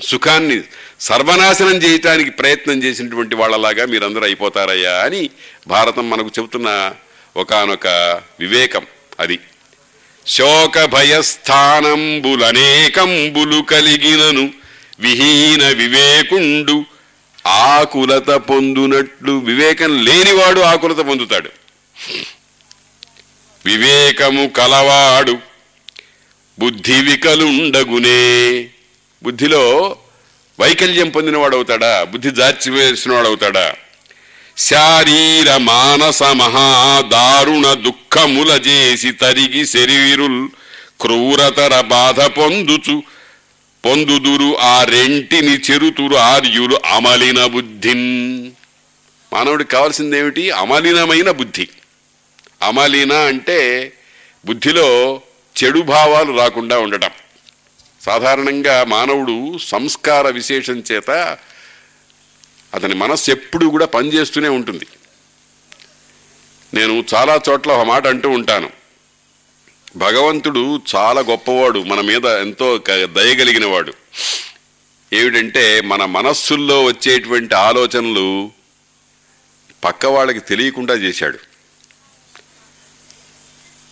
సుఖాన్ని 0.00 0.56
సర్వనాశనం 1.00 1.76
చేయటానికి 1.76 2.30
ప్రయత్నం 2.30 2.82
చేసినటువంటి 2.84 3.34
వాళ్ళలాగా 3.34 3.86
మీరందరూ 3.86 4.22
అయిపోతారయ్యా 4.22 4.94
అని 5.04 5.30
భారతం 5.66 6.10
మనకు 6.10 6.28
చెబుతున్న 6.38 6.94
ఒకానొక 7.36 7.86
వివేకం. 8.40 8.84
అది. 9.20 9.38
శోక 10.26 10.84
భయస్థానంబులనేకంబులు 10.84 13.62
కలిగినను 13.62 14.50
విహీన 15.00 15.68
వివేకుండు 15.68 16.84
ఆకులత 17.46 18.30
పొందునట్లు 18.30 19.32
వివేకం 19.32 20.04
లేనివాడు 20.04 20.60
ఆకులత 20.60 20.96
పొందుతాడు. 20.96 21.50
వివేకము 23.64 24.48
కలవాడు 24.48 25.38
బుద్ధి 26.58 26.92
వికలుండగునే. 26.92 28.68
బుద్ధిలో 29.22 29.96
వైకల్యం 30.60 31.08
పొందినవాడవుతాడా? 31.08 32.04
బుద్ధి 32.04 32.30
జార్చివేసినవాడవుతాడా 32.30 33.74
శారీర 34.62 35.56
మానస 35.56 36.22
మహాదారుణ 36.22 37.72
దుఃఖముల 37.72 38.50
చేసి 38.50 39.12
తరిగి 39.12 39.66
శరీరుల్ 39.66 40.48
క్రూరతర 41.00 41.80
బాధ 41.80 42.20
పొందుచు. 42.22 43.02
పొందుదురు 43.84 44.58
ఆ 44.58 44.84
రెంటిని 44.84 45.54
చెరుతురు 45.56 46.16
ఆర్యులు 46.16 46.80
అమలిన 46.86 47.46
బుద్ధిన్. 47.46 48.50
మానవుడికి 49.32 49.70
కావాల్సిందేమిటి? 49.70 50.50
అమలినమైన 50.50 51.30
బుద్ధి. 51.30 51.68
అమలిన 52.62 53.12
అంటే 53.12 53.92
బుద్ధిలో 54.46 55.20
చెడు 55.64 55.80
భావాలు 55.80 56.38
రాకుండా 56.38 56.78
ఉండటం. 56.78 57.10
సాధారణంగా 58.06 58.84
మానవుడు 58.84 59.58
సంస్కార 59.58 60.28
విశేషం 60.28 60.82
చేత 60.92 61.38
అతని 62.74 62.94
మనస్సు 62.94 63.30
ఎప్పుడూ 63.30 63.70
కూడా 63.70 63.86
పనిచేస్తూనే 63.86 64.48
ఉంటుంది. 64.48 64.86
నేను 66.74 67.04
చాలా 67.14 67.40
చోట్ల 67.48 67.72
ఒక 67.72 67.86
మాట 67.86 68.06
అంటూ 68.06 68.30
ఉంటాను. 68.30 68.70
భగవంతుడు 69.96 70.80
చాలా 70.94 71.20
గొప్పవాడు 71.20 71.78
మన 71.78 72.00
మీద 72.00 72.24
ఎంతో 72.24 72.78
క- 72.78 73.04
దయగలిగిన 73.04 73.66
వాడు 73.66 73.92
ఏమిటంటే 75.12 75.80
మన 75.80 76.04
మనస్సుల్లో 76.04 76.84
వచ్చేటువంటి 76.84 77.54
ఆలోచనలు 77.54 78.50
పక్క 79.84 80.06
వాళ్ళకి 80.06 80.40
తెలియకుండా 80.40 80.94
చేశాడు. 80.94 81.38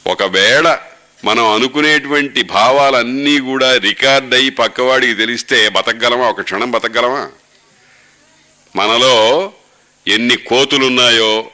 ఒకవేళ 0.07 0.79
మనం 1.25 1.47
అనుకునేటువంటి 1.47 2.43
భావాలన్నీ 2.43 3.41
కూడా 3.41 3.77
రికార్డ్ 3.77 4.35
అయి 4.35 4.51
పక్కవాడికి 4.51 5.15
తెలిస్తే 5.15 5.69
బతకగలమా? 5.69 6.29
ఒక 6.29 6.41
క్షణం 6.41 6.71
బతకగలమా? 6.71 7.31
మనలో 8.77 9.53
ఎన్ని 10.09 10.37
కోతులున్నాయో 10.37 11.51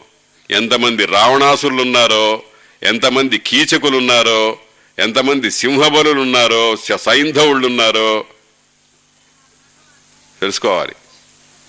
ఎంతమంది 0.51 1.05
రావణాసురులున్నారో 1.05 2.43
ఎంతమంది 2.83 3.39
కీచకులున్నారో 3.39 4.59
ఎంతమంది 4.99 5.51
సింహబలులున్నారో 5.51 6.77
స- 6.77 6.93
సైంధవుళ్ళున్నారో 6.93 8.25
తెలుసుకోవాలి. 10.41 10.93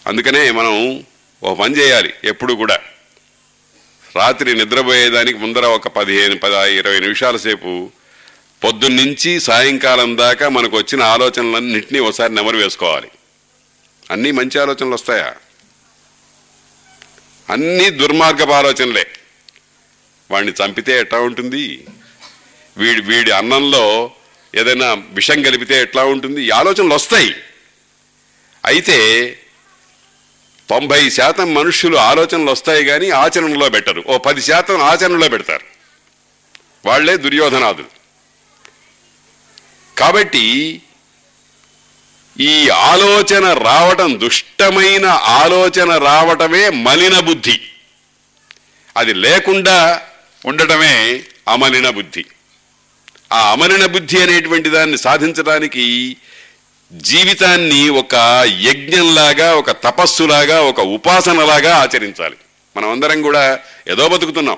అందుకనే 0.08 0.52
మనం 0.52 1.04
ఒక 1.44 1.58
పని 1.58 1.78
చేయాలి 1.78 2.14
ఎప్పుడు 2.24 2.54
కూడా. 2.54 2.80
రాత్రి 4.16 4.54
నిద్రపోయేదానికి 4.54 5.40
ముందర 5.40 5.66
ఒక 5.66 5.88
పదిహేను 5.88 6.38
పద 6.38 6.54
ఇరవై 6.54 7.00
నిమిషాల 7.00 7.38
సేపు 7.38 7.92
పొద్దున్నుంచి 8.64 9.40
సాయంకాలం 9.40 10.18
దాకా 10.18 10.50
మనకు 10.50 10.78
వచ్చిన 10.78 11.04
ఆలోచనలన్నింటినీ 11.04 12.00
ఒకసారి 12.00 12.36
నెమరు 12.36 12.58
వేసుకోవాలి. 12.58 13.08
అన్నీ 14.12 14.32
మంచి 14.32 14.60
ఆలోచనలు 14.60 14.94
వస్తాయా? 14.94 15.36
అన్నీ 17.50 17.90
దుర్మార్గపు 17.90 18.52
ఆలోచనలే. 18.52 19.08
వాడిని 20.32 20.52
చంపితే 20.52 21.00
ఎట్లా 21.00 21.20
ఉంటుంది? 21.20 21.88
వీడి 22.78 23.02
వీడి 23.02 23.32
అన్నంలో 23.32 24.12
ఏదైనా 24.56 24.94
విషం 24.94 25.42
కలిపితే 25.42 25.82
ఎట్లా 25.82 26.04
ఉంటుంది? 26.04 26.44
ఈ 26.44 26.50
ఆలోచనలు 26.50 26.94
వస్తాయి. 26.94 27.36
అయితే 28.66 29.40
తొంభై 30.70 31.10
శాతం 31.10 31.54
మనుషులు 31.54 31.98
ఆలోచనలు 31.98 32.52
వస్తాయి 32.52 32.86
కానీ 32.86 33.10
ఆచరణలో 33.10 33.70
పెట్టరు. 33.70 34.04
ఓ 34.08 34.18
పది 34.18 34.42
శాతం 34.42 34.82
ఆచరణలో 34.82 35.30
పెడతారు. 35.30 35.66
వాళ్ళే 36.86 37.18
దుర్యోధనాదులు. 37.18 37.88
కాబట్టి 39.98 40.82
ఈ 42.40 42.70
ఆలోచన 42.70 43.54
రావటం 43.54 44.20
దుష్టమైన 44.20 45.06
ఆలోచన 45.06 45.98
రావటమే 45.98 46.70
మలిన 46.70 47.20
బుద్ధి. 47.20 47.62
అది 48.98 49.14
లేకుండా 49.14 50.02
ఉండటమే 50.46 51.24
అమలిన 51.48 51.90
బుద్ధి. 51.90 52.26
ఆ 53.34 53.52
అమలిన 53.52 53.86
బుద్ధి 53.86 54.22
అనేటువంటి 54.22 54.70
దాన్ని 54.70 54.98
సాధించడానికి 54.98 56.18
జీవితాన్ని 56.92 57.90
ఒక 57.90 58.16
యజ్ఞంలాగా 58.46 59.56
ఒక 59.56 59.72
తపస్సులాగా 59.72 60.62
ఒక 60.62 60.80
ఉపాసనలాగా 60.80 61.76
ఆచరించాలి. 61.76 62.36
మనం 62.78 62.92
అందరం 62.92 63.22
కూడా 63.22 63.60
ఏదో 63.90 64.10
బతుకుతున్నాం. 64.10 64.58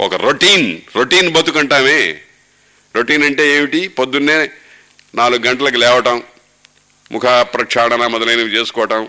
ఒక 0.00 0.14
రొటీన్ 0.14 0.80
రొటీన్ 0.96 1.30
బతుకంటామే. 1.30 2.20
రొటీన్ 2.96 3.24
అంటే 3.24 3.56
ఏమిటి? 3.56 3.88
పొద్దున్నే 3.88 4.50
నాలుగు 5.14 5.46
గంటలకు 5.46 5.76
లేవటం 5.76 6.22
ముఖ 7.12 7.22
ప్రక్షాళన 7.22 8.06
మొదలైనవి 8.06 8.52
చేసుకోవటం 8.52 9.08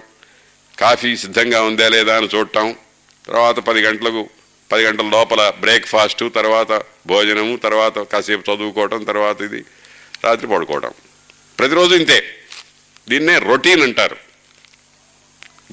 కాఫీ 0.79 1.17
సిద్ధంగా 1.17 1.61
ఉందా 1.61 1.89
లేదా 1.89 2.17
అని 2.17 2.29
చూడటం 2.35 2.75
తర్వాత 3.27 3.59
పది 3.59 3.81
గంటలకు 3.81 4.29
పది 4.71 4.83
గంటల 4.83 5.05
లోపల 5.05 5.53
బ్రేక్ఫాస్టు 5.59 6.29
తర్వాత 6.29 6.81
భోజనము 7.07 7.57
తర్వాత 7.57 7.99
కాసేపు 7.99 8.51
చదువుకోవటం 8.51 9.03
తర్వాత 9.03 9.41
ఇది 9.41 9.65
రాత్రి 10.23 10.47
పడుకోవటం. 10.47 10.91
ప్రతిరోజు 11.59 11.95
ఇంతే. 11.95 12.23
దీన్నే 13.09 13.39
రొటీన్ 13.39 13.81
అంటారు. 13.81 14.17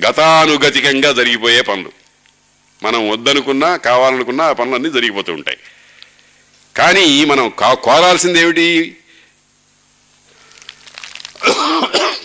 గతానుగతికంగా 0.07 1.13
జరిగిపోయే 1.13 1.63
పనులు. 1.63 1.93
మనం 2.83 3.11
వద్దనుకున్నా 3.11 3.77
కావాలనుకున్నా 3.77 4.45
ఆ 4.45 4.53
పనులన్నీ 4.53 4.91
జరిగిపోతూ 4.91 5.33
ఉంటాయి. 5.33 5.59
కానీ 6.77 7.25
మనం 7.25 7.49
కా- 7.49 7.75
కోరాల్సింది 7.75 8.41
ఏమిటి 8.41 8.97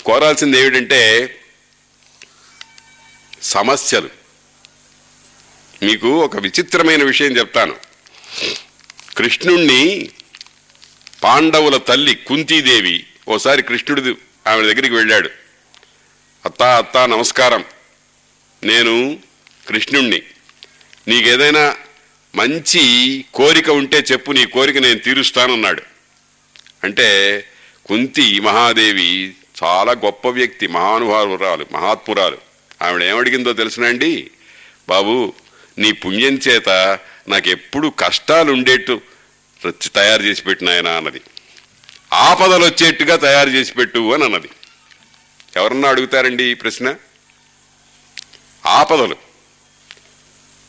కోరాల్సింది 0.06 0.60
ఏమిటంటే 0.60 1.36
సమస్యలు. 3.44 4.10
మీకు 5.84 6.24
ఒక 6.24 6.38
విచిత్రమైన 6.38 7.04
విషయం 7.04 7.38
చెప్తాను. 7.38 7.76
కృష్ణుణ్ణి 9.18 10.10
పాండవుల 11.24 11.78
తల్లి 11.78 12.16
కుంతీదేవి 12.16 13.06
ఓసారి 13.28 13.64
కృష్ణుడు 13.64 14.18
ఆమె 14.48 14.62
దగ్గరికి 14.62 14.96
వెళ్ళాడు. 14.96 15.30
అత్తా 16.46 16.78
అత్తా 16.78 17.06
నమస్కారం. 17.06 17.66
నేను 18.64 19.20
కృష్ణుణ్ణి. 19.68 20.22
నీకేదైనా 21.08 21.76
మంచి 22.36 23.26
కోరిక 23.34 23.70
ఉంటే 23.70 23.98
చెప్పు 23.98 24.32
నీ 24.32 24.46
కోరిక 24.46 24.78
నేను 24.78 25.00
తీరుస్తానన్నాడు. 25.00 25.82
అంటే 26.84 27.48
కుంతి 27.86 28.40
మహాదేవి 28.40 29.36
చాలా 29.64 29.92
గొప్ప 29.92 30.28
వ్యక్తి 30.28 30.68
మహానుభావురాలు 30.68 31.66
మహాత్మురాలు. 31.72 32.38
ఆవిడ 32.82 33.04
ఏమడిగిందో 33.04 33.54
తెలుసునండి 33.54 34.32
బాబు 34.90 35.34
నీ 35.78 35.92
పుణ్యం 35.92 36.36
చేత 36.36 37.00
నాకెప్పుడు 37.28 37.88
కష్టాలు 37.88 38.52
ఉండేట్టు 38.52 39.02
తయారు 39.96 40.24
చేసి 40.24 40.42
పెట్టినాయన 40.42 40.88
అన్నది. 40.88 41.22
ఆపదలు 42.14 42.66
వచ్చేట్టుగా 42.66 43.16
తయారు 43.16 43.50
చేసి 43.50 43.74
పెట్టు 43.74 44.14
అని 44.14 44.24
అన్నది. 44.24 44.50
ఎవరన్నా 45.56 45.90
అడుగుతారండి 45.90 46.44
ఈ 46.44 46.54
ప్రశ్న? 46.54 46.96
ఆపదలు. 48.66 49.16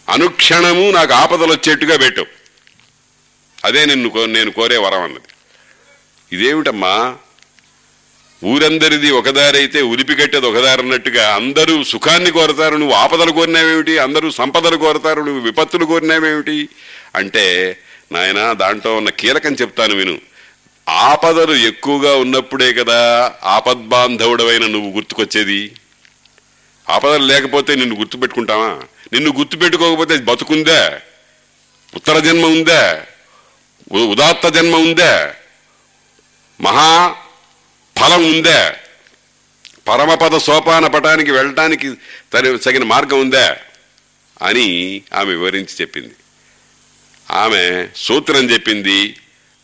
అనుక్షణము 0.09 0.91
నాకు 0.91 1.13
ఆపదలు 1.13 1.53
వచ్చేట్టుగా 1.53 1.97
పెట్టు. 1.97 2.27
అదే 3.65 3.87
నిన్ను 3.87 4.09
కో- 4.09 4.31
నేను 4.31 4.51
కోరే 4.51 4.77
వరం 4.77 5.03
అన్నది. 5.03 5.32
ఇదేమిటమ్మా? 6.33 7.17
ఊరందరిది 8.45 9.11
ఒకదారైతే 9.11 9.79
అయితే 9.79 9.81
ఒకదారన్నట్టుగా 9.83 10.25
కట్టేది 10.25 10.71
అన్నట్టుగా 10.71 11.35
అందరూ 11.35 11.85
సుఖాన్ని 11.85 12.31
కోరతారు 12.31 12.77
నువ్వు 12.77 12.95
ఆపదలు 12.95 13.33
కోరినావేమిటి? 13.33 13.99
అందరూ 13.99 14.31
సంపదలు 14.31 14.77
కోరతారు 14.77 15.21
నువ్వు 15.21 15.41
విపత్తులు 15.41 15.85
కోరినావేమిటి? 15.85 16.69
అంటే 17.15 17.77
నాయన 18.13 18.53
దాంట్లో 18.53 18.97
ఉన్న 18.97 19.11
కీలకం 19.11 19.55
చెప్తాను 19.55 19.95
విను. 19.95 20.19
ఆపదలు 20.89 21.53
ఎక్కువగా 21.53 22.15
ఉన్నప్పుడే 22.15 22.73
కదా 22.73 23.33
ఆపద్బాంధవుడవైన 23.45 24.67
నువ్వు 24.67 24.91
గుర్తుకొచ్చేది? 24.91 25.73
ఆపదలు 26.91 27.25
లేకపోతే 27.25 27.75
నిన్ను 27.75 27.97
గుర్తుపెట్టుకుంటావా? 27.97 28.81
నిన్ను 29.13 29.33
గుర్తుపెట్టుకోకపోతే 29.33 30.17
బతుకుందా? 30.17 31.01
ఉత్తర 31.95 32.19
జన్మ 32.19 32.47
ఉందా? 32.47 33.03
ఉదాత్త 33.93 34.49
జన్మ 34.49 34.77
ఉందా? 34.77 35.35
మహా 36.63 37.17
ఫలం 38.01 38.25
ఉందే. 38.25 38.73
పరమపద 39.89 40.39
సోపాన 40.39 40.87
పటానికి 40.87 41.31
వెళ్ళటానికి 41.31 41.95
తన 42.35 42.57
తగిన 42.57 42.85
మార్గం 42.85 43.21
ఉందా 43.21 43.57
అని 44.43 45.03
ఆమె 45.15 45.31
వివరించి 45.31 45.75
చెప్పింది. 45.81 46.15
ఆమె 47.31 47.89
సూత్రం 47.97 48.51
చెప్పింది 48.51 49.17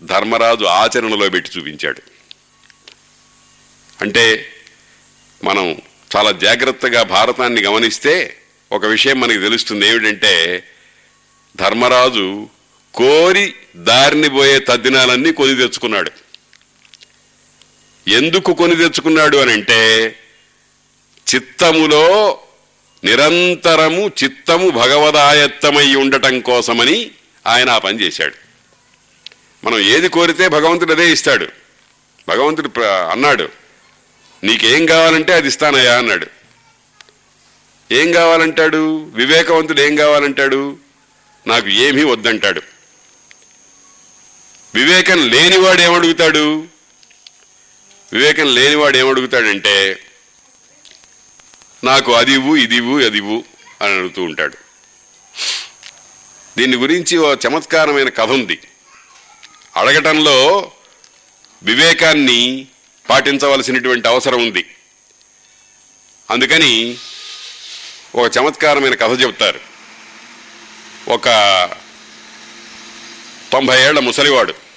ధర్మరాజు 0.03 0.64
ఆచరణలో 0.64 1.28
పెట్టి 1.28 1.59
చూపించాడు. 1.59 2.03
అంటే 4.01 4.53
మనం 5.44 5.76
చాలా 6.16 6.32
జాగ్రత్తగా 6.32 7.03
భారతాన్ని 7.03 7.62
గమనిస్తే 7.62 8.36
ఒక 8.72 8.84
విషయం 8.84 9.20
మనకి 9.20 9.38
తెలుస్తుంది 9.38 9.86
ఏమిటంటే 9.86 10.64
ధర్మరాజు 11.57 12.49
కోరి 12.94 13.55
దారిని 13.76 14.28
పోయే 14.28 14.59
తద్దినాలన్నీ 14.59 15.32
కొని 15.32 15.55
తెచ్చుకున్నాడు. 15.55 16.28
ఎందుకు 18.09 18.53
కొని 18.55 18.77
తెచ్చుకున్నాడు 18.77 19.37
అని 19.37 19.53
అంటే 19.53 20.15
చిత్తములో 21.35 22.39
నిరంతరము 23.05 24.13
చిత్తము 24.25 24.71
భగవదాయత్తమై 24.71 25.95
ఉండటం 25.95 26.41
కోసమని 26.41 27.11
ఆయన 27.47 27.71
ఆ 27.71 27.79
పని 27.79 28.01
చేశాడు. 28.01 28.35
మనం 29.67 29.79
ఏది 29.79 30.09
కోరితే 30.09 30.49
భగవంతుడు 30.49 30.93
అదే 30.93 31.11
ఇస్తాడు. 31.11 31.47
భగవంతుడు 32.29 32.81
అన్నాడు 32.85 33.49
నీకేం 34.45 34.87
కావాలంటే 34.87 35.33
అది 35.33 35.49
ఇస్తానయ్యా 35.49 35.99
అన్నాడు. 35.99 36.27
ఏం 37.93 38.13
కావాలంటాడు? 38.13 39.05
వివేకవంతుడు 39.05 39.81
ఏం 39.81 39.97
కావాలంటాడు? 39.97 40.77
నాకు 41.47 41.69
ఏమీ 41.69 42.03
వద్దంటాడు. 42.03 42.63
వివేకం 44.75 45.29
లేనివాడు 45.29 45.81
ఏమడుగుతాడు 45.81 46.78
వివేకం 48.13 48.55
లేనివాడు 48.55 48.97
ఏమడుగుతాడంటే 48.97 50.05
నాకు 51.85 52.13
అది 52.13 52.33
ఇవ్వు 52.33 52.57
ఇది 52.57 52.77
ఇవ్వు 52.77 53.05
అది 53.05 53.19
ఇవ్వు 53.19 53.45
అని 53.83 53.95
అడుగుతూ 53.95 54.23
ఉంటాడు. 54.23 54.57
దీని 56.59 56.77
గురించి 56.77 57.17
ఓ 57.17 57.35
చమత్కారమైన 57.35 58.09
కథ 58.09 58.31
ఉంది. 58.31 58.59
అడగటంలో 59.77 60.73
వివేకాన్ని 61.63 62.67
పాటించవలసినటువంటి 63.11 64.09
అవసరం 64.09 64.43
ఉంది. 64.43 64.65
అందుకని 66.31 66.99
ఒక 68.15 68.37
చమత్కారమైన 68.39 68.95
కథ 68.95 69.23
చెప్తారు 69.23 69.61
ఒక 71.11 71.29
తొంభై 73.53 73.81
ఏళ్ళ 73.81 73.99
ముసలివాడు 73.99 74.68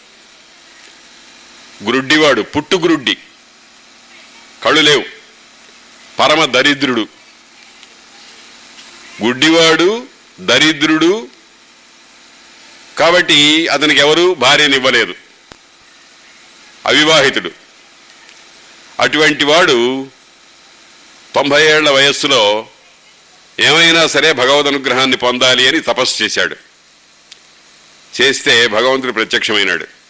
గ్రుడ్డివాడు 1.88 2.42
పుట్టు 2.42 2.76
గ్రుడ్డి. 2.76 3.18
కళ్ళు 4.64 4.82
లేవు. 4.82 5.04
పరమ 6.20 6.46
దరిద్రుడు. 6.46 7.08
గుడ్డివాడు 9.24 10.08
దరిద్రుడు. 10.40 11.28
కాబట్టి 13.00 13.68
అతనికి 13.68 14.00
ఎవరు 14.00 14.34
భార్యనివ్వలేదు. 14.34 15.16
అవివాహితుడు. 16.86 17.52
అటువంటి 19.00 19.44
వాడు 19.44 20.08
తొంభై 21.36 21.66
ఏళ్ళ 21.66 21.90
వయస్సులో 21.90 22.68
ఏమైనా 23.60 24.08
సరే 24.08 24.32
భగవద్ 24.32 24.68
అనుగ్రహాన్ని 24.68 25.18
పొందాలి 25.18 25.68
అని 25.68 25.80
తపస్సు 25.80 26.24
చేశాడు. 26.24 26.56
చేస్తే 28.22 28.68
భగవంతుడు 28.68 29.12
ప్రత్యక్షమైనాడు. 29.12 30.01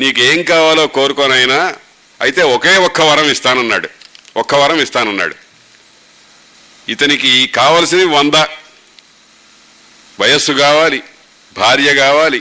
నీకేం 0.00 0.42
కావాలో 0.42 0.86
కోరుకోనైనా 0.86 1.76
అయితే 2.20 2.42
ఒకే 2.42 2.76
ఒక్క 2.76 3.00
వరం 3.00 3.30
ఇస్తానన్నాడు. 3.30 3.88
ఒక్క 4.36 4.54
వరం 4.54 4.80
ఇస్తానన్నాడు. 4.80 5.34
ఇతనికి 6.88 7.46
కావలసినవి 7.46 8.04
వంద. 8.04 8.34
వయస్సు 10.20 10.52
కావాలి 10.52 11.02
భార్య 11.56 11.94
కావాలి 11.94 12.40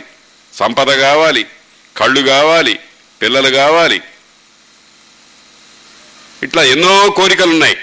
సంపద 0.58 1.00
కావాలి 1.00 1.46
కళ్ళు 1.98 2.22
కావాలి 2.22 2.80
పిల్లలు 3.22 3.50
కావాలి. 3.50 4.02
ఇట్లా 6.44 6.64
ఎన్నో 6.64 7.10
కోరికలు 7.10 7.50
ఉన్నాయి 7.50 7.78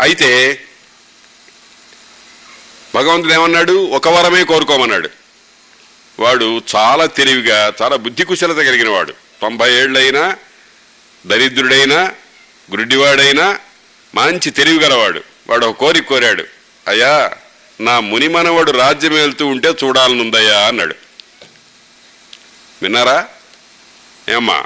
అయితే 0.00 0.30
భగవంతుడు 2.94 3.32
ఏమన్నాడు? 3.32 3.72
ఒక 3.72 4.08
వరమే 4.08 4.44
కోరుకోమన్నాడు. 4.44 5.21
వాడు 6.22 6.62
చాలా 6.76 7.06
తెలివిగా 7.06 7.72
చాలా 7.82 7.96
బుద్ధి 7.96 8.24
కుశలత 8.24 8.56
కలిగిన 8.56 8.88
వాడు 8.88 9.12
తొంభై 9.42 9.72
ఏళ్ళైనా 9.74 10.36
దరిద్రుడైనా 11.26 12.12
గుడ్డివాడైనా 12.70 13.58
మంచి 14.14 14.50
తెలివి 14.50 14.84
గలవాడు. 14.84 15.20
వాడు 15.48 15.66
ఒక 15.66 15.76
కోరిక 15.76 16.04
కోరాడు. 16.04 16.44
అయ్యా 16.88 17.30
నా 17.80 18.00
మునిమనవడు 18.00 18.70
రాజ్యం 18.70 19.14
వెళ్తూ 19.14 19.46
ఉంటే 19.46 19.68
చూడాలనుందయ్యా 19.84 20.58
అన్నాడు. 20.66 20.94
విన్నారా? 22.82 23.28
ఏమ్మా 24.28 24.64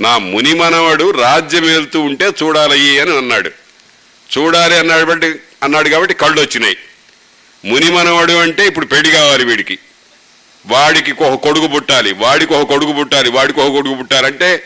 నా 0.00 0.18
మునిమనవడు 0.18 1.10
రాజ్యం 1.10 1.62
వెళ్తూ 1.62 2.00
ఉంటే 2.00 2.32
చూడాలయ్యి 2.42 3.00
అని 3.00 3.16
అన్నాడు. 3.16 3.50
చూడాలి 4.38 4.74
అన్నాడు 4.78 5.04
బట్టి 5.04 5.34
అన్నాడు 5.62 5.88
కాబట్టి 5.88 6.14
కళ్ళు 6.14 6.40
వచ్చినాయి. 6.40 6.76
మునిమనవడు 7.64 8.32
అంటే 8.32 8.66
ఇప్పుడు 8.66 8.86
పెళ్ళి 8.86 9.12
కావాలి 9.12 9.44
వీడికి. 9.44 9.78
వాడికి 10.66 11.12
ఒక 11.12 11.42
కొడుకు 11.42 11.66
పుట్టాలి 11.66 12.12
వాడికి 12.12 12.54
ఒక 12.54 12.68
కొడుకు 12.68 12.92
పుట్టాలి 12.92 13.30
వాడికి 13.30 13.60
ఒక 13.60 13.72
కొడుకు 13.72 13.94
పుట్టాలంటే 13.94 14.64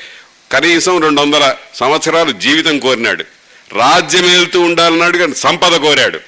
కనీసం 0.53 1.03
రెండు 1.03 1.21
వందల 1.21 1.57
సంవత్సరాలు 1.75 2.33
జీవితం 2.33 2.79
కోరినాడు. 2.79 3.25
రాజ్యం 3.73 4.23
వెళ్తూ 4.23 4.61
ఉండాలన్నాడు 4.61 5.19
కానీ 5.19 5.35
సంపద 5.35 5.77
కోరాడు. 5.77 6.21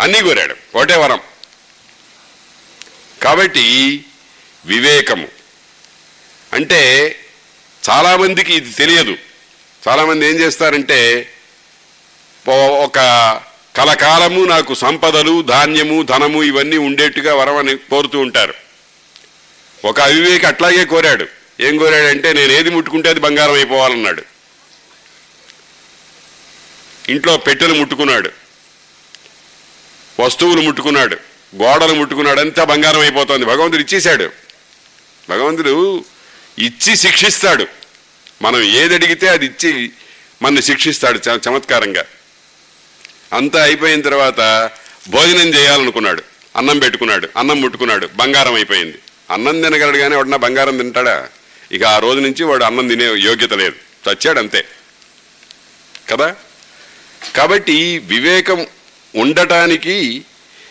అన్నీ 0.00 0.22
కోరాడు. 0.22 0.54
ఒకటే 0.74 0.96
వరం. 0.96 1.20
కాబట్టి 3.22 4.04
వివేకము. 4.66 5.28
అంటే 6.52 7.16
చాలామందికి 7.90 8.54
ఇది 8.54 8.70
తెలియదు. 8.70 9.16
చాలామంది 9.88 10.26
ఏం 10.26 10.34
చేస్తారంటే 10.34 11.32
ఒక 12.48 12.98
కలకాలము 13.76 14.44
నాకు 14.44 14.74
సంపదలు 14.74 15.42
ధాన్యము 15.42 16.02
ధనము 16.02 16.42
ఇవన్నీ 16.42 16.76
ఉండేట్టుగా 16.76 17.34
వరమని 17.34 17.76
కోరుతూ 17.76 18.18
ఉంటారు. 18.18 18.54
ఒక 19.86 20.00
అవివేకి 20.00 20.46
అట్లాగే 20.46 20.84
కోరాడు. 20.84 21.26
ఏం 21.60 21.76
కోరాడంటే 21.76 22.32
నేను 22.32 22.52
ఏది 22.52 22.70
ముట్టుకుంటే 22.70 23.08
అది 23.10 23.20
బంగారం 23.20 23.52
అయిపోవాలన్నాడు. 23.52 24.22
ఇంట్లో 27.08 27.36
పెట్టెలు 27.36 27.74
ముట్టుకున్నాడు. 27.74 28.30
వస్తువులు 30.20 30.60
ముట్టుకున్నాడు. 30.60 31.16
గోడలు 31.56 31.94
ముట్టుకున్నాడు. 31.94 32.40
అంతా 32.40 32.64
బంగారం 32.64 33.00
అయిపోతుంది. 33.00 33.44
భగవంతుడు 33.44 33.80
ఇచ్చేశాడు. 33.80 34.30
భగవంతుడు 35.28 36.04
ఇచ్చి 36.58 36.96
శిక్షిస్తాడు. 36.96 37.66
మనం 38.42 38.62
ఏది 38.62 38.94
అడిగితే 38.94 39.28
అది 39.28 39.46
ఇచ్చి 39.46 39.90
మన 40.42 40.60
శిక్షిస్తాడు 40.60 41.18
చ- 41.18 41.40
చమత్కారంగా. 41.48 42.04
అంతా 43.32 43.62
అయిపోయిన 43.62 44.00
తర్వాత 44.00 44.70
భోజనం 45.08 45.48
చేయాలనుకున్నాడు. 45.54 46.22
అన్నం 46.56 46.78
పెట్టుకున్నాడు. 46.78 47.28
అన్నం 47.36 47.60
ముట్టుకున్నాడు. 47.60 48.08
బంగారం 48.14 48.54
అయిపోయింది. 48.54 48.98
అన్నం 49.30 49.62
తినగలడు 49.62 49.98
కానీ 49.98 50.16
వాడిన 50.16 50.36
బంగారం 50.36 50.76
తింటాడా? 50.76 51.28
ఇక 51.72 51.84
ఆ 51.84 51.98
రోజు 51.98 52.20
నుంచి 52.20 52.44
వాడు 52.44 52.64
అన్నం 52.64 52.88
తినే 52.88 53.04
యోగ్యత 53.04 53.52
లేదు. 53.52 53.74
చచ్చాడు 54.10 54.38
అంతే. 54.38 54.64
కదా? 56.10 56.36
కాబట్టి 57.36 57.98
వివేకం 57.98 58.66
ఉండటానికి 59.16 60.24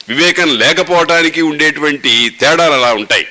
వివేకం 0.09 0.59
లేకపోవటానికి 0.59 1.41
ఉండేటువంటి 1.41 2.29
తేడాలు 2.39 2.73
అలా 2.73 2.93
ఉంటాయి. 2.93 3.27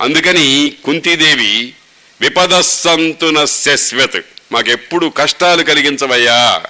అందుకని 0.00 0.72
కుంతీదేవి 0.84 1.74
విపదస్సంతున 2.20 3.44
శశ్వత్ 3.44 4.22
మాకెప్పుడు 4.52 5.06
కష్టాలు 5.06 5.62
కలిగించవయ్యా. 5.62 6.62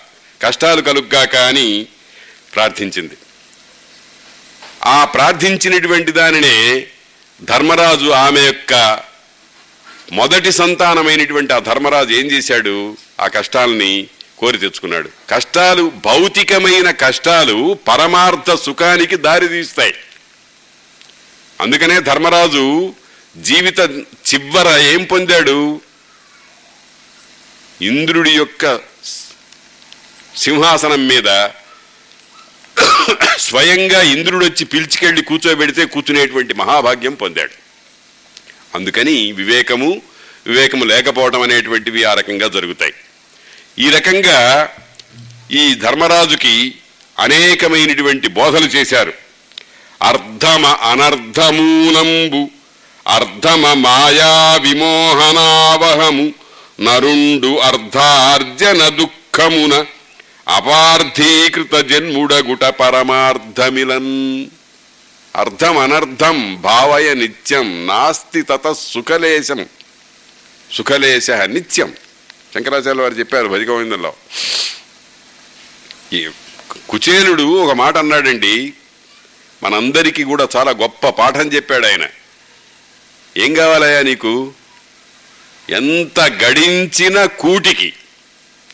కష్టాలు 0.42 0.80
కలుగ్గాక 0.80 1.36
అని 1.36 1.86
ప్రార్థించింది. 2.54 3.14
ఆ 4.84 5.04
ప్రార్థించినటువంటి 5.04 6.12
దానినే 6.12 6.86
ధర్మరాజు 7.44 8.10
ఆమె 8.10 8.40
యొక్క 8.40 9.00
మొదటి 10.12 10.52
సంతానమైనటువంటి 10.52 11.52
ఆ 11.52 11.58
ధర్మరాజు 11.58 12.12
ఏం 12.12 12.26
చేశాడు? 12.26 12.96
ఆ 13.20 13.26
కష్టాలని 13.26 14.06
కోరి 14.38 14.58
తెచ్చుకున్నాడు. 14.58 15.10
కష్టాలు 15.30 15.92
భౌతికమైన 16.04 16.90
కష్టాలు 16.90 17.78
పరమార్థ 17.88 18.54
సుఖానికి 18.54 19.16
దారితీస్తాయి 19.16 19.94
అందుకనే 21.60 22.00
ధర్మరాజు 22.00 22.94
జీవిత 23.36 23.80
చివర 24.34 24.78
ఏం 24.78 25.04
పొందాడు? 25.04 25.80
ఇంద్రుడి 27.82 28.30
యొక్క 28.30 28.80
సింహాసనం 30.36 31.08
మీద 31.08 31.28
స్వయంగా 33.38 34.02
ఇంద్రుడు 34.02 34.44
వచ్చి 34.44 34.64
పిలిచికెళ్ళి 34.64 35.22
కూర్చోబెడితే 35.22 35.84
కూర్చునేటువంటి 35.84 36.54
మహాభాగ్యం 36.54 37.14
పొందాడు. 37.14 37.50
అందుకని 38.74 39.32
వివేకము 39.32 40.02
వివేకము 40.46 40.84
లేకపోవడం 40.84 41.42
అనేటువంటివి 41.42 42.04
ఆ 42.04 42.14
రకంగా 42.14 42.48
జరుగుతాయి. 42.48 42.94
ఈ 43.78 43.90
రకంగా 43.90 44.68
ఈ 45.50 45.74
ధర్మరాజుకి 45.74 46.74
అనేకమైనటువంటి 47.18 48.28
బోధలు 48.28 48.66
చేశారు. 48.66 49.12
అర్ధమ 50.02 50.66
అనర్ధమూలంబు 50.66 52.50
అర్ధమ 53.06 53.72
మాయా 53.72 54.58
విమోహనావహము 54.62 56.34
నరుండు 56.80 57.58
అర్ధార్జన 57.58 58.88
దుఃఖమున 58.88 59.84
అపార్థీకృత 60.48 61.74
జన్ముడగుట 61.74 62.64
పరమార్థమిలన్. 62.64 64.46
అర్థం 65.36 65.78
అనర్థం 65.78 66.58
భావయ 66.60 67.14
నిత్యం 67.14 67.86
నాస్తి 67.86 68.42
తత 68.42 68.72
సుఖలేశం. 68.72 69.66
సుఖలేశ 70.72 71.30
నిత్యం. 71.30 71.94
శంకరాచార్య 72.54 73.02
వారు 73.02 73.14
చెప్పారు 73.14 73.48
భజగోవిందంలో 73.48 74.12
ఈ 76.12 76.28
కుచేలుడు 76.88 77.42
ఒక 77.42 77.72
మాట 77.72 77.96
అన్నాడండి. 77.96 78.72
మనందరికీ 79.62 80.24
కూడా 80.24 80.48
చాలా 80.56 80.70
గొప్ప 80.70 81.08
పాఠం 81.08 81.48
చెప్పాడు 81.48 81.86
ఆయన. 81.86 82.06
ఏం 83.36 83.54
కావాలయ్యా 83.54 84.02
నీకు? 84.02 84.52
ఎంత 85.70 86.20
గడించిన 86.20 87.24
కూటికి. 87.24 87.92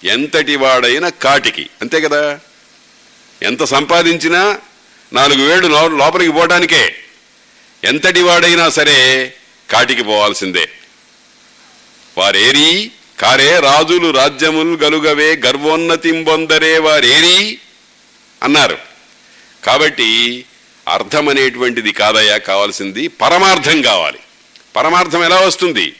ఎంతటి 0.05 0.57
వాడైన 0.57 1.09
కాటికి. 1.09 1.71
అంతే 1.81 2.01
కదా? 2.01 2.41
ఎంత 3.43 3.65
సంపాదించినా 3.65 4.59
నాలుగు 5.13 5.49
వేడు 5.49 5.67
లోపలికి 5.67 6.33
పోవడానికే. 6.33 6.95
ఎంతటి 7.85 8.23
వాడైనా 8.23 8.71
సరే 8.71 9.35
కాటికి 9.71 10.03
పోవాల్సిందే. 10.03 10.69
వారేరి 12.19 12.91
కారే 13.21 13.61
రాజులు 13.61 14.11
రాజ్యములు 14.11 14.77
గలుగవే 14.77 15.41
గర్వోన్నతింబొందరే 15.47 16.79
వారేరి 16.79 17.59
అన్నారు. 18.43 18.79
కాబట్టి 19.65 20.45
అర్థం 20.89 21.29
అనేటువంటిది 21.29 21.93
కాదయ్యా 21.93 22.37
కావాల్సింది 22.37 23.09
పరమార్థం 23.09 23.83
కావాలి. 23.83 24.19
పరమార్థం 24.77 25.25
ఎలా 25.25 25.37
వస్తుంది? 25.37 25.95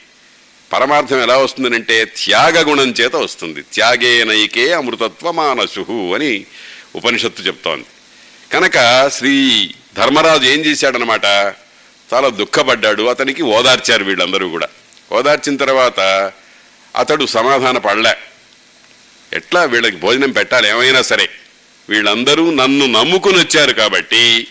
పరమార్థం 0.73 1.21
ఎలా 1.21 1.37
వస్తుందనంటే 1.37 2.05
త్యాగ 2.05 2.69
గుణం 2.69 2.91
చేత 2.91 3.15
వస్తుంది. 3.15 3.61
త్యాగే 3.61 4.23
నైకే 4.23 4.73
అమృతత్వ 4.73 5.31
మానసు 5.31 6.13
అని 6.13 6.45
ఉపనిషత్తు 6.95 7.41
చెప్తోంది. 7.41 7.85
కనుక 8.53 9.09
శ్రీ 9.09 9.69
ధర్మరాజు 9.97 10.43
ఏం 10.43 10.59
చేశాడనమాట 10.59 11.25
చాలా 12.13 12.29
దుఃఖపడ్డాడు. 12.29 13.03
అతనికి 13.03 13.43
ఓదార్చారు 13.43 14.03
వీళ్ళందరూ 14.03 14.49
కూడా. 14.49 14.67
ఓదార్చిన 15.11 15.55
తర్వాత 15.55 16.31
అతడు 16.95 17.25
సమాధాన 17.25 17.77
పడలే. 17.77 18.17
ఎట్లా 19.33 19.63
వీళ్ళకి 19.63 19.95
భోజనం 19.95 20.31
పెట్టాలి? 20.31 20.69
ఏమైనా 20.69 21.01
సరే. 21.01 21.29
వీళ్ళందరూ 21.89 22.53
నన్ను 22.53 22.85
నమ్ముకుని 22.85 23.37
వచ్చారు 23.37 23.73
కాబట్టి 23.73 24.47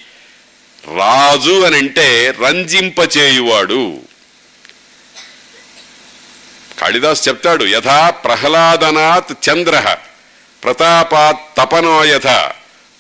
రాజు 0.96 1.62
అని 1.62 1.76
అంటే 1.76 2.34
రంజింపచేయువాడు. 2.42 4.11
కాళిదాస్ 6.82 7.28
చెప్తాడు 7.28 7.64
యథా 7.64 8.10
ప్రహ్లాదనాత్ 8.10 9.32
చంద్ర 9.48 9.96
ప్రతాపాత్ 10.64 11.56
తపనో 11.56 12.04
యథ 12.04 12.50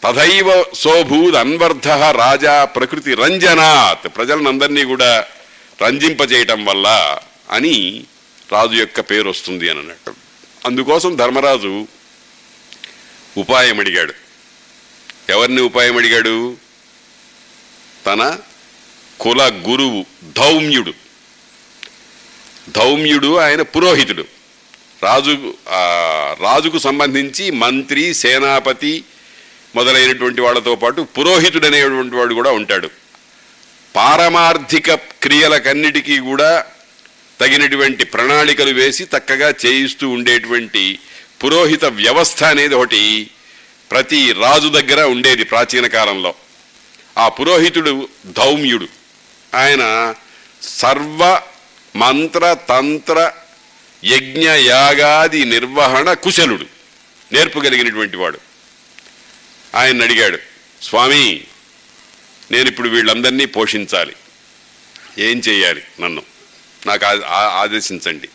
తథైవ 0.04 0.64
సోభూద్ 0.74 1.34
అన్వర్ధ 1.34 1.88
రాజా 1.88 2.64
ప్రకృతి 2.64 3.14
రంజనాత్ 3.14 4.16
ప్రజలనందరినీ 4.16 4.84
కూడా 4.84 5.26
రంజింపజేయటం 5.82 6.64
వల్ల 6.64 7.18
అని 7.50 8.04
రాజు 8.52 8.74
యొక్క 8.74 9.00
పేరు 9.00 9.30
వస్తుంది 9.30 9.70
అని 9.70 9.78
అన్నట్టు 9.78 10.14
అందుకోసం 10.66 11.16
ధర్మరాజు 11.16 11.86
ఉపాయం 13.38 13.80
అడిగాడు. 13.80 14.14
ఎవరిని 15.28 15.60
ఉపాయం 15.60 15.96
అడిగాడు? 15.96 16.56
తన 18.06 18.38
కుల 19.20 19.42
గురువు 19.68 20.06
ధౌమ్యుడు. 20.36 21.01
ధౌమ్యుడు 22.68 23.36
ఆయన 23.38 23.62
పురోహితుడు. 23.62 24.24
రాజు 25.02 25.54
రాజుకు 26.40 26.78
సంబంధించి 26.78 27.50
మంత్రి 27.50 28.14
సేనాపతి 28.14 29.04
మొదలైనటువంటి 29.76 30.40
వాళ్ళతో 30.40 30.74
పాటు 30.74 31.02
పురోహితుడు 31.02 31.66
అనేటువంటి 31.66 32.16
వాడు 32.16 32.34
కూడా 32.34 32.50
ఉంటాడు. 32.50 32.90
పారమార్థిక 33.96 34.94
క్రియలకన్నిటికీ 34.94 36.18
కూడా 36.18 36.64
తగినటువంటి 37.40 38.04
ప్రణాళికలు 38.04 38.72
వేసి 38.72 39.04
చక్కగా 39.04 39.54
చేయిస్తూ 39.66 40.08
ఉండేటువంటి 40.08 40.98
పురోహిత 41.44 41.84
వ్యవస్థ 41.84 42.44
అనేది 42.44 42.74
ఒకటి 42.74 43.30
ప్రతి 43.90 44.32
రాజు 44.32 44.68
దగ్గర 44.68 45.02
ఉండేది 45.02 45.44
ప్రాచీన 45.44 45.86
కాలంలో. 45.86 46.34
ఆ 47.18 47.28
పురోహితుడు 47.28 48.08
ధౌమ్యుడు. 48.26 48.86
ఆయన 49.54 50.14
సర్వ 50.62 51.40
మంత్ర 51.96 52.56
తంత్ర 52.68 53.32
యజ్ఞ 54.04 54.50
యాగాది 54.50 55.44
నిర్వహణ 55.44 56.12
కుశలుడు. 56.12 56.66
నేర్పగలిగినటువంటి 57.32 58.16
వాడు. 58.16 58.38
ఆయన 59.74 60.02
అడిగాడు 60.02 60.38
స్వామి 60.82 61.44
నేను 62.50 62.68
ఇప్పుడు 62.68 62.88
వీళ్ళందరినీ 62.88 63.44
పోషించాలి. 63.44 64.12
ఏం 65.18 65.38
చేయాలి 65.38 65.82
నన్ను? 66.00 66.22
నాకు 66.86 67.06
ఆ- 67.26 67.60
ఆదేశించండి. 67.60 68.28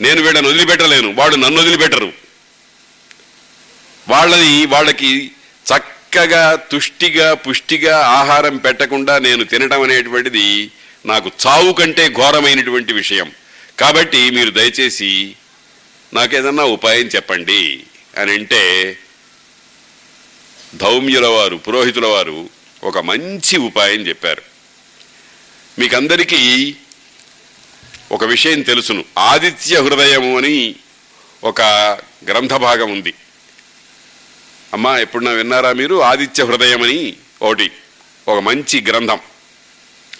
నేను 0.00 0.22
వీళ్ళని 0.22 0.48
వదిలిపెట్టలేను. 0.48 1.12
వాడు 1.12 1.36
నన్ను 1.36 1.60
వదిలిపెట్టరు. 1.60 2.12
వాళ్ళని 4.08 4.66
వాళ్ళకి 4.66 5.30
చక్కగా 5.74 6.54
తుష్టిగా 6.54 7.34
పుష్టిగా 7.34 8.06
ఆహారం 8.06 8.56
పెట్టకుండా 8.56 9.18
నేను 9.18 9.44
తినటం 9.44 9.82
అనేటువంటిది 9.82 10.70
నాకు 11.06 11.30
చావు 11.46 11.72
కంటే 11.72 12.08
ఘోరమైనటువంటి 12.08 12.92
విషయం. 12.92 13.32
కాబట్టి 13.78 14.30
మీరు 14.30 14.50
దయచేసి 14.50 15.36
నాకేదన్నా 16.14 16.64
ఉపాయం 16.64 17.06
చెప్పండి 17.06 17.82
అని 18.18 18.32
అంటే 18.32 18.98
ధౌమ్యుల 20.74 21.26
వారు 21.26 21.56
పురోహితుల 21.56 22.06
వారు 22.06 22.48
ఒక 22.84 22.98
మంచి 22.98 23.56
ఉపాయం 23.56 24.00
చెప్పారు. 24.00 24.42
మీకందరికీ 25.78 26.74
ఒక 28.12 28.24
విషయం 28.24 28.62
తెలుసును. 28.62 29.04
ఆదిత్య 29.18 29.76
హృదయము 29.76 30.36
అని 30.36 30.74
ఒక 31.44 31.62
గ్రంథ 32.28 32.52
భాగం 32.52 32.92
ఉంది. 32.92 33.14
అమ్మా 34.72 34.98
ఎప్పుడన్నా 34.98 35.30
విన్నారా 35.30 35.72
మీరు? 35.72 36.02
ఆదిత్య 36.02 36.44
హృదయం 36.44 36.82
అని 36.82 37.16
ఒకటి 37.42 37.70
ఒక 38.28 38.38
మంచి 38.38 38.84
గ్రంథం. 38.88 39.18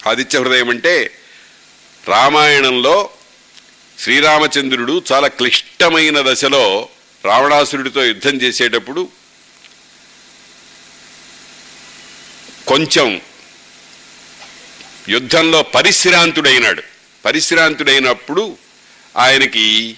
ఆదిత్య 0.07 0.39
హృదయం 0.39 0.69
అంటే 0.69 1.11
రామాయణంలో 2.07 3.09
శ్రీరామచంద్రుడు 3.99 5.03
చాలా 5.11 5.27
క్లిష్టమైన 5.27 6.31
దశలో 6.31 6.89
రావణాసురుడితో 7.25 8.05
యుద్ధం 8.05 8.31
చేసేటప్పుడు 8.31 9.09
కొంచెం 12.67 13.21
యుద్ధంలో 15.09 15.63
పరిశ్రాంతుడైనాడు. 15.63 16.83
పరిశ్రాంతుడైనప్పుడు 17.25 18.57
ఆయనకి 19.17 19.97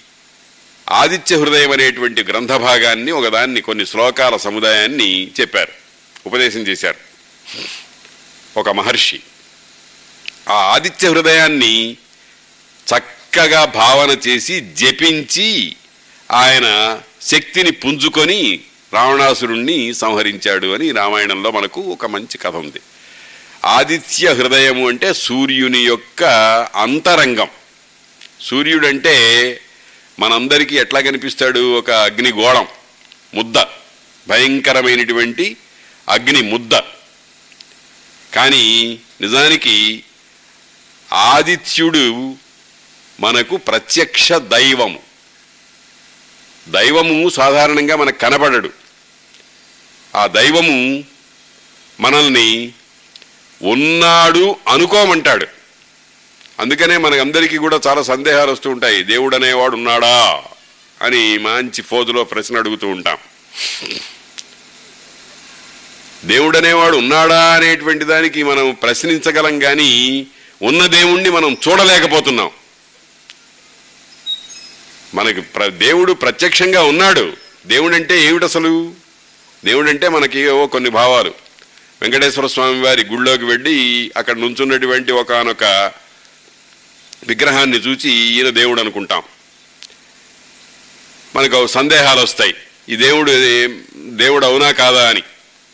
ఆదిత్య 0.89 1.35
హృదయం 1.35 1.71
అనేటువంటి 1.71 2.23
గ్రంథ 2.23 2.51
భాగాన్ని 2.51 3.11
ఒకదాన్ని 3.11 3.61
కొన్ని 3.61 3.85
శ్లోకాల 3.85 4.37
సముదాయాన్ని 4.37 5.31
చెప్పారు. 5.41 5.71
ఉపదేశం 6.25 6.59
చేశారు. 6.59 6.97
ఒక 8.59 8.69
మహర్షి. 8.69 9.19
ఆ 10.49 10.53
ఆదిత్య 10.53 11.09
హృదయాన్ని 11.09 11.97
చక్కగా 12.87 13.65
భావన 13.65 14.17
చేసి 14.27 14.59
జపించి 14.59 15.75
ఆయన 16.31 16.99
శక్తిని 17.21 17.71
పుంజుకొని 17.71 18.59
రావణాసురుణ్ణి 18.93 19.93
సంహరించాడు 19.93 20.73
అని 20.73 20.91
రామాయణంలో 20.91 21.51
మనకు 21.51 21.81
ఒక 21.81 22.05
మంచి 22.05 22.37
కథ 22.37 22.55
ఉంది. 22.55 22.81
ఆదిత్య 23.65 24.33
హృదయము 24.33 24.87
అంటే 24.87 25.13
సూర్యుని 25.13 25.79
యొక్క 25.79 26.23
అంతరంగం. 26.75 27.47
సూర్యుడంటే 28.41 29.15
మనందరికీ 30.19 30.75
ఎట్లా 30.75 30.99
కనిపిస్తాడు? 30.99 31.77
ఒక 31.77 31.91
అగ్నిగోళం 31.91 32.67
ముద్ద 33.33 33.57
భయంకరమైనటువంటి 34.27 35.57
అగ్ని 36.09 36.41
ముద్ద. 36.41 36.75
కానీ 38.35 38.99
నిజానికి 39.21 40.03
ఆదిత్యుడు 41.13 42.35
మనకు 43.19 43.57
ప్రత్యక్ష 43.57 44.33
దైవము. 44.33 44.99
దైవము 46.67 47.29
సాధారణంగా 47.29 47.95
మనకు 47.95 48.19
కనబడడు. 48.19 48.69
ఆ 50.15 50.27
దైవము 50.27 51.03
మనల్ని 51.99 52.73
ఉన్నాడు 53.61 54.55
అనుకోమంటాడు. 54.67 55.47
అందుకనే 56.59 56.97
మనకందరికీ 56.97 57.57
కూడా 57.57 57.79
చాలా 57.87 58.03
సందేహాలు 58.03 58.51
వస్తూ 58.51 58.69
ఉంటాయి. 58.69 59.03
దేవుడు 59.03 59.35
అనేవాడు 59.35 59.75
ఉన్నాడా 59.75 60.43
అని 61.01 61.37
మంచి 61.37 61.81
ఫోజులో 61.81 62.23
ప్రశ్న 62.23 62.57
అడుగుతూ 62.57 62.87
ఉంటాం. 62.87 63.17
దేవుడు 66.25 66.57
అనేవాడు 66.57 66.97
ఉన్నాడా 66.97 67.53
అనేటువంటి 67.53 68.05
దానికి 68.05 68.43
మనం 68.43 68.77
ప్రశ్నించగలం 68.81 69.59
కానీ 69.59 70.27
ఉన్న 70.61 70.87
దేవుణ్ణి 70.87 71.29
మనం 71.29 71.57
చూడలేకపోతున్నాం. 71.67 72.49
మనకి 75.13 75.41
ప్ర 75.41 75.67
దేవుడు 75.67 76.13
ప్రత్యక్షంగా 76.13 76.83
ఉన్నాడు. 76.83 77.37
దేవుడు 77.65 77.95
అంటే 77.95 78.25
ఏమిటి 78.25 78.45
అసలు 78.45 78.93
దేవుడు 79.65 79.89
అంటే 79.89 80.09
మనకి 80.09 80.39
ఏవో 80.39 80.67
కొన్ని 80.67 80.89
భావాలు. 80.89 81.33
వెంకటేశ్వర 82.01 82.47
స్వామి 82.47 82.81
వారి 82.81 83.05
గుళ్ళోకి 83.05 83.45
వెళ్ళి 83.45 84.11
అక్కడ 84.17 84.37
నుంచున్నటువంటి 84.37 85.11
ఒకనొక 85.11 85.63
విగ్రహాన్ని 87.27 87.77
చూచి 87.77 88.09
ఈయన 88.09 88.49
దేవుడు 88.49 88.81
అనుకుంటాం. 88.81 89.21
మనకు 91.35 91.67
సందేహాలు 91.67 92.21
వస్తాయి. 92.21 92.55
ఈ 92.89 92.95
దేవుడు 92.95 93.31
దేవుడు 93.95 94.45
అవునా 94.45 94.71
కాదా 94.71 95.09
అని. 95.09 95.23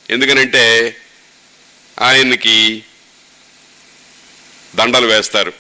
ఎందుకనంటే 0.10 0.96
ఆయనకి 2.02 2.84
దండలు 4.76 5.08
వేస్తారు. 5.08 5.54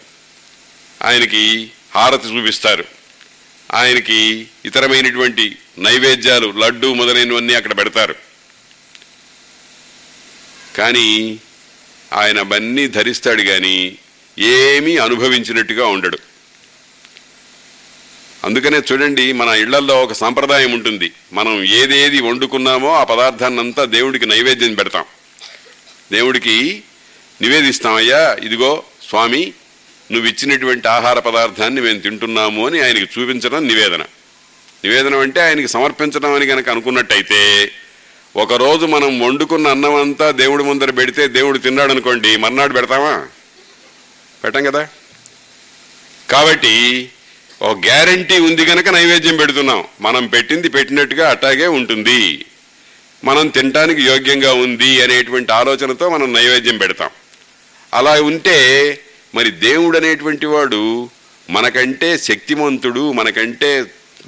ఆయనకి 1.01 1.71
హారతి 1.95 2.27
చూపిస్తారు. 2.27 2.85
ఆయనకి 3.73 4.47
ఇతరమైనటువంటి 4.65 5.57
నైవేద్యాలు 5.77 6.53
లడ్డు 6.57 6.93
మొదలైనవన్నీ 6.93 7.53
అక్కడ 7.53 7.77
పెడతారు. 7.77 8.15
కానీ 10.77 11.39
ఆయన 12.13 12.39
అవన్నీ 12.39 12.87
ధరిస్తాడు 12.87 13.41
కానీ 13.41 13.97
ఏమీ 14.39 14.97
అనుభవించినట్టుగా 14.97 15.85
ఉండడు. 15.85 16.17
అందుకనే 18.43 18.81
చూడండి 18.91 19.31
మన 19.31 19.47
ఇళ్ళల్లో 19.47 20.03
ఒక 20.03 20.13
సాంప్రదాయం 20.13 20.71
ఉంటుంది. 20.71 21.11
మనం 21.33 21.63
ఏదేది 21.63 22.21
వండుకున్నామో 22.21 22.93
ఆ 22.93 23.03
పదార్థాన్ని 23.03 23.59
అంతా 23.59 23.85
దేవుడికి 23.85 24.25
నైవేద్యం 24.25 24.75
పెడతాం. 24.75 25.05
దేవుడికి 26.11 26.83
నివేదిస్తామయ్యా 27.41 28.37
ఇదిగో 28.43 28.83
స్వామి 29.15 29.53
నువ్వు 30.11 30.29
ఇచ్చినటువంటి 30.29 30.87
ఆహార 30.87 31.19
పదార్థాన్ని 31.19 31.81
మేము 31.81 31.99
తింటున్నాము 31.99 32.67
అని 32.67 32.81
ఆయనకి 32.83 33.03
చూపించడం 33.03 33.67
నివేదన. 33.67 34.01
నివేదన 34.83 35.15
అంటే 35.15 35.41
ఆయనకి 35.41 35.67
సమర్పించడం 35.67 36.33
అని 36.33 36.47
కనుక 36.47 36.69
అనుకున్నట్టయితే 36.69 37.71
ఒకరోజు 38.35 38.85
మనం 38.85 39.19
వండుకున్న 39.19 39.67
అన్నం 39.67 39.95
అంతా 39.95 40.31
దేవుడి 40.31 40.63
ముందర 40.63 40.91
పెడితే 40.91 41.27
దేవుడు 41.27 41.57
తిన్నాడు 41.57 41.91
అనుకోండి 41.91 42.37
మర్నాడు 42.37 42.73
పెడతామా? 42.73 43.27
పెట్టం 44.43 44.63
కదా? 44.63 44.87
కాబట్టి 46.29 47.09
ఒక 47.61 47.77
గ్యారంటీ 47.77 48.39
ఉంది 48.39 48.65
కనుక 48.65 48.89
నైవేద్యం 48.89 49.37
పెడుతున్నాం. 49.37 49.83
మనం 50.01 50.27
పెట్టింది 50.27 50.69
పెట్టినట్టుగా 50.69 51.29
అట్టాగే 51.29 51.67
ఉంటుంది. 51.67 52.45
మనం 53.23 53.47
తినటానికి 53.47 54.01
యోగ్యంగా 54.01 54.53
ఉంది 54.53 55.01
అనేటువంటి 55.01 55.51
ఆలోచనతో 55.51 56.09
మనం 56.09 56.33
నైవేద్యం 56.33 56.77
పెడతాం. 56.77 57.09
అలా 57.93 58.21
ఉంటే 58.21 58.99
మరి 59.35 59.51
దేవుడు 59.51 59.97
అనేటువంటి 59.97 60.45
వాడు 60.45 61.09
మనకంటే 61.49 62.17
శక్తిమంతుడు 62.17 63.11
మనకంటే 63.11 63.81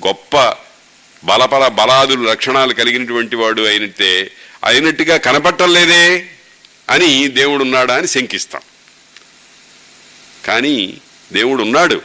గొప్ప 0.07 0.37
బలపల 1.23 1.67
బలాదులు 1.67 2.23
లక్షణాలు 2.23 2.73
కలిగినటువంటి 2.73 3.35
వాడు 3.35 3.61
అయినట్టే 3.61 4.31
అయినట్టుగా 4.63 5.17
కనపట్టలేదే 5.17 6.29
అని 6.89 7.27
దేవుడు 7.27 7.63
ఉన్నాడా 7.63 7.95
అని 7.95 8.07
శంకిస్తాం. 8.07 8.61
కానీ 10.45 10.97
దేవుడు 11.33 11.63
ఉన్నాడు 11.63 12.01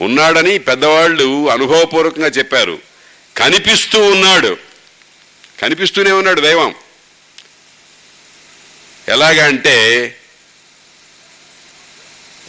ఉన్నాడని 0.00 0.58
పెద్దవాళ్ళు 0.58 1.50
అనుభవపూర్వకంగా 1.50 2.28
చెప్పారు. 2.28 2.78
కనిపిస్తూ 3.36 4.04
ఉన్నాడు. 4.04 4.56
కనిపిస్తూనే 5.60 6.12
ఉన్నాడు 6.12 6.40
దైవం. 6.40 6.74
ఎలాగంటే 9.08 9.40
అంటే 9.42 10.19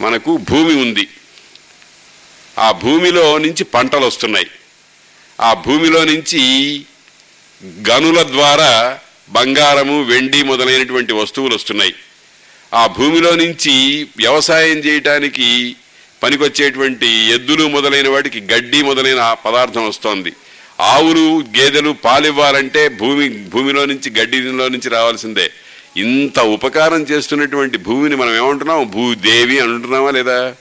మనకు 0.00 0.36
భూమి 0.36 0.74
ఉంది. 0.74 1.08
ఆ 2.58 2.72
భూమిలో 2.72 3.38
నుంచి 3.38 3.64
పంటలు 3.64 4.06
వస్తున్నాయి. 4.06 4.46
ఆ 5.40 5.54
భూమిలో 5.54 6.04
నుంచి 6.04 6.42
గనుల 7.64 8.22
ద్వారా 8.22 8.98
బంగారము 9.28 10.02
వెండి 10.02 10.42
మొదలైనటువంటి 10.42 11.12
వస్తువులు 11.12 11.54
వస్తున్నాయి. 11.54 11.94
ఆ 12.74 12.86
భూమిలో 12.86 13.36
నుంచి 13.36 14.06
వ్యవసాయం 14.16 14.78
చేయటానికి 14.78 15.76
పనికొచ్చేటువంటి 16.22 17.06
ఎద్దులు 17.06 17.68
మొదలైన 17.68 18.08
వాటికి 18.08 18.40
గడ్డి 18.40 18.82
మొదలైన 18.82 19.36
పదార్థం 19.44 19.88
వస్తోంది. 19.88 20.32
ఆవులు 20.80 21.44
గేదెలు 21.58 21.90
పాలివ్వాలంటే 21.90 22.88
భూమి 22.88 23.28
భూమిలో 23.28 23.84
నుంచి 23.84 24.20
గడ్డిలో 24.20 24.68
నుంచి 24.68 24.88
రావాల్సిందే. 24.88 25.50
ఇంత 25.96 26.40
ఉపకారం 26.40 27.02
చేస్తున్నటువంటి 27.02 27.78
భూమిని 27.78 28.16
మనం 28.16 28.36
ఏమంటున్నాం? 28.36 28.84
భూదేవి 28.84 29.60
అని 29.60 29.72
అంటున్నామా 29.74 30.10
లేదా? 30.10 30.54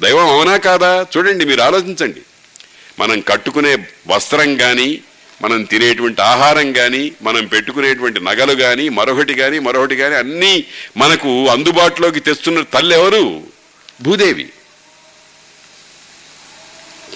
దైవం 0.00 0.26
అవునా 0.26 0.56
కాదా? 0.56 1.06
చూడండి 1.16 1.44
మీరు 1.44 1.60
ఆలోచించండి. 1.60 2.20
మనం 2.98 3.20
కట్టుకునే 3.20 3.78
వస్త్రం 4.06 4.56
కానీ 4.56 5.00
మనం 5.42 5.62
తినేటువంటి 5.62 6.22
ఆహారం 6.22 6.72
కానీ 6.72 7.12
మనం 7.22 7.46
పెట్టుకునేటువంటి 7.46 8.20
నగలు 8.20 8.54
కానీ 8.54 8.88
మరొకటి 8.88 9.34
కానీ 9.34 9.58
మరొకటి 9.58 9.96
కానీ 9.96 10.14
అన్నీ 10.14 10.64
మనకు 10.96 11.48
అందుబాటులోకి 11.48 12.20
తెస్తున్న 12.20 12.62
తల్లి 12.62 12.94
ఎవరు? 12.94 13.42
భూదేవి. 14.02 14.48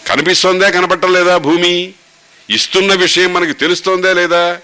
కనిపిస్తోందా 0.07 0.71
కనపడటం 0.71 1.13
లేదా 1.13 1.37
భూమి? 1.39 1.93
ఇస్తున్న 2.51 2.95
విషయం 2.95 3.35
మనకు 3.35 3.53
తెలుస్తోందా 3.53 4.13
లేదా? 4.13 4.59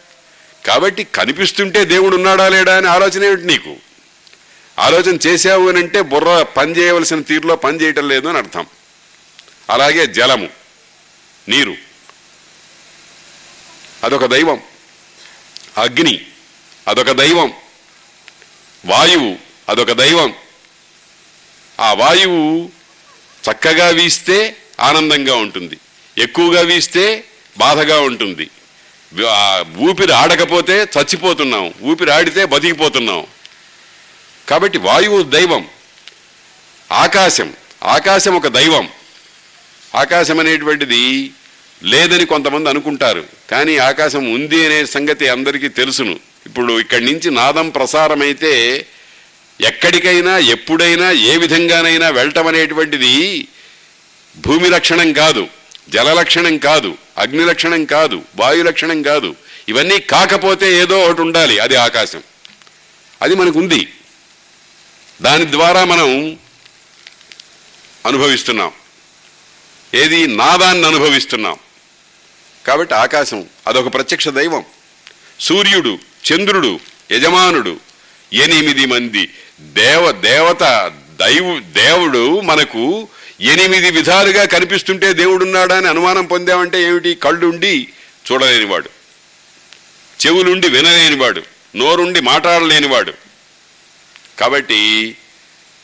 కాబట్టి 0.67 1.05
కనిపిస్తుంటే 1.05 1.85
దేవుడు 1.85 2.17
ఉన్నాడా 2.17 2.49
లేడా 2.49 2.77
అని 2.77 2.89
ఆలోచన 2.89 3.25
ఏమిటి 3.25 3.43
నీకు? 3.43 3.77
ఆలోచన 4.79 5.19
చేసావు 5.27 5.69
అని 5.69 5.79
అంటే 5.79 6.01
బుర్ర 6.01 6.43
పని 6.43 6.79
చేయవలసిన 6.79 7.21
తీరులో 7.21 7.57
పని 7.57 7.83
చేయటం 7.83 8.09
లేదు 8.09 8.29
అని 8.29 8.39
అర్థం. 8.39 8.67
అలాగే 9.71 10.07
జలము 10.07 10.49
నీరు 11.49 11.77
అదొక 14.05 14.25
దైవం. 14.25 14.61
అగ్ని 15.79 16.27
అదొక 16.89 17.11
దైవం. 17.11 17.53
వాయువు 18.87 19.37
అదొక 19.69 19.93
దైవం. 19.93 20.35
ఆ 21.81 21.93
వాయువు 21.93 22.71
చక్కగా 23.51 23.89
వీస్తే 23.89 24.57
ఆనందంగా 24.81 25.35
ఉంటుంది. 25.35 25.79
ఎక్కువగా 26.19 26.61
వీస్తే 26.61 27.25
బాధగా 27.59 28.01
ఉంటుంది. 28.01 28.51
ఊపిరి 29.77 30.13
ఆడకపోతే 30.13 30.89
చచ్చిపోతున్నాం. 30.99 31.75
ఊపిరి 31.83 32.13
ఆడితే 32.13 32.45
బతికిపోతున్నాం. 32.45 33.27
కాబట్టి 34.49 34.79
వాయువు 34.79 35.23
దైవం. 35.23 35.69
ఆకాశం. 36.93 37.53
ఆకాశం 37.83 38.35
ఒక 38.35 38.47
దైవం. 38.47 38.89
ఆకాశం 39.95 40.41
అనేటువంటిది 40.41 41.31
లేదని 41.83 42.25
కొంతమంది 42.25 42.69
అనుకుంటారు. 42.69 43.25
కానీ 43.51 43.77
ఆకాశం 43.77 44.33
ఉంది 44.33 44.67
అనే 44.67 44.87
సంగతి 44.87 45.29
అందరికీ 45.29 45.69
తెలుసును. 45.69 46.21
ఇప్పుడు 46.47 46.81
ఇక్కడి 46.81 47.05
నుంచి 47.05 47.31
నాదం 47.31 47.71
ప్రసారమైతే 47.71 48.87
ఎక్కడికైనా 49.61 50.39
ఎప్పుడైనా 50.39 51.11
ఏ 51.11 51.37
విధంగానైనా 51.37 52.09
వెళ్ళటం 52.09 52.47
అనేటువంటిది 52.47 53.49
భూమి 54.37 54.69
లక్షణం 54.69 55.13
కాదు. 55.13 55.49
జల 55.89 56.13
లక్షణం 56.13 56.59
కాదు 56.59 56.99
అగ్ని 57.19 57.45
లక్షణం 57.45 57.85
కాదు 57.85 58.23
వాయు 58.37 58.63
లక్షణం 58.63 59.03
కాదు. 59.03 59.37
ఇవన్నీ 59.69 59.99
కాకపోతే 59.99 60.75
ఏదో 60.79 61.01
ఒకటి 61.01 61.21
ఉండాలి 61.21 61.59
అది 61.59 61.77
ఆకాశం. 61.77 62.23
అది 63.23 63.35
మనకు 63.35 63.59
ఉంది 63.59 63.93
దాని 65.23 65.53
ద్వారా 65.53 65.85
మనం 65.85 66.39
అనుభవిస్తున్నాం. 68.07 68.73
ఏది 69.95 70.27
నాదాన్ని 70.27 70.87
అనుభవిస్తున్నాం. 70.87 71.57
కాబట్టి 72.67 72.95
ఆకాశం 72.95 73.47
అదొక 73.67 73.95
ప్రత్యక్ష 73.95 74.29
దైవం. 74.29 74.65
సూర్యుడు 75.41 75.99
చంద్రుడు 76.33 76.81
యజమానుడు 77.13 77.81
ఎనిమిది 78.33 78.87
మంది 78.87 79.35
దేవ 79.61 80.11
దేవత 80.11 80.93
దైవు 81.21 81.61
దేవుడు 81.61 82.41
మనకు 82.41 83.09
ఎనిమిది 83.41 83.91
విధాలుగా 83.91 84.45
కనిపిస్తుంటే 84.45 85.13
దేవుడున్నాడా 85.13 85.77
అని 85.77 85.89
అనుమానం 85.89 86.27
పొందామంటే 86.27 86.83
ఏమిటి? 86.83 87.15
కళ్ళుండి 87.15 87.89
చూడలేనివాడు. 88.33 88.91
చెవులుండి 90.27 90.69
వినలేనివాడు. 90.69 91.43
నోరుండి 91.77 92.21
మాట్లాడలేనివాడు. 92.21 93.13
కాబట్టి 94.39 95.17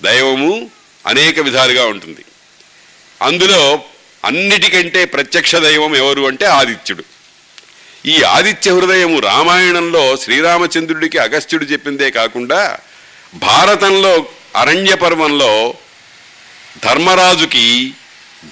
దైవము 0.03 0.71
అనేక 1.07 1.41
విధాలుగా 1.41 1.87
ఉంటుంది. 1.87 2.25
అందులో 3.23 3.81
అన్నిటికంటే 4.25 5.05
ప్రత్యక్ష 5.05 5.57
దైవం 5.57 5.97
ఎవరు 5.97 6.23
అంటే 6.23 6.47
ఆదిత్యుడు. 6.47 7.05
ఈ 8.07 8.23
ఆదిత్య 8.23 8.71
హృదయము 8.71 9.21
రామాయణంలో 9.21 10.17
శ్రీరామచంద్రుడికి 10.17 11.19
అగస్త్యుడు 11.19 11.65
చెప్పిందే 11.65 12.11
కాకుండా 12.11 12.79
భారతంలో 13.35 14.27
అరణ్య 14.57 14.95
పర్వంలో 14.95 15.75
ధర్మరాజుకి 16.79 17.95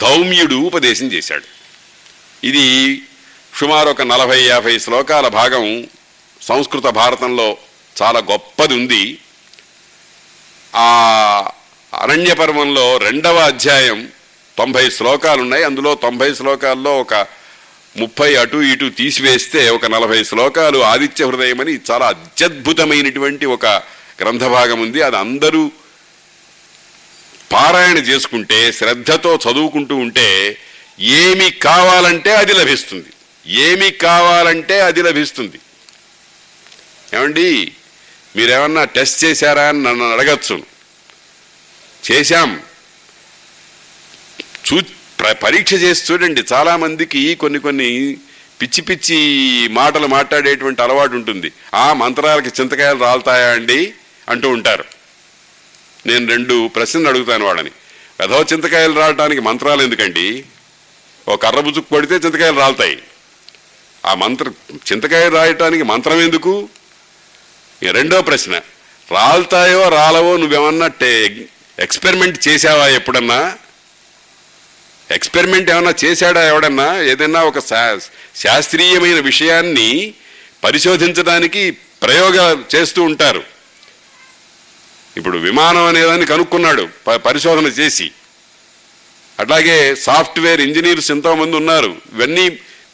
ధౌమ్యుడు 0.01 0.55
ఉపదేశం 0.55 1.07
చేశాడు. 1.07 1.45
ఇది 2.47 3.03
సుమారు 3.61 3.89
ఒక 3.89 4.03
నలభై 4.03 4.43
యాభై 4.43 4.79
శ్లోకాల 4.79 5.29
భాగం 5.29 5.87
సంస్కృత 6.43 6.85
భారతంలో 6.85 7.57
చాలా 8.03 8.21
గొప్పది 8.21 8.75
ఉంది. 8.75 9.19
ఆ 10.75 11.51
అరణ్య 11.95 12.35
పర్వంలో 12.35 12.99
రెండవ 12.99 13.37
అధ్యాయం 13.37 14.09
తొంభై 14.59 14.91
శ్లోకాలు 14.91 15.43
ఉన్నాయి 15.43 15.65
అందులో 15.65 15.95
తొంభై 15.95 16.35
శ్లోకాల్లో 16.35 17.01
ఒక 17.01 17.15
ముప్పై 17.97 18.37
అటు 18.37 18.57
ఇటు 18.57 18.89
తీసివేస్తే 18.89 19.71
ఒక 19.71 19.87
నలభై 19.87 20.25
శ్లోకాలు 20.25 20.79
ఆదిత్య 20.79 21.27
హృదయం 21.27 21.61
అని 21.61 21.79
చాలా 21.91 22.07
అత్యద్భుతమైనటువంటి 22.07 23.47
ఒక 23.47 23.67
గ్రంథ 24.21 24.45
భాగం 24.45 24.81
ఉంది. 24.81 25.03
అది 25.03 25.17
అందరూ 25.17 25.73
పారాయణ 27.53 27.99
చేసుకుంటే 27.99 28.73
శ్రద్ధతో 28.73 29.37
చదువుకుంటూ 29.37 29.97
ఉంటే 29.97 30.59
ఏమి 31.01 31.51
కావాలంటే 31.51 32.37
అది 32.37 32.53
లభిస్తుంది. 32.53 33.07
ఏమి 33.47 33.91
కావాలంటే 33.91 34.81
అది 34.81 35.03
లభిస్తుంది. 35.03 35.61
ఏమండి? 37.17 37.73
మీరేమన్నా 38.37 38.85
టెస్ట్ 38.85 39.25
చేశారా 39.25 39.63
అని 39.63 39.83
నన్ను 39.83 40.13
అడగచ్చు. 40.13 40.63
చేశాం. 42.13 42.61
చూ 44.73 44.81
పరీక్ష 45.33 45.75
చేసి 45.75 46.13
చూడండి. 46.13 46.45
చాలామందికి 46.53 47.35
కొన్ని 47.35 47.59
కొన్ని 47.59 48.17
పిచ్చి 48.63 48.83
పిచ్చి 48.83 49.69
మాటలు 49.69 50.07
మాట్లాడేటువంటి 50.07 50.83
అలవాటు 50.83 51.13
ఉంటుంది. 51.13 51.53
ఆ 51.75 51.93
మంత్రాలకి 51.93 52.49
చింతకాయలు 52.61 52.99
రాలుతాయా 52.99 53.53
అండి? 53.53 53.95
అంటూ 54.29 54.49
ఉంటారు. 54.49 54.85
నేను 56.09 56.27
రెండు 56.27 56.69
ప్రశ్నలు 56.69 57.09
అడుగుతాను 57.09 57.45
వాళ్ళని. 57.45 57.71
ఏదో 58.25 58.43
చింతకాయలు 58.53 58.93
రావడానికి 58.93 59.41
మంత్రాలు 59.41 59.83
ఎందుకండి? 59.83 60.45
ఓ 61.29 61.37
కర్ర 61.37 61.61
బుజుకు 61.61 61.95
పడితే 61.95 62.15
చింతకాయలు 62.15 62.57
రాలుతాయి. 62.57 63.03
ఆ 64.07 64.15
మంత్ర 64.15 64.51
చింతకాయలు 64.75 65.35
రాయటానికి 65.35 65.83
మంత్రం 65.83 66.21
ఎందుకు? 66.21 66.69
రెండో 67.83 68.23
ప్రశ్న 68.23 68.57
రాలుతాయో 69.11 69.89
రాలవో 69.89 70.37
నువ్వేమన్నా 70.37 70.87
టే 70.87 71.45
ఎక్స్పెరిమెంట్ 71.81 72.49
చేసావా 72.49 72.89
ఎప్పుడన్నా? 72.89 73.59
ఎక్స్పెరిమెంట్ 75.11 75.71
ఏమన్నా 75.71 75.95
చేశాడా 76.05 76.49
ఎవడన్నా? 76.49 77.01
ఏదైనా 77.01 77.43
ఒక 77.43 77.59
శా- 77.59 77.99
శాస్త్రీయమైన 78.37 79.21
విషయాన్ని 79.21 80.15
పరిశోధించడానికి 80.65 81.71
ప్రయోగాలు 81.71 82.77
చేస్తూ 82.77 83.03
ఉంటారు. 83.03 83.58
ఇప్పుడు 85.19 85.39
విమానం 85.39 85.85
అనేదాన్ని 85.85 86.27
కనుక్కున్నాడు 86.27 86.89
ప- 87.07 87.17
పరిశోధన 87.17 87.67
చేసి. 87.67 88.11
అట్లాగే 89.41 89.95
సాఫ్ట్వేర్ 89.95 90.61
ఇంజనీర్స్ 90.61 91.11
ఎంతోమంది 91.11 91.57
ఉన్నారు. 91.57 91.97
ఇవన్నీ 92.15 92.49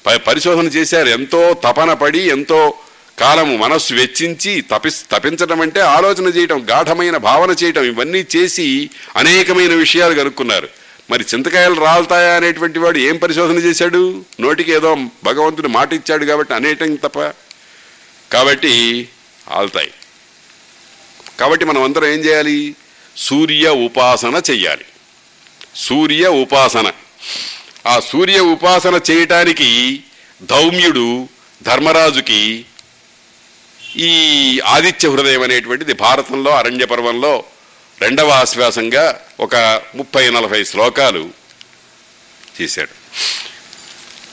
ప- 0.06 0.16
పరిశోధన 0.16 0.66
చేశారు. 0.66 1.08
ఎంతో 1.08 1.56
తపన 1.64 1.92
పడి 1.92 2.18
ఎంతో 2.18 2.74
కాలము 3.18 3.56
మనస్సు 3.56 3.94
వెచ్చించి 3.94 4.60
తపి 4.60 4.90
తపించడం 4.90 5.60
అంటే 5.60 5.80
ఆలోచన 5.80 6.26
చేయటం 6.26 6.66
గాఢమైన 6.70 7.16
భావన 7.16 7.50
చేయటం 7.50 7.84
ఇవన్నీ 7.84 8.26
చేసి 8.36 8.90
అనేకమైన 9.16 9.74
విషయాలు 9.74 10.14
కనుక్కున్నారు. 10.14 10.68
మరి 11.10 11.24
చింతకాయలు 11.34 11.74
రాలుతాయా 11.74 12.36
అనేటువంటి 12.36 12.78
వాడు 12.78 12.98
ఏం 12.98 13.16
పరిశోధన 13.16 13.54
చేశాడు? 13.54 14.24
నోటికి 14.40 14.72
ఏదో 14.72 14.98
భగవంతుడు 15.24 15.68
మాట 15.68 15.92
ఇచ్చాడు 15.92 16.24
కాబట్టి 16.24 16.54
అనేటం 16.54 16.94
తప్ప. 16.94 17.20
కాబట్టి 18.32 19.08
ఆల్తాయి. 19.50 19.90
కాబట్టి 21.40 21.64
మనం 21.64 21.82
అందరం 21.82 22.04
ఏం 22.04 22.18
చేయాలి? 22.18 22.74
సూర్య 23.16 23.70
ఉపాసన 23.70 24.42
చెయ్యాలి. 24.50 24.84
సూర్య 25.76 26.28
ఉపాసన. 26.28 26.92
ఆ 27.86 28.00
సూర్య 28.00 28.40
ఉపాసన 28.40 29.00
చేయటానికి 29.10 30.02
ధౌమ్యుడు 30.42 31.28
ధర్మరాజుకి 31.62 32.64
ఈ 33.96 34.12
ఆదిత్య 34.64 35.08
హృదయం 35.08 35.42
అనేటువంటిది 35.42 35.92
భారతంలో 35.92 36.50
అరణ్య 36.56 36.84
పర్వంలో 36.84 37.44
రెండవ 38.00 38.30
ఆశ్వాసంగా 38.30 39.20
ఒక 39.40 39.56
ముప్పై 39.94 40.30
నలభై 40.30 40.64
శ్లోకాలు 40.64 41.30
చేశాడు. 42.60 42.94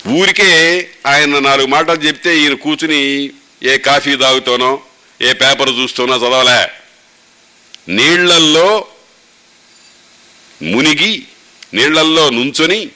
ఊరికే 0.09 0.89
ఆయన 1.05 1.39
నాలుగు 1.39 1.67
మాటలు 1.67 2.01
చెప్తే 2.01 2.37
ఈయన 2.37 2.53
కూర్చుని 2.53 3.31
ఏ 3.63 3.77
కాఫీ 3.77 4.15
తాగుతానో 4.15 4.81
ఏ 5.21 5.33
పేపర్ 5.33 5.69
చూస్తూనో 5.69 6.17
చదవలే. 6.17 6.80
నీళ్ళల్లో 7.89 8.87
మునిగి 10.61 11.23
నీళ్ళల్లో 11.73 12.29
నుంచొని 12.29 12.89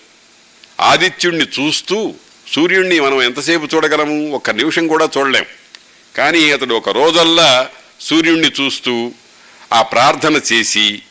ఆదిత్యుణ్ణి 0.82 1.46
చూస్తూ 1.46 2.14
సూర్యుణ్ణి 2.54 3.00
మనం 3.00 3.22
ఎంతసేపు 3.22 3.76
చూడగలము? 3.76 4.32
ఒక్క 4.32 4.50
నిమిషం 4.50 4.88
కూడా 4.88 5.10
చూడలేం. 5.18 5.46
కానీ 6.16 6.52
అతడు 6.52 6.76
ఒక 6.76 6.90
రోజల్లా 6.90 7.70
సూర్యుణ్ణి 8.02 8.52
చూస్తూ 8.62 9.12
ఆ 9.74 9.82
ప్రార్థన 9.82 10.42
చేసి 10.54 11.02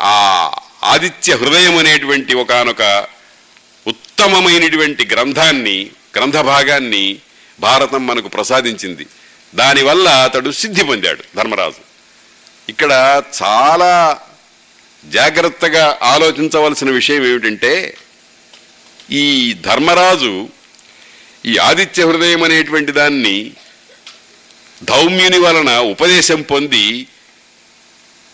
ఆ 0.00 0.50
ఆదిత్య 0.84 1.36
హృదయం 1.36 1.78
అనేటువంటి 1.78 2.34
ఒకనొక 2.34 3.06
ఉత్తమమైనటువంటి 3.86 5.06
గ్రంథాన్ని 5.06 5.90
గ్రంథ 6.16 6.36
భాగాన్ని 6.36 7.16
భారతం 7.60 8.06
మనకు 8.06 8.28
ప్రసాదించింది. 8.28 9.06
దానివల్ల 9.54 10.08
అతడు 10.08 10.50
సిద్ధి 10.50 10.84
పొందాడు 10.84 11.24
ధర్మరాజు. 11.36 11.87
ఇక్కడ 12.68 12.92
చాలా 13.42 14.20
జాగ్రత్తగా 15.04 15.98
ఆలోచించవలసిన 16.02 16.90
విషయం 16.90 17.24
ఏమిటంటే 17.24 17.98
ఈ 19.10 19.54
ధర్మరాజు 19.60 20.48
ఈ 21.46 21.56
ఆదిత్య 21.56 22.06
హృదయం 22.06 22.42
అనేటువంటి 22.42 22.92
దాన్ని 22.92 23.52
ధౌమ్యుని 24.84 25.38
వలన 25.38 25.78
ఉపదేశం 25.78 26.42
పొంది 26.42 27.08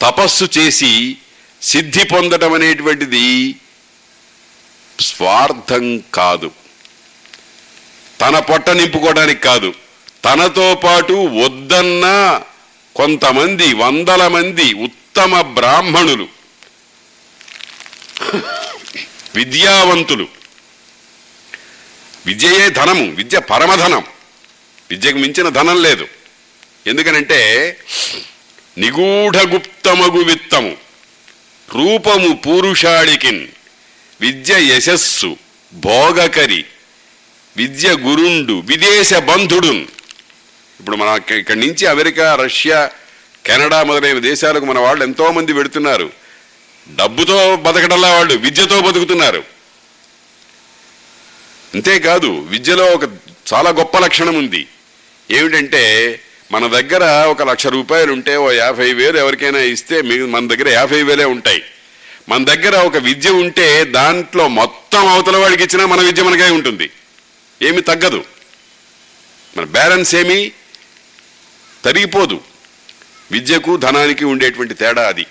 తపస్సు 0.00 0.48
చేసి 0.58 1.16
సిద్ధి 1.62 2.04
పొందడం 2.04 2.52
అనేటువంటిది 2.52 3.56
స్వార్థం 5.00 6.04
కాదు. 6.14 6.50
తన 8.20 8.38
పొట్ట 8.38 8.70
నింపుకోవడానికి 8.70 9.40
కాదు. 9.40 9.74
తనతో 10.24 10.74
పాటు 10.74 11.12
వద్దన్న 11.12 12.06
కొంతమంది 12.96 13.74
వందల 13.74 14.28
మంది 14.28 14.72
ఉత్తమ 14.72 15.40
బ్రాహ్మణులు 15.40 16.28
విద్యావంతులు. 19.34 20.28
విద్యయే 22.26 22.70
ధనము 22.70 23.10
విద్య 23.10 23.38
పరమధనం. 23.38 24.04
విద్యకు 24.90 25.18
మించిన 25.18 25.48
ధనం 25.48 25.82
లేదు. 25.82 26.08
ఎందుకనంటే 26.86 27.40
నిగూఢగుప్తమగు 28.78 30.22
విత్తము 30.22 30.76
రూపము 31.74 32.34
పూరుషాడికిన్ 32.34 33.48
విద్య 34.20 34.74
యశస్సు 34.74 35.36
భోగకరి 35.72 36.64
విద్య 37.56 37.90
గురుండు 37.90 38.52
విదేశ 38.52 39.14
బంధుడున్. 39.14 39.86
ఇప్పుడు 40.80 40.96
మన 40.96 41.20
ఇక్కడి 41.34 41.60
నుంచి 41.60 41.86
అమెరికా 41.86 42.34
రష్యా 42.34 42.90
కెనడా 43.46 43.82
మొదలైన 43.82 44.18
దేశాలకు 44.18 44.64
మన 44.64 44.78
వాళ్ళు 44.78 45.04
ఎంతోమంది 45.04 45.52
పెడుతున్నారు 45.52 46.12
డబ్బుతో 46.94 47.56
బతకడంలా 47.56 48.12
వాళ్ళు 48.12 48.34
విద్యతో 48.34 48.80
బతుకుతున్నారు. 48.80 49.44
అంతేకాదు 51.74 52.26
విద్యలో 52.26 52.86
ఒక 52.86 53.02
చాలా 53.54 53.70
గొప్ప 53.70 53.98
లక్షణం 53.98 54.34
ఉంది. 54.34 54.66
ఏమిటంటే 55.30 56.20
మన 56.52 56.66
దగ్గర 56.66 57.26
ఒక 57.26 57.42
లక్ష 57.42 57.66
రూపాయలు 57.66 58.12
ఉంటే 58.12 58.36
ఓ 58.36 58.50
యాభై 58.50 58.92
వేలు 58.92 59.18
ఎవరికైనా 59.18 59.58
ఇస్తే 59.58 60.02
మీ 60.02 60.18
మన 60.18 60.48
దగ్గర 60.48 60.68
యాభై 60.68 61.02
వేలే 61.02 61.24
ఉంటాయి. 61.24 61.64
మన 62.28 62.44
దగ్గర 62.44 62.76
ఒక 62.76 62.96
విద్య 62.96 63.30
ఉంటే 63.30 63.84
దాంట్లో 63.84 64.48
మొత్తం 64.48 65.08
అవతల 65.08 65.36
వాడికి 65.36 65.62
ఇచ్చినా 65.62 65.86
మన 65.86 66.00
విద్య 66.00 66.22
మనకే 66.22 66.50
ఉంటుంది. 66.50 66.90
ఏమి 67.62 67.82
తగ్గదు. 67.82 68.24
మన 69.56 69.64
బ్యాలెన్స్ 69.64 70.14
ఏమీ? 70.14 70.52
తరిగిపోదు. 71.84 72.40
విద్యకు 73.30 73.76
ధనానికి 73.76 74.24
ఉండేటువంటి 74.24 74.74
తేడా 74.74 75.08
అది. 75.08 75.26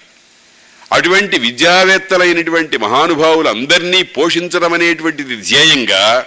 అటువంటి 0.91 1.39
విద్యావేత్తలైనటువంటి 1.39 2.77
మహానుభావులు 2.77 3.49
అందరినీ 3.49 4.03
పోషించడం 4.03 4.73
అనేటువంటిది 4.73 5.35
ధ్యేయంగా 5.35 6.25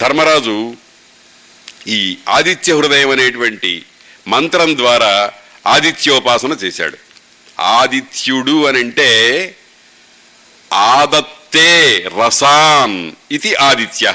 ధర్మరాజు 0.00 0.76
ఈ 1.86 2.18
ఆదిత్య 2.28 2.76
హృదయం 2.76 3.10
అనేటువంటి 3.10 3.84
మంత్రం 4.28 4.76
ద్వారా 4.76 5.32
ఆదిత్యోపాసన 5.66 6.52
చేశాడు. 6.52 6.98
ఆదిత్యుడు 7.60 8.66
అనంటే 8.66 9.10
ఆదత్తే 10.72 12.08
రసాన్ 12.18 13.12
ఇది 13.30 13.54
ఆదిత్య. 13.54 14.12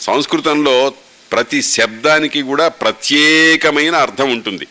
సంస్కృతంలో 0.00 0.92
ప్రతి 1.32 1.62
శబ్దానికి 1.62 2.42
కూడా 2.42 2.68
ప్రత్యేకమైన 2.68 3.94
అర్థం 3.94 4.30
ఉంటుంది. 4.30 4.66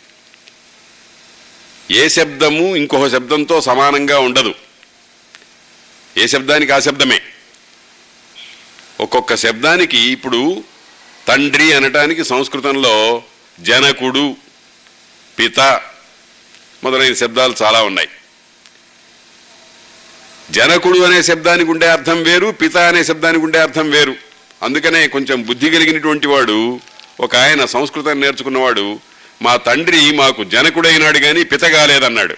ఏ 1.91 2.07
శబ్దము 2.07 2.75
ఇంకొక 2.75 3.11
శబ్దంతో 3.11 3.61
సమానంగా 3.61 4.19
ఉండదు. 4.19 4.55
ఏ 6.17 6.27
శబ్దానికి 6.27 6.71
ఆ 6.71 6.79
శబ్దమే. 6.79 7.21
ఒక్కొక్క 8.99 9.35
శబ్దానికి 9.35 9.97
ఇప్పుడు 9.97 10.63
తండ్రి 11.27 11.73
అనటానికి 11.73 12.23
సంస్కృతంలో 12.23 13.23
జనకుడు 13.59 14.35
పిత 15.39 15.59
మొదలైన 16.83 17.13
శబ్దాలు 17.13 17.55
చాలా 17.61 17.83
ఉన్నాయి. 17.83 18.09
జనకుడు 20.51 20.99
అనే 20.99 21.23
శబ్దానికి 21.23 21.71
ఉండే 21.71 21.87
అర్థం 21.87 22.23
వేరు 22.23 22.51
పిత 22.51 22.77
అనే 22.77 23.03
శబ్దానికి 23.03 23.43
ఉండే 23.45 23.59
అర్థం 23.59 23.89
వేరు. 23.89 24.26
అందుకనే 24.61 25.07
కొంచెం 25.07 25.43
బుద్ధి 25.43 25.69
కలిగినటువంటి 25.69 26.27
వాడు 26.27 26.57
ఒక 27.19 27.35
ఆయన 27.35 27.65
సంస్కృతాన్ని 27.65 28.23
నేర్చుకున్నవాడు 28.25 28.99
మా 29.41 29.55
తండ్రి 29.57 30.11
మాకు 30.11 30.43
జనకుడైనాడు 30.43 31.19
కానీ 31.19 31.43
పిత 31.43 31.63
కాలేదన్నాడు 31.65 32.35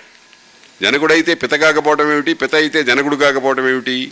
జనకుడైతే 0.81 1.33
పిత 1.33 1.53
కాకపోవటం 1.53 2.11
ఏమిటి? 2.13 2.33
పిత 2.33 2.55
అయితే 2.55 2.83
జనకుడు 2.83 3.15
కాకపోవటం 3.15 3.69
ఏమిటి? 3.69 4.11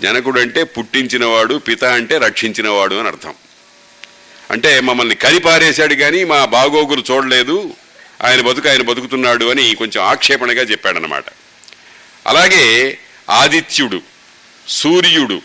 జనకుడు 0.00 0.40
అంటే 0.40 0.64
పుట్టించినవాడు 0.64 1.58
పిత 1.58 1.84
అంటే 1.84 2.18
రక్షించినవాడు 2.18 2.94
అని 2.94 3.08
అర్థం. 3.08 3.34
అంటే 4.50 4.80
మమ్మల్ని 4.80 5.14
కలిపారేశాడు 5.14 5.94
కానీ 5.94 6.24
మా 6.24 6.44
బాగోగులు 6.44 7.04
చూడలేదు 7.10 7.74
ఆయన 8.22 8.40
బతుకు 8.40 8.68
ఆయన 8.68 8.82
బతుకుతున్నాడు 8.82 9.44
అని 9.44 9.74
కొంచెం 9.74 10.04
ఆక్షేపణగా 10.04 10.62
చెప్పాడనమాట 10.62 11.24
అలాగే 12.26 12.64
ఆదిత్యుడు 13.30 14.00
సూర్యుడు 14.68 15.38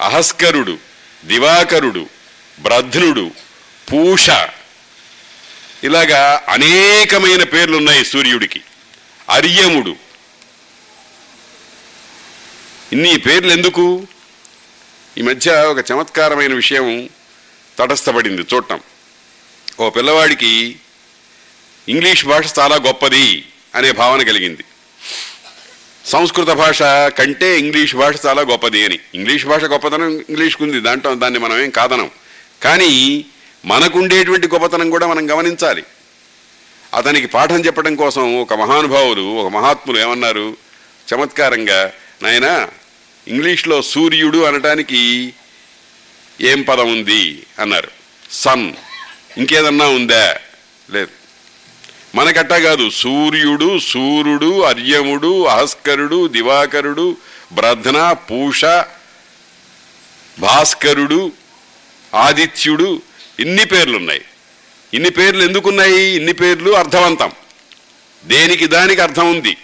అహస్కరుడు 0.00 0.78
దివాకరుడు 1.24 2.08
బ్రధ్నుడు 2.60 3.30
పూష. 3.92 4.30
ఇలాగా 5.84 6.42
అనేకమైన 6.48 7.42
పేర్లు 7.42 7.76
ఉన్నాయి 7.76 8.04
సూర్యుడికి. 8.04 8.60
అర్యముడు. 9.30 9.96
ఇన్ని 12.92 13.16
పేర్లు 13.16 13.52
ఎందుకు 13.52 14.06
ఈ 15.18 15.22
మధ్య 15.22 15.52
ఒక 15.52 15.90
చమత్కారమైన 15.92 16.54
విషయం 16.54 17.08
తటస్థపడింది 17.78 18.42
చూడటం. 18.54 18.80
ఓ 19.80 19.90
పిల్లవాడికి 19.90 20.76
ఇంగ్లీష్ 21.88 22.24
భాష 22.24 22.52
చాలా 22.58 22.76
గొప్పది 22.76 23.46
అనే 23.74 23.92
భావన 23.92 24.22
కలిగింది. 24.22 24.64
సంస్కృత 26.06 26.48
భాష 26.48 26.82
కంటే 27.18 27.58
ఇంగ్లీష్ 27.58 27.96
భాష 27.96 28.14
చాలా 28.26 28.42
గొప్పది 28.42 28.84
అని. 28.84 28.98
ఇంగ్లీష్ 29.14 29.46
భాష 29.46 29.64
గొప్పతనం 29.64 30.18
ఇంగ్లీష్కు 30.28 30.64
ఉంది 30.64 30.80
దాంట్లో 30.80 31.14
దాన్ని 31.14 31.38
మనం 31.38 31.60
ఏం 31.60 31.70
కాదనం. 31.70 32.10
కానీ 32.62 33.24
మనకుండేటువంటి 33.64 34.48
గొప్పతనం 34.48 34.90
కూడా 34.90 35.06
మనం 35.06 35.30
గమనించాలి. 35.30 35.84
అతనికి 36.94 37.26
పాఠం 37.26 37.64
చెప్పడం 37.64 37.94
కోసం 37.94 38.40
ఒక 38.40 38.54
మహానుభావులు 38.54 39.22
ఒక 39.22 39.52
మహాత్ములు 39.52 39.98
ఏమన్నారు? 39.98 40.56
చమత్కారంగా 41.14 41.92
నాయన 42.22 42.68
ఇంగ్లీష్లో 43.28 43.82
సూర్యుడు 43.82 44.38
అనటానికి 44.38 45.34
ఏం 46.40 46.62
పదం 46.62 46.92
ఉంది? 46.92 47.46
అన్నారు. 47.58 47.88
సన్. 48.30 48.72
ఇంకేదన్నా 49.38 49.86
ఉందా? 49.86 50.36
లేదు. 50.90 51.23
మనకట్టా 52.14 52.58
కాదు 52.58 52.90
సూర్యుడు 52.90 53.78
సూర్యుడు 53.78 54.60
అర్యముడు 54.60 55.44
అహస్కరుడు 55.44 56.28
దివాకరుడు 56.28 57.16
బ్రధన 57.52 58.12
పూష 58.12 58.64
భాస్కరుడు 60.38 61.32
ఆదిత్యుడు 62.14 63.02
ఇన్ని 63.40 63.64
పేర్లున్నాయి. 63.64 64.22
ఇన్ని 64.94 65.10
పేర్లు 65.10 65.42
ఎందుకున్నాయి? 65.44 66.16
ఇన్ని 66.16 66.32
పేర్లు 66.32 66.70
అర్థవంతం. 66.70 67.32
దేనికి 68.24 68.66
దానికి 68.66 69.00
అర్థం 69.00 69.30
ఉంది? 69.30 69.56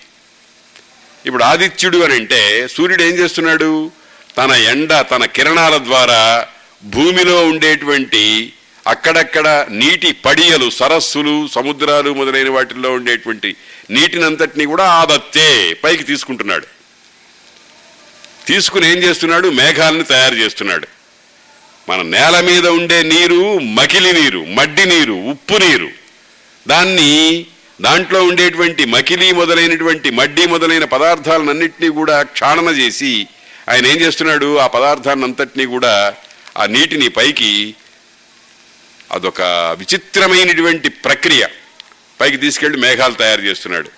ఇప్పుడు 1.26 1.44
ఆదిత్యుడు 1.44 1.98
అని 1.98 2.14
అంటే 2.14 2.68
సూర్యుడు 2.68 3.02
ఏం 3.02 3.14
చేస్తున్నాడు? 3.14 3.90
తన 4.36 4.50
ఎండ 4.50 5.04
తన 5.10 5.24
కిరణాల 5.24 5.78
ద్వారా 5.78 6.46
భూమిలో 6.84 7.44
ఉండేటువంటి 7.46 8.52
అక్కడక్కడ 8.86 9.66
నీటి 9.70 10.12
పడియలు 10.12 10.70
సరస్సులు 10.70 11.48
సముద్రాలు 11.48 12.14
మొదలైన 12.14 12.50
వాటిల్లో 12.50 12.92
ఉండేటువంటి 12.92 13.56
నీటినంతటినీ 13.90 14.64
కూడా 14.64 14.84
ఆదత్తే 14.84 15.74
పైకి 15.84 16.02
తీసుకుంటున్నాడు. 16.02 16.66
తీసుకుని 18.46 18.92
ఏం 18.92 18.98
చేస్తున్నాడు? 18.98 19.48
మేఘాలను 19.48 20.02
తయారు 20.02 20.34
చేస్తున్నాడు. 20.34 20.86
మన 21.88 22.02
నేల 22.02 22.40
మీద 22.40 22.66
ఉండే 22.68 23.02
నీరు 23.02 23.58
మకిలి 23.58 24.12
నీరు 24.12 24.44
మడ్డి 24.44 24.86
నీరు 24.86 25.12
ఉప్పు 25.12 25.54
నీరు. 25.54 25.88
దాన్ని 26.68 27.46
దాంట్లో 27.80 28.24
ఉండేటువంటి 28.24 28.84
మకిలి 28.84 29.32
మొదలైనటువంటి 29.32 30.10
మడ్డి 30.10 30.46
మొదలైన 30.46 30.84
పదార్థాలన్నింటినీ 30.84 31.88
కూడా 31.88 32.22
క్షాళన 32.22 32.68
చేసి 32.68 33.26
ఆయన 33.68 33.86
ఏం 33.86 34.00
చేస్తున్నాడు? 34.00 34.56
ఆ 34.56 34.66
పదార్థాన్ని 34.66 35.24
అంతటినీ 35.24 35.66
కూడా 35.66 36.14
ఆ 36.58 36.66
నీటిని 36.66 37.08
పైకి 37.08 37.74
అదొక 39.12 39.40
విచిత్రమైనటువంటి 39.78 40.88
ప్రక్రియ. 40.88 41.46
పైకి 42.20 42.36
తీసుకెళ్ళి 42.36 42.78
మేఘాలు 42.78 43.14
తయారు 43.14 43.40
చేస్తున్నాడు. 43.40 43.90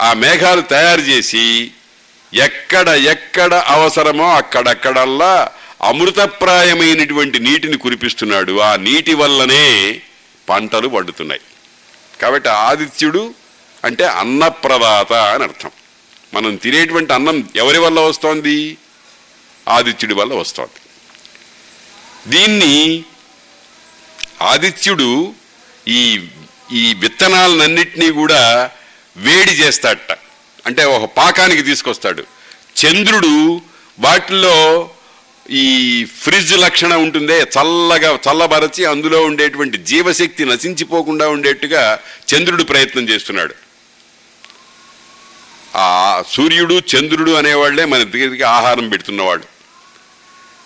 ఆ 0.00 0.12
మేఘాలు 0.12 0.60
తయారు 0.60 1.00
చేసి 1.00 1.70
ఎక్కడ 2.34 2.88
ఎక్కడ 2.88 3.54
అవసరమో 3.54 4.30
అక్కడక్కడల్లా 4.30 5.52
అమృతప్రాయమైనటువంటి 5.82 7.38
నీటిని 7.38 7.78
కురిపిస్తున్నాడు. 7.78 8.60
ఆ 8.60 8.76
నీటి 8.76 9.14
వల్లనే 9.14 10.02
పంటలు 10.48 10.88
పండుతున్నాయి. 10.88 11.40
కాబట్టి 12.22 12.48
ఆదిత్యుడు 12.48 13.34
అంటే 13.84 14.04
అన్నప్రదాత 14.04 15.12
అని 15.12 15.42
అర్థం. 15.42 15.70
మనం 16.34 16.56
తినేటువంటి 16.56 17.12
అన్నం 17.12 17.48
ఎవరి 17.56 17.78
వల్ల 17.78 18.00
వస్తోంది? 18.00 18.76
ఆదిత్యుడి 19.68 20.14
వల్ల 20.14 20.34
వస్తోంది. 20.34 20.80
దీన్ని 22.30 23.04
ఆదిత్యుడు 24.42 25.34
ఈ 25.88 26.26
ఈ 26.72 26.94
విత్తనాలన్నింటినీ 26.94 28.10
కూడా 28.10 28.70
వేడి 29.16 29.50
చేస్తాడట. 29.50 30.12
అంటే 30.66 30.84
ఒక 30.84 31.10
పాకానికి 31.16 31.62
తీసుకొస్తాడు. 31.62 32.24
చంద్రుడు 32.76 33.60
వాటిల్లో 34.00 34.90
ఈ 35.50 36.04
ఫ్రిడ్జ్ 36.04 36.58
లక్షణం 36.58 37.02
ఉంటుందే 37.02 37.40
చల్లగా 37.40 38.18
చల్లబరచి 38.28 38.84
అందులో 38.84 39.22
ఉండేటువంటి 39.22 39.78
జీవశక్తి 39.78 40.44
నశించిపోకుండా 40.44 41.28
ఉండేట్టుగా 41.28 42.00
చంద్రుడు 42.34 42.62
ప్రయత్నం 42.62 43.08
చేస్తున్నాడు. 43.08 43.54
ఆ 45.76 46.22
సూర్యుడు 46.28 46.82
చంద్రుడు 46.96 47.30
అనేవాళ్ళే 47.30 47.84
మన 47.84 48.02
దగ్గరికి 48.02 48.42
ఆహారం 48.42 48.88
పెడుతున్నవాడు 48.88 49.44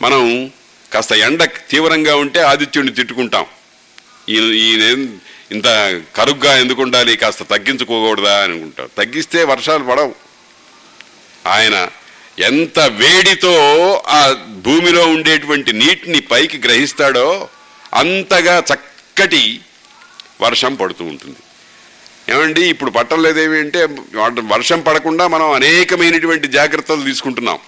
మనం 0.03 0.51
కాస్త 0.93 1.13
ఎండ 1.13 1.45
తీవ్రంగా 1.45 2.17
ఉంటే 2.17 2.41
ఆదిత్యుడిని 2.41 2.95
తిట్టుకుంటాం. 2.95 3.47
ఈయన 4.29 4.43
ఈయనేం 4.43 5.21
ఇంత 5.53 5.69
కరుగ్గా 6.17 6.57
ఎందుకు 6.57 6.83
ఉండాలి? 6.83 7.17
కాస్త 7.17 7.43
తగ్గించుకోకూడదా 7.43 8.43
అని 8.43 8.53
అనుకుంటాం 8.53 8.89
తగ్గిస్తే 8.99 9.45
వర్షాలు 9.45 9.85
పడవు. 9.85 10.15
ఆయన 11.47 11.89
ఎంత 12.39 12.79
వేడితో 12.79 13.55
ఆ 14.07 14.33
భూమిలో 14.49 15.07
ఉండేటువంటి 15.07 15.73
నీటిని 15.73 16.21
పైకి 16.21 16.59
గ్రహిస్తాడో 16.59 17.49
అంతగా 17.95 18.63
చక్కటి 18.75 19.61
వర్షం 20.41 20.75
పడుతూ 20.75 21.05
ఉంటుంది. 21.05 21.37
ఏమండి 22.29 22.63
ఇప్పుడు 22.63 22.91
పట్టలేదేమి 22.91 23.59
అంటే 23.59 23.89
వర్షం 24.41 24.81
పడకుండా 24.81 25.29
మనం 25.29 25.51
అనేకమైనటువంటి 25.51 26.49
జాగ్రత్తలు 26.49 27.03
తీసుకుంటున్నాం. 27.03 27.59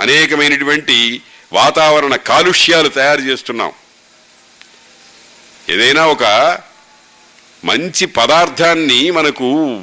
అనేకమైనటువంటి 0.00 1.22
వాతావరణ 1.52 2.16
కాలుష్యాలు 2.16 2.88
తయారు 2.88 3.20
చేస్తున్నాం. 3.20 3.72
ఏదైనా 5.70 6.06
ఒక 6.06 6.58
మంచి 7.64 8.06
పదార్థాన్ని 8.06 9.10
మనకు 9.10 9.82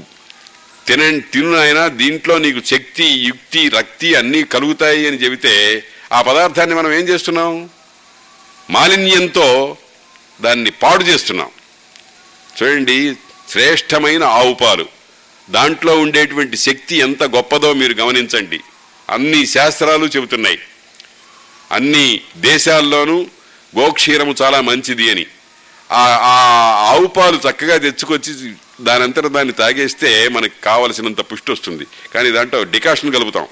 తిన 0.87 1.19
తిను 1.19 1.89
దీంట్లో 1.89 2.37
నీకు 2.37 2.65
శక్తి 2.65 3.05
యుక్తి 3.05 3.69
రక్తి 3.69 4.15
అన్నీ 4.15 4.43
కలుగుతాయి 4.43 5.07
అని 5.07 5.17
చెబితే 5.17 5.83
ఆ 6.13 6.21
పదార్థాన్ని 6.21 6.75
మనం 6.75 6.93
ఏం 6.93 7.09
చేస్తున్నాం? 7.09 7.69
మాలిన్యంతో 8.69 9.77
దాన్ని 10.41 10.71
పాడు 10.71 11.03
చేస్తున్నాం. 11.03 11.49
చూడండి 12.63 13.13
శ్రేష్టమైన 13.49 14.23
ఆవు 14.23 14.53
పాలు. 14.53 14.87
దాంట్లో 15.49 15.99
ఉండేటువంటి 15.99 16.57
శక్తి 16.57 16.95
ఎంత 16.97 17.23
గొప్పదో 17.23 17.73
మీరు 17.73 17.93
గమనించండి. 17.93 18.59
అన్ని 19.09 19.47
శాస్త్రాలు 19.47 20.05
చెబుతున్నాయి. 20.05 20.59
అన్ని 21.71 22.21
దేశాల్లోనూ 22.37 23.27
గోక్షీరము 23.79 24.35
చాలా 24.41 24.61
మంచిది 24.61 25.11
అని. 25.11 25.25
ఆ 25.91 26.03
ఆవు 26.91 27.05
పాలు 27.05 27.39
చక్కగా 27.49 27.77
తెచ్చుకొచ్చి 27.77 28.53
దానంతట 28.81 29.25
దాన్ని 29.25 29.53
తాగేస్తే 29.53 30.27
మనకు 30.27 30.61
కావలసినంత 30.63 31.21
పుష్టి 31.21 31.51
వస్తుంది. 31.51 31.87
కానీ 32.13 32.31
దాంట్లో 32.31 32.63
డికాషన్ 32.63 33.13
కలుపుతాం. 33.13 33.47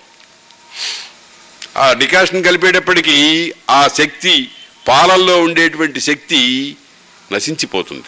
ఆ 1.77 1.93
డికాషన్ 1.93 2.43
కలిపేటప్పటికీ 2.43 3.53
ఆ 3.69 3.87
శక్తి 3.87 4.51
పాలల్లో 4.87 5.41
ఉండేటువంటి 5.41 6.01
శక్తి 6.01 6.75
నశించిపోతుంది. 7.31 8.03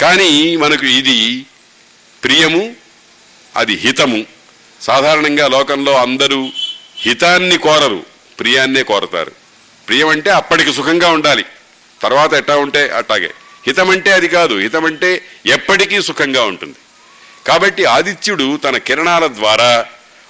కానీ 0.00 0.56
మనకు 0.56 0.86
ఇది 0.86 1.46
ప్రియము 2.24 2.74
అది 3.56 3.74
హితము. 3.74 4.24
సాధారణంగా 4.82 5.48
లోకంలో 5.48 5.96
అందరూ 5.96 6.50
హితాన్ని 6.96 7.58
కోరరు 7.58 8.06
ప్రియాన్నే 8.40 8.82
కోరతారు. 8.82 9.32
ప్రియం 9.88 10.08
అంటే 10.08 10.30
అప్పటికి 10.30 10.72
సుఖంగా 10.72 11.10
ఉండాలి. 11.10 11.44
తర్వాత 12.02 12.34
ఎట్టా 12.34 12.56
ఉంటే 12.56 12.88
అట్టాగే. 12.88 13.30
హితమంటే 13.66 14.12
అది 14.12 14.28
కాదు. 14.28 14.54
హితమంటే 14.54 15.24
ఎప్పటికీ 15.46 16.02
సుఖంగా 16.02 16.44
ఉంటుంది. 16.44 16.74
కాబట్టి 17.46 17.84
ఆదిత్యుడు 17.84 18.56
తన 18.64 18.76
కిరణాల 18.76 19.26
ద్వారా 19.26 19.86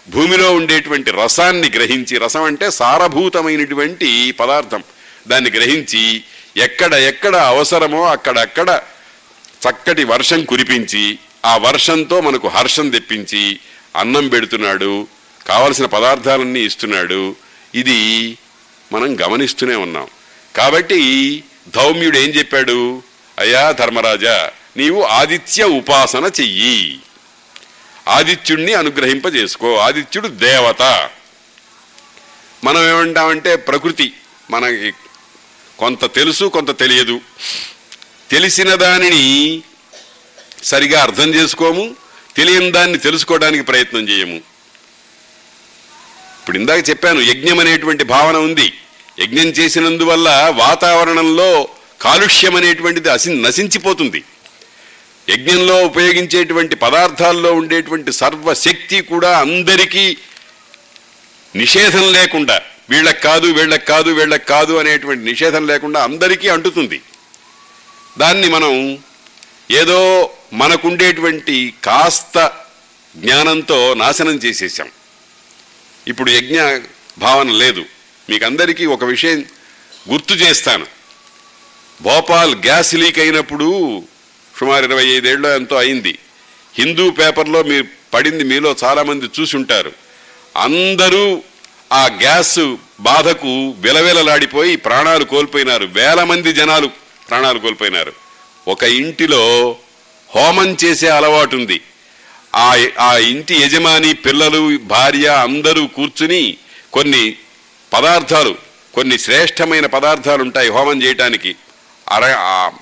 భూమిలో 0.09 0.53
ఉండేటువంటి 0.53 1.11
రసాన్ని 1.11 1.71
గ్రహించి 1.71 2.19
రసం 2.19 2.43
అంటే 2.43 2.71
సారభూతమైనటువంటి 2.71 4.33
పదార్థం. 4.33 4.83
దాన్ని 5.29 5.51
గ్రహించి 5.51 6.23
ఎక్కడ 6.57 6.95
ఎక్కడ 6.95 7.37
అవసరమో 7.37 8.05
అక్కడక్కడ 8.05 8.81
చక్కటి 9.71 10.05
వర్షం 10.05 10.45
కురిపించి 10.45 11.19
ఆ 11.45 11.57
వర్షంతో 11.57 12.21
మనకు 12.21 12.49
హర్షం 12.49 12.91
తెప్పించి 12.91 13.59
అన్నం 13.97 14.29
పెడుతున్నాడు 14.29 15.07
కావలసిన 15.49 15.87
పదార్థాలన్నీ 15.87 16.61
ఇస్తున్నాడు. 16.61 17.37
ఇది 17.75 18.39
మనం 18.93 19.21
గమనిస్తూనే 19.21 19.75
ఉన్నాం. 19.75 20.07
కాబట్టి 20.57 21.45
ధౌమ్యుడు 21.75 22.19
ఏం 22.19 22.31
చెప్పాడు? 22.31 23.03
అయ్యా 23.39 23.71
ధర్మరాజా 23.71 24.51
నీవు 24.77 25.03
ఆదిత్య 25.03 25.65
ఉపాసన 25.65 26.31
చెయ్యి. 26.41 27.01
ఆదిత్యుణ్ణి 28.09 28.75
అనుగ్రహింపజేసుకో. 28.75 29.77
ఆదిత్యుడు 29.77 30.29
దేవత. 30.29 31.11
మనం 32.65 32.89
ఏమంటామంటే 32.89 33.57
ప్రకృతి. 33.57 34.13
మనకి 34.51 34.93
కొంత 35.79 36.15
తెలుసు 36.15 36.45
కొంత 36.45 36.79
తెలియదు. 36.79 37.21
తెలిసిన 38.31 38.75
దానిని 38.75 39.63
సరిగా 40.65 41.03
అర్థం 41.03 41.35
చేసుకోము. 41.35 41.97
తెలియని 42.37 42.73
దాన్ని 42.73 42.99
తెలుసుకోవడానికి 42.99 43.65
ప్రయత్నం 43.65 44.09
చేయము. 44.09 44.37
ఇప్పుడు 46.41 46.59
ఇందాక 46.59 46.91
చెప్పాను 46.91 47.21
యజ్ఞం 47.21 47.59
అనేటువంటి 47.59 48.05
భావన 48.05 48.37
ఉంది. 48.37 48.73
యజ్ఞం 49.23 49.49
చేసినందువల్ల 49.59 50.29
వాతావరణంలో 50.65 51.51
కాలుష్యం 52.05 52.55
అనేటువంటిది 52.59 53.09
అసి 53.15 53.29
నశించిపోతుంది. 53.47 54.21
యజ్ఞంలో 55.29 55.77
ఉపయోగించేటువంటి 55.89 56.75
పదార్థాల్లో 56.85 57.51
ఉండేటువంటి 57.61 58.11
సర్వశక్తి 58.23 58.99
కూడా 59.13 59.31
అందరికీ 59.45 60.05
నిషేధం 61.55 62.07
లేకుండా 62.17 62.57
వీళ్ళకి 62.93 63.21
కాదు 63.29 63.49
వీళ్ళకి 63.59 63.87
కాదు 63.93 64.11
వీళ్ళకి 64.19 64.47
కాదు 64.55 64.75
అనేటువంటి 64.83 65.23
నిషేధం 65.31 65.65
లేకుండా 65.71 65.99
అందరికీ 66.09 66.49
అంటుతుంది. 66.55 66.99
దాన్ని 68.23 68.49
మనం 68.57 68.73
ఏదో 69.81 70.01
మనకుండేటువంటి 70.63 71.57
కాస్త 71.89 72.37
జ్ఞానంతో 73.15 73.79
నాశనం 74.03 74.37
చేసేసాం 74.45 74.89
ఇప్పుడు 76.11 76.31
యజ్ఞ 76.39 76.59
భావన 77.25 77.51
లేదు. 77.63 77.83
మీకు 78.31 78.45
అందరికీ 78.45 78.87
ఒక 78.87 79.05
విషయం 79.05 79.45
గుర్తు 80.11 80.35
చేస్తాను. 80.35 80.87
భోపాల్ 82.03 82.55
గ్యాస్ 82.55 82.95
లీక్ 82.95 83.19
అయినప్పుడు 83.19 84.03
సుమారు 84.61 84.85
ఇరవై 84.85 85.05
ఐదేళ్ళు 85.05 85.49
ఎంతో 85.49 85.77
అయింది. 85.77 86.19
హిందూ 86.79 87.11
పేపర్లో 87.11 87.63
మీరు 87.63 87.85
పడింది 88.15 88.45
మీలో 88.45 88.77
చాలామంది 88.85 89.27
చూసి 89.41 89.57
ఉంటారు. 89.57 89.93
అందరూ 90.57 91.43
ఆ 91.93 92.07
గ్యాస్ 92.07 92.77
బాధకు 93.01 93.75
విలవిలలాడిపోయి 93.79 94.77
ప్రాణాలు 94.77 95.25
కోల్పోయినారు. 95.25 95.85
వేల 95.87 96.25
మంది 96.25 96.53
జనాలు 96.53 96.91
ప్రాణాలు 97.29 97.59
కోల్పోయినారు. 97.59 98.13
ఒక 98.69 98.83
ఇంటిలో 98.83 99.77
హోమం 100.37 100.77
చేసే 100.85 101.09
అలవాటు 101.09 101.57
ఉంది. 101.57 101.81
ఆ 102.55 102.87
ఆ 103.01 103.17
ఇంటి 103.17 103.55
యజమాని 103.55 104.15
పిల్లలు 104.15 104.79
భార్య 104.79 105.29
అందరూ 105.29 105.87
కూర్చుని 105.87 106.57
కొన్ని 106.93 107.37
పదార్థాలు 107.93 108.57
కొన్ని 108.95 109.19
శ్రేష్టమైన 109.19 109.87
పదార్థాలు 109.87 110.43
ఉంటాయి 110.43 110.69
హోమం 110.69 111.03
చేయటానికి. 111.03 111.57
అర 112.09 112.25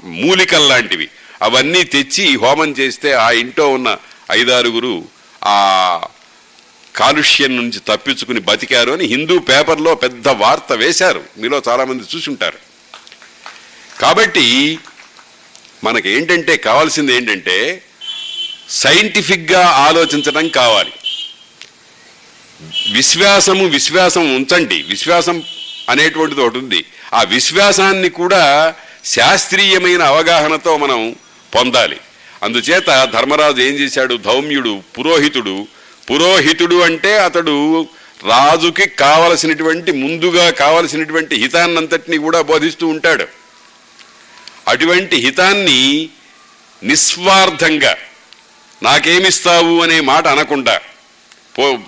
మూలికల్లాంటివి. 0.04 1.08
అవన్నీ 1.42 1.82
తెచ్చి 1.82 2.36
హోమం 2.36 2.70
చేస్తే 2.70 3.12
ఆ 3.12 3.30
ఇంట్లో 3.30 3.68
ఉన్న 3.68 3.96
ఐదారుగురు 4.30 5.04
ఆ 5.44 6.00
కాలుష్యం 6.96 7.56
నుంచి 7.56 7.80
తప్పించుకుని 7.88 8.40
బతికారు 8.40 8.92
అని 8.92 9.04
హిందూ 9.04 9.38
పేపర్లో 9.38 9.94
పెద్ద 9.94 10.28
వార్త 10.28 10.72
వేశారు. 10.72 11.24
మీలో 11.38 11.62
చాలామంది 11.68 12.04
చూసుంటారు. 12.16 12.58
కాబట్టి 14.00 14.78
మనకి 15.84 16.10
ఏంటంటే 16.10 16.56
కావాల్సింది 16.56 17.14
ఏంటంటే 17.14 17.82
సైంటిఫిక్గా 18.70 19.66
ఆలోచించడం 19.66 20.48
కావాలి. 20.48 20.92
విశ్వాసము 22.92 23.64
విశ్వాసం 23.66 24.36
ఉంచండి. 24.36 24.84
విశ్వాసం 24.88 25.42
అనేటువంటిది 25.88 26.40
ఒకటి 26.40 26.58
ఉంది. 26.58 26.84
ఆ 27.14 27.22
విశ్వాసాన్ని 27.22 28.08
కూడా 28.08 28.74
శాస్త్రీయమైన 29.04 30.02
అవగాహనతో 30.02 30.76
మనం 30.76 31.16
పొందాలి. 31.54 31.96
అందుచేత 32.42 33.10
ధర్మరాజు 33.12 33.60
ఏం 33.60 33.74
చేశాడు? 33.74 34.14
ధౌమ్యుడు 34.14 34.82
పురోహితుడు. 34.98 35.66
పురోహితుడు 36.10 36.74
అంటే 36.74 37.18
అతడు 37.18 37.88
రాజుకి 38.24 38.86
కావలసినటువంటి 38.86 39.92
ముందుగా 39.92 40.50
కావలసినటువంటి 40.50 41.36
హితాన్నంతటినీ 41.36 42.18
కూడా 42.18 42.40
బోధిస్తూ 42.40 42.86
ఉంటాడు. 42.86 43.26
అటువంటి 44.68 45.16
హితాన్ని 45.16 46.08
నిస్వార్థంగా 46.82 47.96
నాకేమిస్తావు 48.82 49.82
అనే 49.82 50.00
మాట 50.00 50.26
అనకుండా 50.26 50.80
పో 51.58 51.78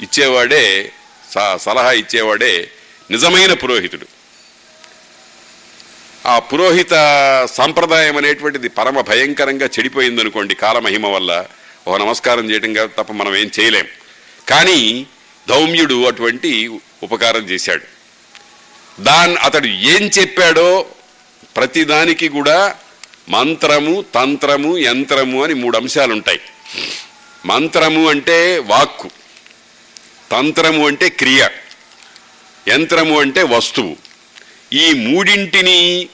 ఇచ్చేవాడే 0.00 0.92
స- 1.34 1.56
సలహా 1.56 1.92
ఇచ్చేవాడే 1.92 2.70
నిజమైన 3.10 3.52
పురోహితుడు. 3.52 4.06
ఆ 6.28 6.38
పురోహిత 6.38 6.90
సంప్రదాయం 7.52 8.16
అనేటువంటిది 8.16 8.68
పరమ 8.68 9.00
భయంకరంగా 9.00 9.66
చెడిపోయిందనుకోండి 9.66 10.54
కాలమహిమ 10.54 11.06
వల్ల. 11.06 11.44
ఒక 11.86 12.00
నమస్కారం 12.00 12.50
చేయడం 12.50 12.90
తప్ప 12.98 13.12
మనం 13.12 13.36
ఏం 13.36 13.50
చేయలేం. 13.60 13.86
కానీ 14.48 15.06
ధౌమ్యుడు 15.48 16.06
అటువంటి 16.06 16.80
ఉపకారం 17.02 17.40
చేశాడు. 17.40 17.82
దాన్ 19.02 19.36
అతడు 19.42 19.66
ఏం 19.66 20.10
చెప్పాడో 20.18 20.86
ప్రతిదానికి 21.56 22.28
కూడా 22.28 22.76
మంత్రము 23.28 24.04
తంత్రము 24.14 24.78
యంత్రము 24.78 25.44
అని 25.44 25.54
మూడు 25.54 25.76
అంశాలు 25.76 26.12
ఉంటాయి 26.12 26.40
మంత్రము 27.46 28.08
అంటే 28.08 28.58
వాక్కు. 28.58 29.10
తంత్రము 30.32 30.86
అంటే 30.86 31.08
క్రియ 31.08 31.48
యంత్రము 32.68 33.20
అంటే 33.20 33.42
వస్తువు. 33.42 33.96
ఈ 34.72 34.92
మూడింటిని 34.92 36.08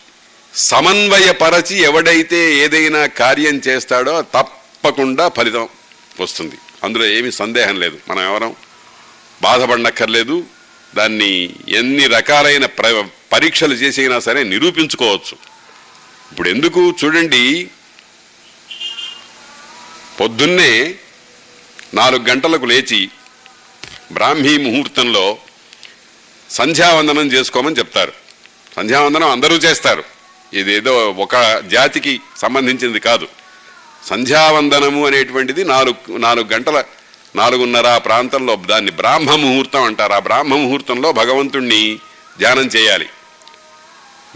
సమన్వయపరచి 0.55 1.77
ఎవడైతే 1.79 2.55
ఏదైనా 2.55 3.07
కార్యం 3.07 3.57
చేస్తాడో 3.69 4.23
తప్పకుండా 4.23 5.29
ఫలితం 5.29 5.69
వస్తుంది. 6.21 6.57
అందులో 6.85 7.05
ఏమి 7.07 7.33
సందేహం 7.33 7.81
లేదు. 7.81 7.99
మనం 8.09 8.23
ఎవరం 8.25 8.57
బాధపడనక్కర్లేదు. 9.43 10.45
దాన్ని 10.95 11.51
ఎన్ని 11.69 12.07
రకాలైన 12.07 12.67
ప్ర 12.67 13.07
పరీక్షలు 13.33 13.75
చేసైనా 13.75 14.21
సరే 14.21 14.43
నిరూపించుకోవచ్చు. 14.45 15.37
ఇప్పుడు 16.33 16.49
ఎందుకు 16.49 16.95
చూడండి 17.05 17.69
పొద్దున్నే 20.21 20.95
నాలుగు 21.95 22.29
గంటలకు 22.29 22.65
లేచి 22.65 23.11
బ్రాహ్మీ 24.13 24.59
ముహూర్తంలో 24.59 25.39
సంధ్యావందనం 26.51 27.33
చేసుకోమని 27.33 27.77
చెప్తారు. 27.77 28.13
సంధ్యావందనం 28.77 29.31
అందరూ 29.31 29.57
చేస్తారు. 29.57 30.05
ఇదేదో 30.55 31.11
ఒక 31.11 31.63
జాతికి 31.67 32.21
సంబంధించింది 32.37 33.01
కాదు. 33.01 33.29
సంధ్యావందనము 34.07 35.07
అనేటువంటిది 35.07 35.65
నాలుగు 35.65 36.17
నాలుగు 36.17 36.47
గంటల 36.53 36.85
నాలుగున్నర 37.37 37.87
ఆ 37.87 37.99
ప్రాంతంలో 37.99 38.57
దాన్ని 38.57 38.91
బ్రాహ్మ 38.91 39.35
ముహూర్తం 39.35 39.83
అంటారు. 39.83 40.13
ఆ 40.13 40.19
బ్రాహ్మ 40.19 40.55
ముహూర్తంలో 40.55 41.13
భగవంతుణ్ణి 41.13 41.99
ధ్యానం 42.39 42.67
చేయాలి. 42.67 43.09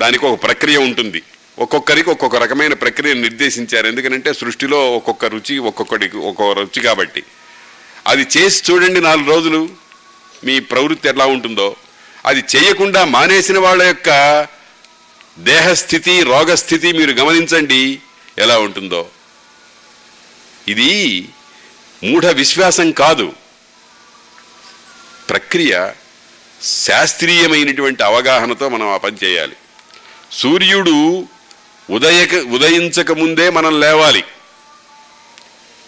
దానికి 0.00 0.26
ఒక 0.26 0.42
ప్రక్రియ 0.42 0.76
ఉంటుంది. 0.76 1.22
ఒక్కొక్కరికి 1.58 2.10
ఒక్కొక్క 2.10 2.36
రకమైన 2.36 2.74
ప్రక్రియను 2.74 3.20
నిర్దేశించారు. 3.20 3.86
ఎందుకంటే 3.86 4.32
సృష్టిలో 4.32 4.92
ఒక్కొక్క 4.92 5.24
రుచి 5.24 5.58
ఒక్కొక్కడికి 5.58 6.16
ఒక్కొక్క 6.16 6.58
రుచి 6.58 6.82
కాబట్టి. 6.82 7.22
అది 8.06 8.26
చేసి 8.36 8.72
చూడండి 8.72 9.00
నాలుగు 9.00 9.30
రోజులు. 9.30 9.68
మీ 10.44 10.60
ప్రవృత్తి 10.60 11.08
ఎలా 11.08 11.26
ఉంటుందో. 11.26 11.76
అది 12.26 12.44
చేయకుండా 12.56 13.04
మానేసిన 13.04 13.58
వాళ్ళ 13.58 13.82
యొక్క 13.82 14.42
దేహస్థితి 15.38 16.22
రోగస్థితి 16.22 16.92
మీరు 16.92 17.10
గమనించండి. 17.10 18.00
ఎలా 18.38 18.58
ఉంటుందో. 18.58 19.08
ఇది 20.68 21.28
మూఢ 22.04 22.26
విశ్వాసం 22.26 22.92
కాదు. 22.92 23.32
ప్రక్రియ 25.30 25.90
శాస్త్రీయమైనటువంటి 26.62 28.02
అవగాహనతో 28.02 28.68
మనం 28.68 28.88
ఆ 28.88 28.96
పని 28.96 29.16
చేయాలి. 29.24 29.56
సూర్యుడు 30.32 31.28
ఉదయక 31.90 32.34
ఉదయించక 32.34 33.12
ముందే 33.12 33.50
మనం 33.50 33.80
లేవాలి. 33.80 34.24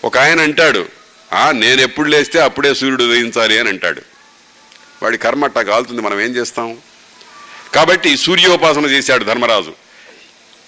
ఒక 0.04 0.18
ఆయన 0.18 0.40
అంటాడు 0.40 0.97
నేను 1.32 1.80
ఎప్పుడు 1.80 2.08
లేస్తే 2.08 2.40
అప్పుడే 2.40 2.74
సూర్యుడు 2.74 3.04
ఉదయించాలి 3.04 3.58
అని 3.58 3.68
అంటాడు. 3.68 4.02
వాడి 5.02 5.18
కర్మ 5.18 5.44
అట్టా 5.44 5.62
కాలుతుంది 5.62 6.02
మనం 6.02 6.20
ఏం 6.20 6.36
చేస్తాం? 6.36 6.76
కాబట్టి 7.74 8.16
సూర్యోపాసన 8.16 8.84
చేశాడు 8.84 9.24
ధర్మరాజు. 9.24 9.74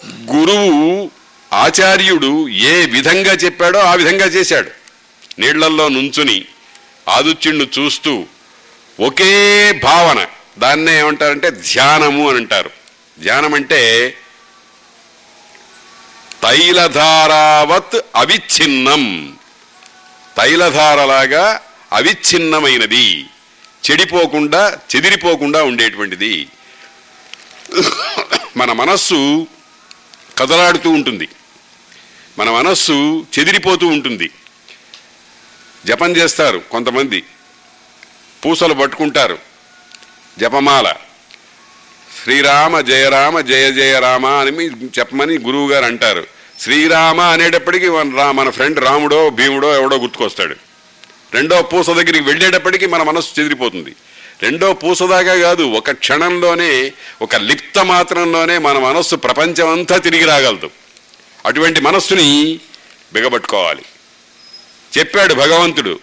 గురువు 0.06 1.10
ఆచార్యుడు 1.52 2.48
ఏ 2.48 2.86
విధంగా 2.86 3.32
చెప్పాడో 3.32 3.78
ఆ 3.78 3.94
విధంగా 3.94 4.26
చేశాడు. 4.26 4.70
నీళ్ళల్లో 5.38 5.88
నుంచుని 5.88 6.44
ఆదుత్యుణ్ణి 7.08 7.70
చూస్తూ 7.78 8.26
ఒకే 9.00 9.72
భావన 9.84 10.26
దాన్నే 10.58 10.98
ఏమంటారంటే 10.98 11.50
ధ్యానము 11.50 12.28
అని 12.28 12.38
అంటారు. 12.38 12.70
ధ్యానం 13.22 13.54
అంటే 13.54 14.14
తైలధారావత్ 16.42 18.00
అవిచ్ఛిన్నం. 18.16 19.34
తైలధారలాగా 20.40 21.62
అవిచ్ఛిన్నమైనది. 21.92 23.26
చెడిపోకుండా 23.90 24.78
చెదిరిపోకుండా 24.96 25.62
ఉండేటువంటిది. 25.62 26.48
మన 28.56 28.72
మనస్సు 28.72 29.46
కదలాడుతూ 30.38 30.90
ఉంటుంది. 30.90 31.28
మన 32.38 32.50
మనస్సు 32.50 33.26
చెదిరిపోతూ 33.38 33.86
ఉంటుంది. 33.86 34.30
జపం 35.86 36.16
చేస్తారు 36.16 36.58
కొంతమంది. 36.58 37.24
పూసలు 38.44 38.74
పట్టుకుంటారు. 38.74 39.38
జపమాల. 40.38 40.94
శ్రీరామ 42.24 42.80
జయరామ 42.80 43.40
జయ 43.40 43.72
జయ 43.72 43.98
రామ 43.98 44.26
అని 44.26 44.50
చెప్పమని 44.98 45.38
గురువుగారు 45.38 45.84
అంటారు. 45.84 46.39
శ్రీరామ 46.60 47.20
అనేటప్పటికీ 47.20 47.88
మన 47.88 48.16
రా 48.16 48.32
మన 48.32 48.50
ఫ్రెండ్ 48.50 48.80
రాముడో 48.80 49.30
భీముడో 49.30 49.74
ఎవడో 49.74 49.96
గుర్తుకొస్తాడు. 49.96 50.56
రెండో 51.34 51.62
పూస 51.62 51.90
దగ్గరికి 51.90 52.20
వెళ్ళేటప్పటికీ 52.20 52.86
మన 52.86 53.02
మనస్సు 53.02 53.40
చెదిరిపోతుంది. 53.40 53.94
రెండో 54.42 54.72
పూసదాగా 54.72 55.42
కాదు 55.42 55.62
ఒక 55.62 55.90
క్షణంలోనే 55.90 56.92
ఒక 57.22 57.36
లిప్త 57.36 57.78
మాత్రంలోనే 57.78 58.58
మన 58.58 58.78
మనస్సు 58.78 59.16
ప్రపంచం 59.16 59.68
అంతా 59.68 59.96
తిరిగి 59.96 60.24
రాగలదు. 60.24 60.70
అటువంటి 61.46 61.80
మనస్సుని 61.80 62.60
బిగబట్టుకోవాలి. 63.12 63.82
చెప్పాడు 64.98 65.34
భగవంతుడు 65.34 66.00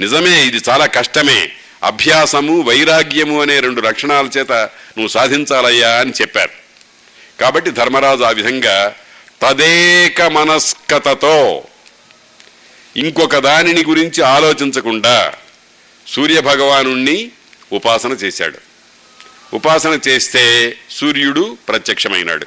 నిజమే 0.00 0.46
ఇది 0.46 0.60
చాలా 0.68 0.86
కష్టమే. 0.86 1.50
అభ్యాసము 1.82 2.60
వైరాగ్యము 2.60 3.42
అనే 3.42 3.60
రెండు 3.60 3.80
లక్షణాల 3.80 4.26
చేత 4.38 4.52
నువ్వు 4.52 5.08
సాధించాలయ్యా 5.08 6.00
అని 6.00 6.12
చెప్పారు. 6.20 6.50
కాబట్టి 7.40 7.70
ధర్మరాజు 7.70 8.22
ఆ 8.22 8.30
విధంగా 8.30 8.94
తదేక 9.42 10.22
మనస్కతతో 10.22 11.64
ఇంకొక 12.96 13.36
దానిని 13.36 13.84
గురించి 13.84 14.22
ఆలోచించకుండా 14.22 15.34
సూర్య 16.08 16.40
భగవానుణ్ణి 16.40 17.30
ఉపాసన 17.72 18.10
చేశాడు. 18.12 18.58
ఉపాసన 19.54 19.98
చేస్తే 20.08 20.76
సూర్యుడు 20.90 21.56
ప్రత్యక్షమైనాడు. 21.68 22.46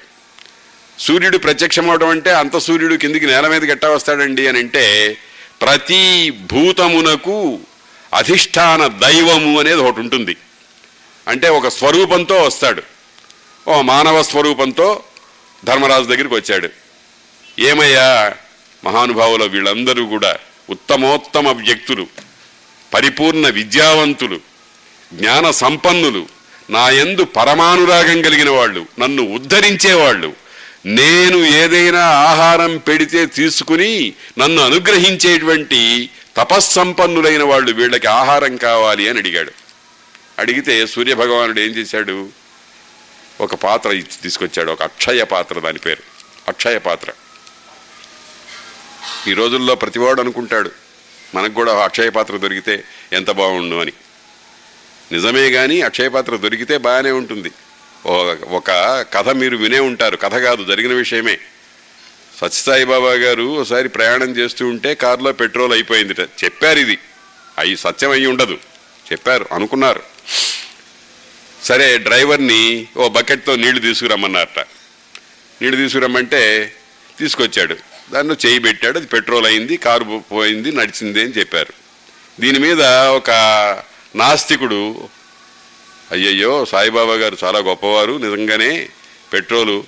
సూర్యుడు 0.99 1.37
ప్రత్యక్షమవడం 1.37 2.09
అంటే 2.09 2.33
అంత 2.33 2.57
సూర్యుడు 2.57 2.95
కిందికి 2.95 3.25
నేల 3.25 3.47
మీద 3.47 3.65
గట్టా 3.65 3.89
వస్తాడండి 3.89 4.47
అని 4.47 4.59
అంటే 4.59 5.17
ప్రతి 5.61 6.31
భూతమునకు 6.31 7.59
అధిష్టాన 8.13 8.87
దైవము 8.87 9.59
అనేది 9.59 9.81
ఒకటి 9.81 10.01
ఉంటుంది. 10.01 10.37
అంటే 11.27 11.49
ఒక 11.49 11.67
స్వరూపంతో 11.67 12.43
వస్తాడు. 12.43 12.83
ఓ 13.67 13.81
మానవ 13.81 14.23
స్వరూపంతో 14.23 15.03
ధర్మరాజు 15.65 16.03
దగ్గరికి 16.03 16.35
వచ్చాడు. 16.35 16.69
ఏమయ్యా? 17.59 18.33
మహానుభావుల 18.83 19.45
వీళ్ళందరూ 19.45 20.05
కూడా 20.05 20.37
ఉత్తమోత్తమ 20.69 21.47
వ్యక్తులు 21.47 22.07
పరిపూర్ణ 22.93 23.49
విద్యావంతులు 23.49 24.39
జ్ఞాన 25.13 25.51
సంపన్నులు. 25.51 26.27
నా 26.69 26.89
యందు 26.89 27.23
పరమానురాగం 27.23 28.21
కలిగిన 28.21 28.49
వాళ్ళు 28.49 28.85
నన్ను 28.99 29.23
ఉద్ధరించేవాళ్ళు. 29.23 30.33
నేను 30.85 31.37
ఏదైనా 31.37 32.07
ఆహారం 32.07 32.77
పెడితే 32.77 33.25
తీసుకుని 33.25 34.13
నన్ను 34.39 34.61
అనుగ్రహించేటువంటి 34.61 36.09
తపస్సంపన్నులైన 36.37 37.43
వాళ్ళు 37.43 37.71
వీళ్ళకి 37.71 38.07
ఆహారం 38.07 38.57
కావాలి 38.57 39.09
అని 39.09 39.19
అడిగాడు. 39.19 39.51
అడిగితే 40.39 40.87
సూర్యభగవానుడు 40.87 41.59
ఏం 41.59 41.69
చేశాడు? 41.69 42.29
ఒక 43.41 43.55
పాత్ర 43.55 43.89
ఇచ్చి 43.89 44.21
తీసుకొచ్చాడు 44.23 44.71
ఒక 44.71 44.83
అక్షయ 44.83 45.23
పాత్ర 45.23 45.59
దాని 45.59 45.79
పేరు. 45.79 46.03
అక్షయ 46.47 46.77
పాత్ర. 46.77 47.11
ఈ 49.27 49.33
రోజుల్లో 49.33 49.75
ప్రతివాడు 49.75 50.21
అనుకుంటాడు 50.21 50.71
మనకు 51.35 51.53
కూడా 51.53 51.83
అక్షయ 51.83 52.09
పాత్ర 52.09 52.37
దొరికితే 52.37 52.83
ఎంత 53.13 53.31
బాగుండు 53.31 53.75
అని. 53.75 53.91
నిజమే 55.11 55.51
కానీ 55.51 55.81
అక్షయ 55.81 56.07
పాత్ర 56.07 56.35
దొరికితే 56.35 56.77
బాగానే 56.77 57.11
ఉంటుంది. 57.11 57.51
ఒక 58.49 58.71
కథ 59.13 59.29
మీరు 59.29 59.57
వినే 59.57 59.79
ఉంటారు 59.79 60.17
కథ 60.17 60.35
కాదు 60.35 60.63
జరిగిన 60.63 60.93
విషయమే. 60.93 61.39
సత్యసాయి 62.41 62.85
బాబా 62.85 63.11
గారు 63.11 63.43
ఒకసారి 63.43 63.89
ప్రయాణం 63.89 64.29
చేస్తూ 64.37 64.67
ఉంటే 64.67 64.95
కారులో 64.95 65.31
పెట్రోల్ 65.31 65.73
అయిపోయిందిట. 65.73 66.19
చెప్పారు 66.19 66.79
ఇది. 66.79 66.97
అవి 67.57 67.77
సత్యం 67.77 68.11
అయి 68.11 68.25
ఉండదు. 68.25 68.57
చెప్పారు 69.11 69.45
అనుకున్నారు. 69.51 70.03
సరే 71.63 71.97
డ్రైవర్ని 71.97 72.87
ఓ 72.97 73.09
బకెట్తో 73.09 73.55
నీళ్ళు 73.55 73.79
తీసుకురమ్మన్నారట. 73.79 74.59
నీళ్ళు 75.61 75.77
తీసుకురమ్మంటే 75.77 76.73
తీసుకొచ్చాడు. 77.19 77.75
దానిలో 78.11 78.35
చేయి 78.45 78.59
పెట్టాడు 78.59 78.97
అది 78.97 79.07
పెట్రోల్ 79.07 79.45
అయింది 79.45 79.77
కారు 79.77 80.23
పోయింది 80.31 80.71
నడిచింది 80.71 81.21
అని 81.21 81.31
చెప్పారు. 81.31 81.73
దీని 82.39 82.59
మీద 82.59 82.81
ఒక 82.85 83.29
నాస్తికుడు 84.15 85.09
అయ్యయ్యో 86.11 86.65
సాయిబాబా 86.65 87.13
గారు 87.13 87.37
చాలా 87.43 87.59
గొప్పవారు 87.59 88.13
నిజంగానే 88.13 88.89
పెట్రోలు 89.33 89.83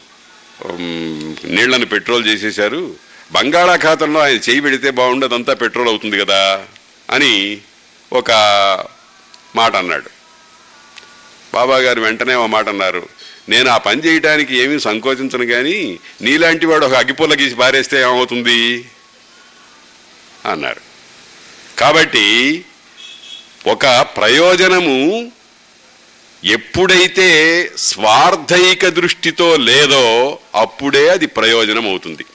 నీళ్ళను 1.45 1.85
పెట్రోల్ 1.85 2.27
చేసేశారు. 2.27 2.95
బంగాళాఖాతంలో 3.31 4.19
ఆయన 4.19 4.35
చేయి 4.35 4.59
పెడితే 4.61 4.89
బాగుండదంతా 4.89 5.53
పెట్రోల్ 5.53 5.89
అవుతుంది 5.89 6.17
కదా 6.17 6.65
అని 7.09 7.61
ఒక 8.13 8.31
మాట 9.55 9.75
అన్నాడు. 9.75 10.18
బాబా 11.53 11.77
గారు 11.77 12.01
వెంటనే 12.01 12.35
ఓ 12.35 12.45
మాట 12.45 12.69
అన్నారు. 12.69 13.09
నేను 13.49 13.69
ఆ 13.69 13.77
పని 13.77 14.01
చేయడానికి 14.01 14.57
ఏమీ 14.57 14.79
సంకోచించను 14.79 15.45
కానీ 15.45 15.99
నీలాంటి 16.21 16.65
వాడు 16.65 16.85
ఒక 16.85 16.93
అగ్గిపుల్ల 16.93 17.33
గీసి 17.33 17.55
పారేస్తే 17.55 18.01
ఏమవుతుంది? 18.01 18.85
అన్నారు. 20.45 20.81
కాబట్టి 21.79 22.65
ఒక 23.67 23.85
ప్రయోజనము 24.17 25.31
ఎప్పుడైతే 26.43 27.29
స్వార్థైక 27.77 28.87
దృష్టితో 28.87 29.55
లేదో 29.55 30.39
అప్పుడే 30.55 31.09
అది 31.09 31.25
ప్రయోజనం 31.25 31.87
అవుతుంది 31.87 32.25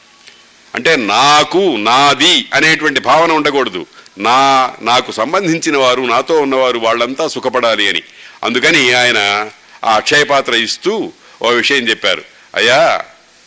అంటే 0.75 0.97
నాకు 0.97 1.77
నాది 1.77 2.49
అనేటువంటి 2.55 3.01
భావన 3.01 3.33
ఉండకూడదు. 3.33 3.87
నా 4.19 4.73
నాకు 4.83 5.13
సంబంధించిన 5.13 5.77
వారు 5.77 6.03
నాతో 6.03 6.41
ఉన్నవారు 6.41 6.79
వాళ్ళంతా 6.79 7.29
సుఖపడాలి 7.29 7.89
అని. 7.89 8.03
అందుకని 8.45 8.93
ఆయన 8.93 9.51
ఆ 9.85 9.95
అక్షయపాత్ర 9.95 10.55
ఇస్తూ 10.55 11.13
ఓ 11.43 11.51
విషయం 11.51 11.89
చెప్పారు. 11.89 12.23
అయ్యా 12.55 13.01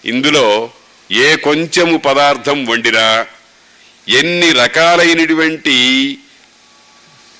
ఇందులో 0.05 0.71
ఏ 1.11 1.35
కొంచెము 1.35 1.97
పదార్థం 1.97 2.65
వండినా 2.65 3.25
ఎన్ని 4.09 4.51
రకాలైనటువంటి 4.51 6.17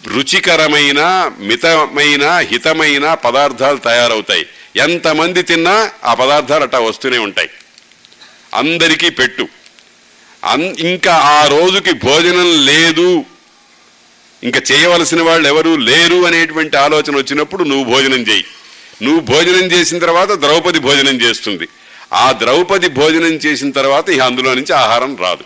రుచికరమైన 0.07 1.31
మితమైన 1.39 2.37
హితమైన 2.37 3.13
పదార్థాలు 3.13 3.77
తయారవుతాయి. 3.77 4.45
ఎంతమంది 4.75 5.41
తిన్నా 5.41 5.91
ఆ 6.03 6.13
పదార్థాలు 6.13 6.63
అట్టా 6.63 6.79
వస్తూనే 6.79 7.17
ఉంటాయి. 7.17 7.49
అందరికీ 8.53 9.09
పెట్టు. 9.09 9.47
అన్ 10.43 10.63
ఇంకా 10.63 11.13
ఆ 11.13 11.47
రోజుకి 11.47 11.93
భోజనం 11.93 12.65
లేదు. 12.65 13.25
ఇంకా 14.43 14.61
చేయవలసిన 14.71 15.21
వాళ్ళు 15.21 15.47
ఎవరు 15.47 15.75
లేరు 15.75 16.25
అనేటువంటి 16.25 16.77
ఆలోచన 16.77 17.17
వచ్చినప్పుడు 17.17 17.63
నువ్వు 17.63 17.93
భోజనం 17.93 18.19
చేయి. 18.19 18.45
నువ్వు 19.03 19.19
భోజనం 19.19 19.71
చేసిన 19.71 19.99
తర్వాత 19.99 20.31
ద్రౌపది 20.31 20.79
భోజనం 20.79 21.21
చేస్తుంది. 21.21 21.67
ఆ 22.13 22.31
ద్రౌపది 22.31 22.87
భోజనం 22.87 23.33
చేసిన 23.33 23.71
తర్వాత 23.71 24.09
ఇక 24.09 24.21
అందులో 24.21 24.53
నుంచి 24.53 24.73
ఆహారం 24.73 25.17
రాదు. 25.17 25.43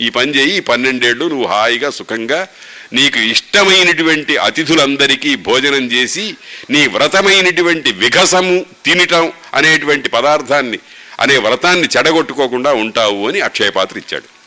ఈ 0.00 0.10
పని 0.10 0.34
చేయి 0.34 0.56
ఈ 0.56 0.60
పన్నెండేళ్ళు 0.60 1.24
నువ్వు 1.24 1.46
హాయిగా 1.46 1.90
సుఖంగా 1.90 2.48
నీకు 2.92 3.18
ఇష్టమైనటువంటి 3.18 4.36
అతిథులందరికీ 4.36 5.34
భోజనం 5.34 5.92
చేసి 5.92 6.34
నీ 6.70 6.86
వ్రతమైనటువంటి 6.86 7.92
విఘసము 7.92 8.66
తినటం 8.84 9.32
అనేటువంటి 9.54 10.08
పదార్థాన్ని 10.08 10.78
అనే 11.20 11.36
వ్రతాన్ని 11.36 11.88
చెడగొట్టుకోకుండా 11.96 12.72
ఉంటావు 12.72 13.28
అని 13.28 13.40
అక్షయపాత్ర 13.40 13.98
ఇచ్చాడు. 13.98 14.41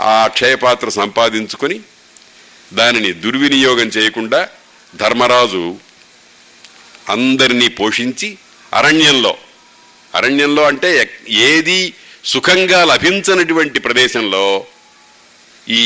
ఆ 0.00 0.24
అక్షయపాత్ర 0.24 0.88
సంపాదించుకొని 0.88 1.80
దానిని 2.74 3.12
దుర్వినియోగం 3.12 3.88
చేయకుండా 3.88 4.48
ధర్మరాజు 4.96 5.76
అందరినీ 7.10 7.68
పోషించి 7.68 8.38
అరణ్యంలో 8.72 9.38
అరణ్యంలో 10.14 10.64
అంటే 10.64 11.10
ఏది 11.28 11.94
సుఖంగా 12.24 12.84
లభించనటువంటి 12.84 13.80
ప్రదేశంలో 13.80 14.66
ఈ 15.68 15.84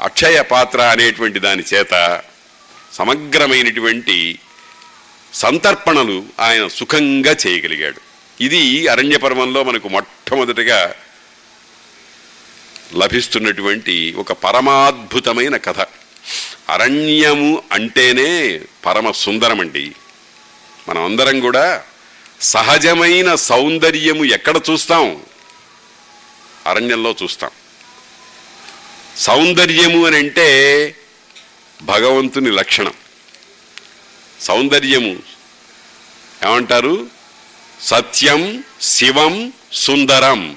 అక్షయ 0.00 0.42
పాత్ర 0.42 0.80
అనేటువంటి 0.80 1.38
దాని 1.38 1.62
చేత 1.74 2.22
సమగ్రమైనటువంటి 2.92 4.38
సంతర్పణలు 5.32 6.26
ఆయన 6.40 6.66
సుఖంగా 6.66 7.36
చేయగలిగాడు. 7.46 8.00
ఇది 8.40 8.88
అరణ్య 8.88 9.16
పర్వంలో 9.16 9.64
మనకు 9.64 9.88
మొట్టమొదటిగా 9.88 10.94
లభిస్తున్నటువంటి 12.94 14.14
ఒక 14.18 14.32
పరమాద్భుతమైన 14.32 15.56
కథ. 15.56 15.80
అరణ్యము 16.68 17.62
అంటేనే 17.72 18.60
పరమ 18.86 19.10
సుందరమండి. 19.10 19.92
మనం 20.88 21.04
అందరం 21.04 21.40
కూడా 21.40 21.82
సహజమైన 22.40 23.34
సౌందర్యము 23.34 24.24
ఎక్కడ 24.24 24.60
చూస్తాం? 24.70 25.22
అరణ్యంలో 26.66 27.14
చూస్తాం. 27.22 27.50
సౌందర్యము 29.16 30.06
అని 30.06 30.16
అంటే 30.16 30.94
భగవంతుని 31.82 32.50
లక్షణం. 32.50 32.92
సౌందర్యము 34.40 35.16
ఏమంటారు? 36.46 37.06
సత్యం 37.82 38.64
శివం 38.82 39.52
సుందరం. 39.72 40.56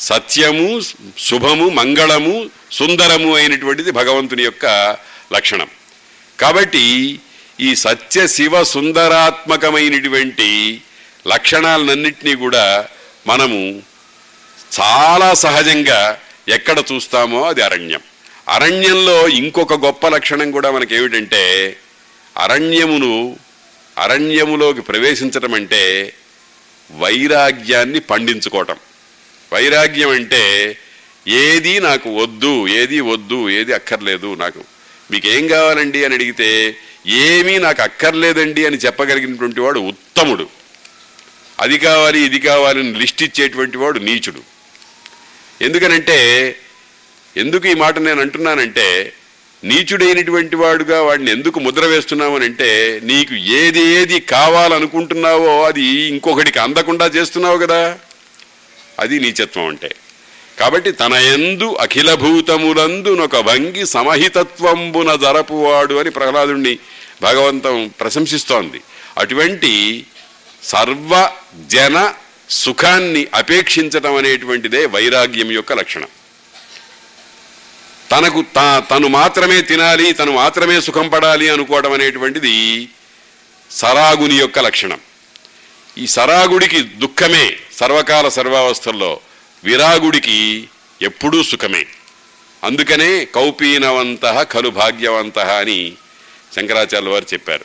సత్యము 0.00 0.80
శుభము 1.18 1.68
మంగళము 1.68 2.50
సుందరము 2.72 3.36
అయినటువంటిది 3.36 3.90
భగవంతుని 3.90 4.42
యొక్క 4.42 4.96
లక్షణం. 5.32 5.68
కాబట్టి 6.38 7.20
ఈ 7.60 7.74
సత్య 7.74 8.26
శివ 8.26 8.64
సుందరాత్మకమైనటువంటి 8.64 10.80
లక్షణాలన్నింటినీ 11.26 12.34
కూడా 12.34 12.88
మనము 13.26 13.82
చాలా 14.80 15.34
సహజంగా 15.34 16.18
ఎక్కడ 16.48 16.82
చూస్తామో 16.92 17.42
అది 17.42 17.62
అరణ్యం. 17.62 18.00
అరణ్యంలో 18.48 19.28
ఇంకొక 19.28 19.74
గొప్ప 19.74 20.08
లక్షణం 20.08 20.50
కూడా 20.50 20.70
మనకి 20.70 20.96
ఏమిటంటే 20.96 21.76
అరణ్యమును 22.36 23.36
అరణ్యములోకి 23.98 24.80
ప్రవేశించటం 24.80 25.54
అంటే 25.54 26.12
వైరాగ్యాన్ని 26.90 28.00
పండించుకోవటం. 28.00 28.76
వైరాగ్యం 29.52 30.10
అంటే 30.10 30.78
ఏది 31.28 31.80
నాకు 31.80 32.10
వద్దు 32.10 32.68
ఏది 32.68 33.00
వద్దు 33.00 33.50
ఏది 33.50 33.72
అక్కర్లేదు 33.72 34.34
నాకు. 34.34 34.64
మీకు 35.10 35.28
ఏం 35.28 35.48
కావాలండి 35.48 36.04
అని 36.04 36.14
అడిగితే 36.14 36.76
ఏమీ 37.06 37.58
నాకు 37.58 37.82
అక్కర్లేదండి 37.82 38.66
అని 38.66 38.76
చెప్పగలిగినటువంటి 38.76 39.60
వాడు 39.60 39.80
ఉత్తముడు. 39.80 40.48
అది 41.60 41.78
కావాలి 41.78 42.20
ఇది 42.20 42.38
కావాలని 42.38 42.92
లిస్ట్ 42.94 43.22
ఇచ్చేటువంటి 43.22 43.76
వాడు 43.76 43.98
నీచుడు. 43.98 44.42
ఎందుకనంటే 45.62 46.18
ఎందుకు 47.36 47.68
ఈ 47.68 47.74
మాట 47.74 47.98
నేను 47.98 48.20
అంటున్నానంటే 48.20 49.12
నీచుడైనటువంటి 49.64 50.56
వాడుగా 50.56 51.02
వాడిని 51.02 51.30
ఎందుకు 51.30 51.60
ముద్ర 51.60 51.84
వేస్తున్నామనంటే 51.86 53.00
నీకు 53.02 53.34
ఏది 53.34 53.80
ఏది 53.80 54.20
కావాలనుకుంటున్నావో 54.20 55.64
అది 55.64 55.82
ఇంకొకటికి 55.82 56.58
అందకుండా 56.58 57.06
చేస్తున్నావు 57.06 57.58
కదా. 57.58 57.98
అది 59.00 59.20
నీచత్వం 59.20 59.66
అంటే. 59.66 59.90
కాబట్టి 60.58 60.92
తన 60.92 61.12
ఎందు 61.12 61.76
అఖిలభూతములందునొక 61.80 63.36
నొక 63.36 63.46
భంగి 63.46 63.86
సమహితత్వంబున 63.86 65.14
జరపువాడు 65.14 65.94
అని 65.94 66.10
ప్రహ్లాదుణ్ణి 66.10 66.78
భగవంతం 67.22 67.90
ప్రశంసిస్తోంది. 68.00 68.80
అటువంటి 69.18 69.72
సర్వ 70.62 71.30
జన 71.66 72.14
సుఖాన్ని 72.50 73.26
అపేక్షించటం 73.34 74.14
అనేటువంటిదే 74.16 74.86
వైరాగ్యం 74.86 75.50
యొక్క 75.52 75.72
లక్షణం. 75.72 76.10
తనకు 78.10 78.44
తా 78.56 78.82
తను 78.90 79.08
మాత్రమే 79.08 79.60
తినాలి 79.60 80.12
తను 80.12 80.32
మాత్రమే 80.32 80.80
సుఖం 80.80 81.08
పడాలి 81.08 81.48
అనుకోవడం 81.48 81.92
అనేటువంటిది 81.92 82.88
సరాగుని 83.70 84.36
యొక్క 84.36 84.58
లక్షణం. 84.58 85.00
ఈ 85.98 86.06
సరాగుడికి 86.06 86.80
దుఃఖమే 86.80 87.56
సర్వకాల 87.72 88.28
సర్వావస్థల్లో. 88.28 89.20
విరాగుడికి 89.64 90.68
ఎప్పుడూ 91.02 91.42
సుఖమే. 91.42 91.86
అందుకనే 92.64 93.24
కౌపీనవంత 93.24 94.42
ఖలు 94.42 94.68
భాగ్యవంత 94.68 95.38
అని 95.38 95.92
శంకరాచార్య 96.56 97.08
వారు 97.08 97.26
చెప్పారు. 97.32 97.64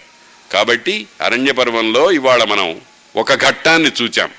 కాబట్టి 0.53 1.07
అరణ్యపర్వంలో 1.21 2.11
ఇవాళ 2.11 2.43
మనం 2.43 2.81
ఒక 3.15 3.33
ఘట్టాన్ని 3.33 3.91
చూచాం. 4.01 4.29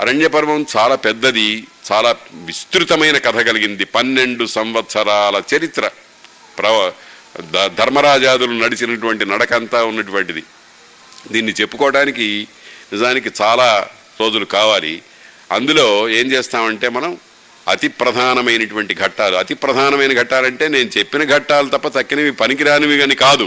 అరణ్యపర్వం 0.00 0.66
చాలా 0.76 0.94
పెద్దది 0.94 1.66
చాలా 1.92 2.16
విస్తృతమైన 2.32 3.18
కథ 3.18 3.36
కలిగింది. 3.40 3.84
పన్నెండు 3.84 4.46
సంవత్సరాల 4.46 5.42
చరిత్ర. 5.56 5.90
ప్రవ 6.58 6.92
ద- 7.40 7.66
ధర్మరాజాదులు 7.66 8.52
నడిచినటువంటి 8.52 9.26
నడకంతా 9.26 9.84
ఉన్నటువంటిది. 9.84 10.42
దీన్ని 11.32 11.52
చెప్పుకోవడానికి 11.52 12.48
నిజానికి 12.92 13.30
చాలా 13.42 13.68
రోజులు 14.20 14.46
కావాలి. 14.56 14.94
అందులో 15.56 15.86
ఏం 16.18 16.26
చేస్తామంటే 16.32 16.88
మనం 16.88 17.12
అతి 17.72 17.88
ప్రధానమైనటువంటి 18.00 18.94
ఘట్టాలు 18.94 19.36
అతి 19.36 19.54
ప్రధానమైన 19.54 20.12
ఘట్టాలంటే 20.20 20.64
నేను 20.68 20.88
చెప్పిన 20.98 21.24
ఘట్టాలు 21.34 21.68
తప్ప 21.74 21.88
తక్కినవి 21.98 22.32
పనికిరానివి 22.42 22.96
కానీ 22.98 23.14
కాదు. 23.26 23.46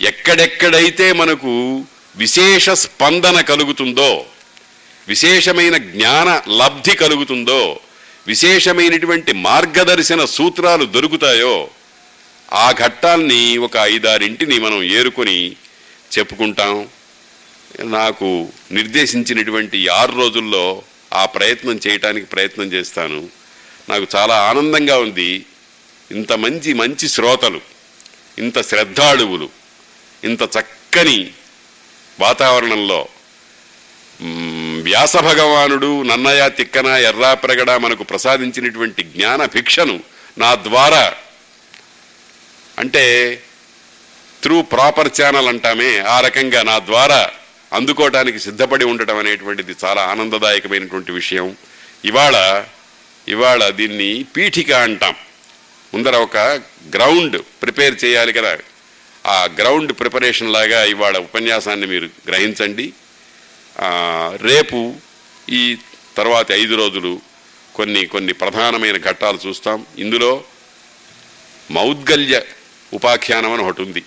ఎక్కడెక్కడైతే 0.00 1.06
మనకు 1.12 1.52
విశేష 2.16 2.66
స్పందన 2.84 3.40
కలుగుతుందో 3.50 4.10
విశేషమైన 5.08 5.76
జ్ఞాన 5.90 6.28
లబ్ధి 6.60 6.94
కలుగుతుందో 7.02 7.62
విశేషమైనటువంటి 8.26 9.32
మార్గదర్శన 9.48 10.22
సూత్రాలు 10.36 10.84
దొరుకుతాయో 10.94 11.54
ఆ 12.64 12.66
ఘట్టాల్ని 12.84 13.42
ఒక 13.66 13.76
ఐదారింటిని 13.94 14.56
మనం 14.58 14.80
ఏరుకొని 14.98 15.38
చెప్పుకుంటాం. 16.16 16.74
నాకు 17.78 18.48
నిర్దేశించినటువంటి 18.72 19.88
ఆరు 19.88 20.12
రోజుల్లో 20.12 20.82
ఆ 21.12 21.24
ప్రయత్నం 21.24 21.80
చేయటానికి 21.86 22.26
ప్రయత్నం 22.26 22.72
చేస్తాను. 22.72 23.28
నాకు 23.88 24.06
చాలా 24.16 24.36
ఆనందంగా 24.36 24.98
ఉంది. 24.98 25.44
ఇంత 26.10 26.32
మంచి 26.32 26.72
మంచి 26.72 27.08
శ్రోతలు 27.08 27.60
ఇంత 28.38 28.60
శ్రద్ధాళువులు 28.60 29.48
ఇంత 30.24 30.42
చక్కని 30.42 31.30
వాతావరణంలో. 32.20 33.08
వ్యాస 34.82 35.16
భగవానుడు 35.16 36.02
నన్నయ 36.02 36.48
తిక్కన 36.48 36.86
ఎర్రాప్రగడ 36.86 37.70
మనకు 37.70 38.02
ప్రసాదించినటువంటి 38.04 39.02
జ్ఞాన 39.02 39.44
భిక్షను 39.44 40.00
నా 40.38 40.54
ద్వారా. 40.54 41.14
అంటే 42.78 43.34
త్రూ 44.42 44.62
ప్రాపర్ 44.62 45.12
ఛానల్ 45.22 45.48
అంటామే 45.48 45.98
ఆ 45.98 46.20
రకంగా 46.20 46.62
నా 46.62 46.78
ద్వారా 46.78 47.30
అందుకోవడానికి 47.72 48.38
సిద్ధపడి 48.40 48.84
ఉండటం 48.84 49.16
అనేటువంటిది 49.18 49.74
చాలా 49.84 50.02
ఆనందదాయకమైనటువంటి 50.02 51.12
విషయం. 51.12 51.56
ఇవాళ 52.04 52.64
ఇవాళ 53.28 53.68
దీన్ని 53.68 54.24
పీఠిక 54.36 54.72
అంటాం. 54.72 55.14
ముందర 55.94 56.16
ఒక 56.16 56.36
గ్రౌండ్ 56.94 57.42
ప్రిపేర్ 57.62 58.04
చేయాలి 58.04 58.32
కదా. 58.32 58.58
ఆ 59.26 59.48
గ్రౌండ్ 59.58 59.92
ప్రిపరేషన్ 60.00 60.52
లాగా 60.52 60.84
ఇవాళ 60.84 61.18
ఉపన్యాసాన్ని 61.18 61.86
మీరు 61.86 62.08
గ్రహించండి. 62.28 62.92
రేపు 64.42 64.94
ఈ 65.48 65.76
తర్వాత 66.16 66.52
ఐదు 66.52 66.74
రోజులు 66.74 67.20
కొన్ని 67.74 68.06
కొన్ని 68.06 68.32
ప్రధానమైన 68.32 68.96
ఘట్టాలు 68.96 69.38
చూస్తాం. 69.48 69.86
ఇందులో 69.98 70.44
మౌద్గల్య 71.70 72.42
ఉపాఖ్యానం 72.92 73.52
అని 73.52 73.62
ఒకటి 73.62 73.82
ఉంది. 73.82 74.02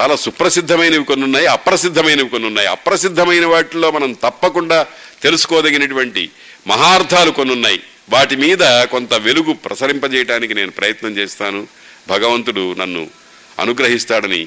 చాలా 0.00 0.16
సుప్రసిద్ధమైనవి 0.16 1.04
కొన్ని 1.04 1.24
ఉన్నాయి 1.24 1.46
అప్రసిద్ధమైనవి 1.46 2.28
కొన్ని 2.28 2.48
ఉన్నాయి 2.48 2.68
అప్రసిద్ధమైన 2.68 3.46
వాటిల్లో 3.46 3.90
మనం 3.90 4.12
తప్పకుండా 4.12 4.86
తెలుసుకోదగినటువంటి 5.22 6.30
మహార్థాలు 6.66 7.30
కొన్ని 7.30 7.54
ఉన్నాయి 7.54 7.80
వాటి 8.10 8.36
మీద 8.36 8.84
కొంత 8.84 9.14
వెలుగు 9.14 9.52
ప్రసరింపజేయడానికి 9.52 10.54
నేను 10.54 10.70
ప్రయత్నం 10.70 11.16
చేస్తాను. 11.16 11.66
భగవంతుడు 12.08 12.74
నన్ను 12.74 13.10
అనుగ్రహిస్తాడని 13.58 14.46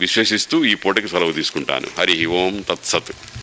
విశ్వసిస్తూ 0.00 0.64
ఈ 0.64 0.74
పూటకి 0.74 1.08
సెలవు 1.08 1.32
తీసుకుంటాను. 1.32 1.88
హరి 1.98 2.26
ఓం 2.26 2.64
తత్సత్. 2.70 3.12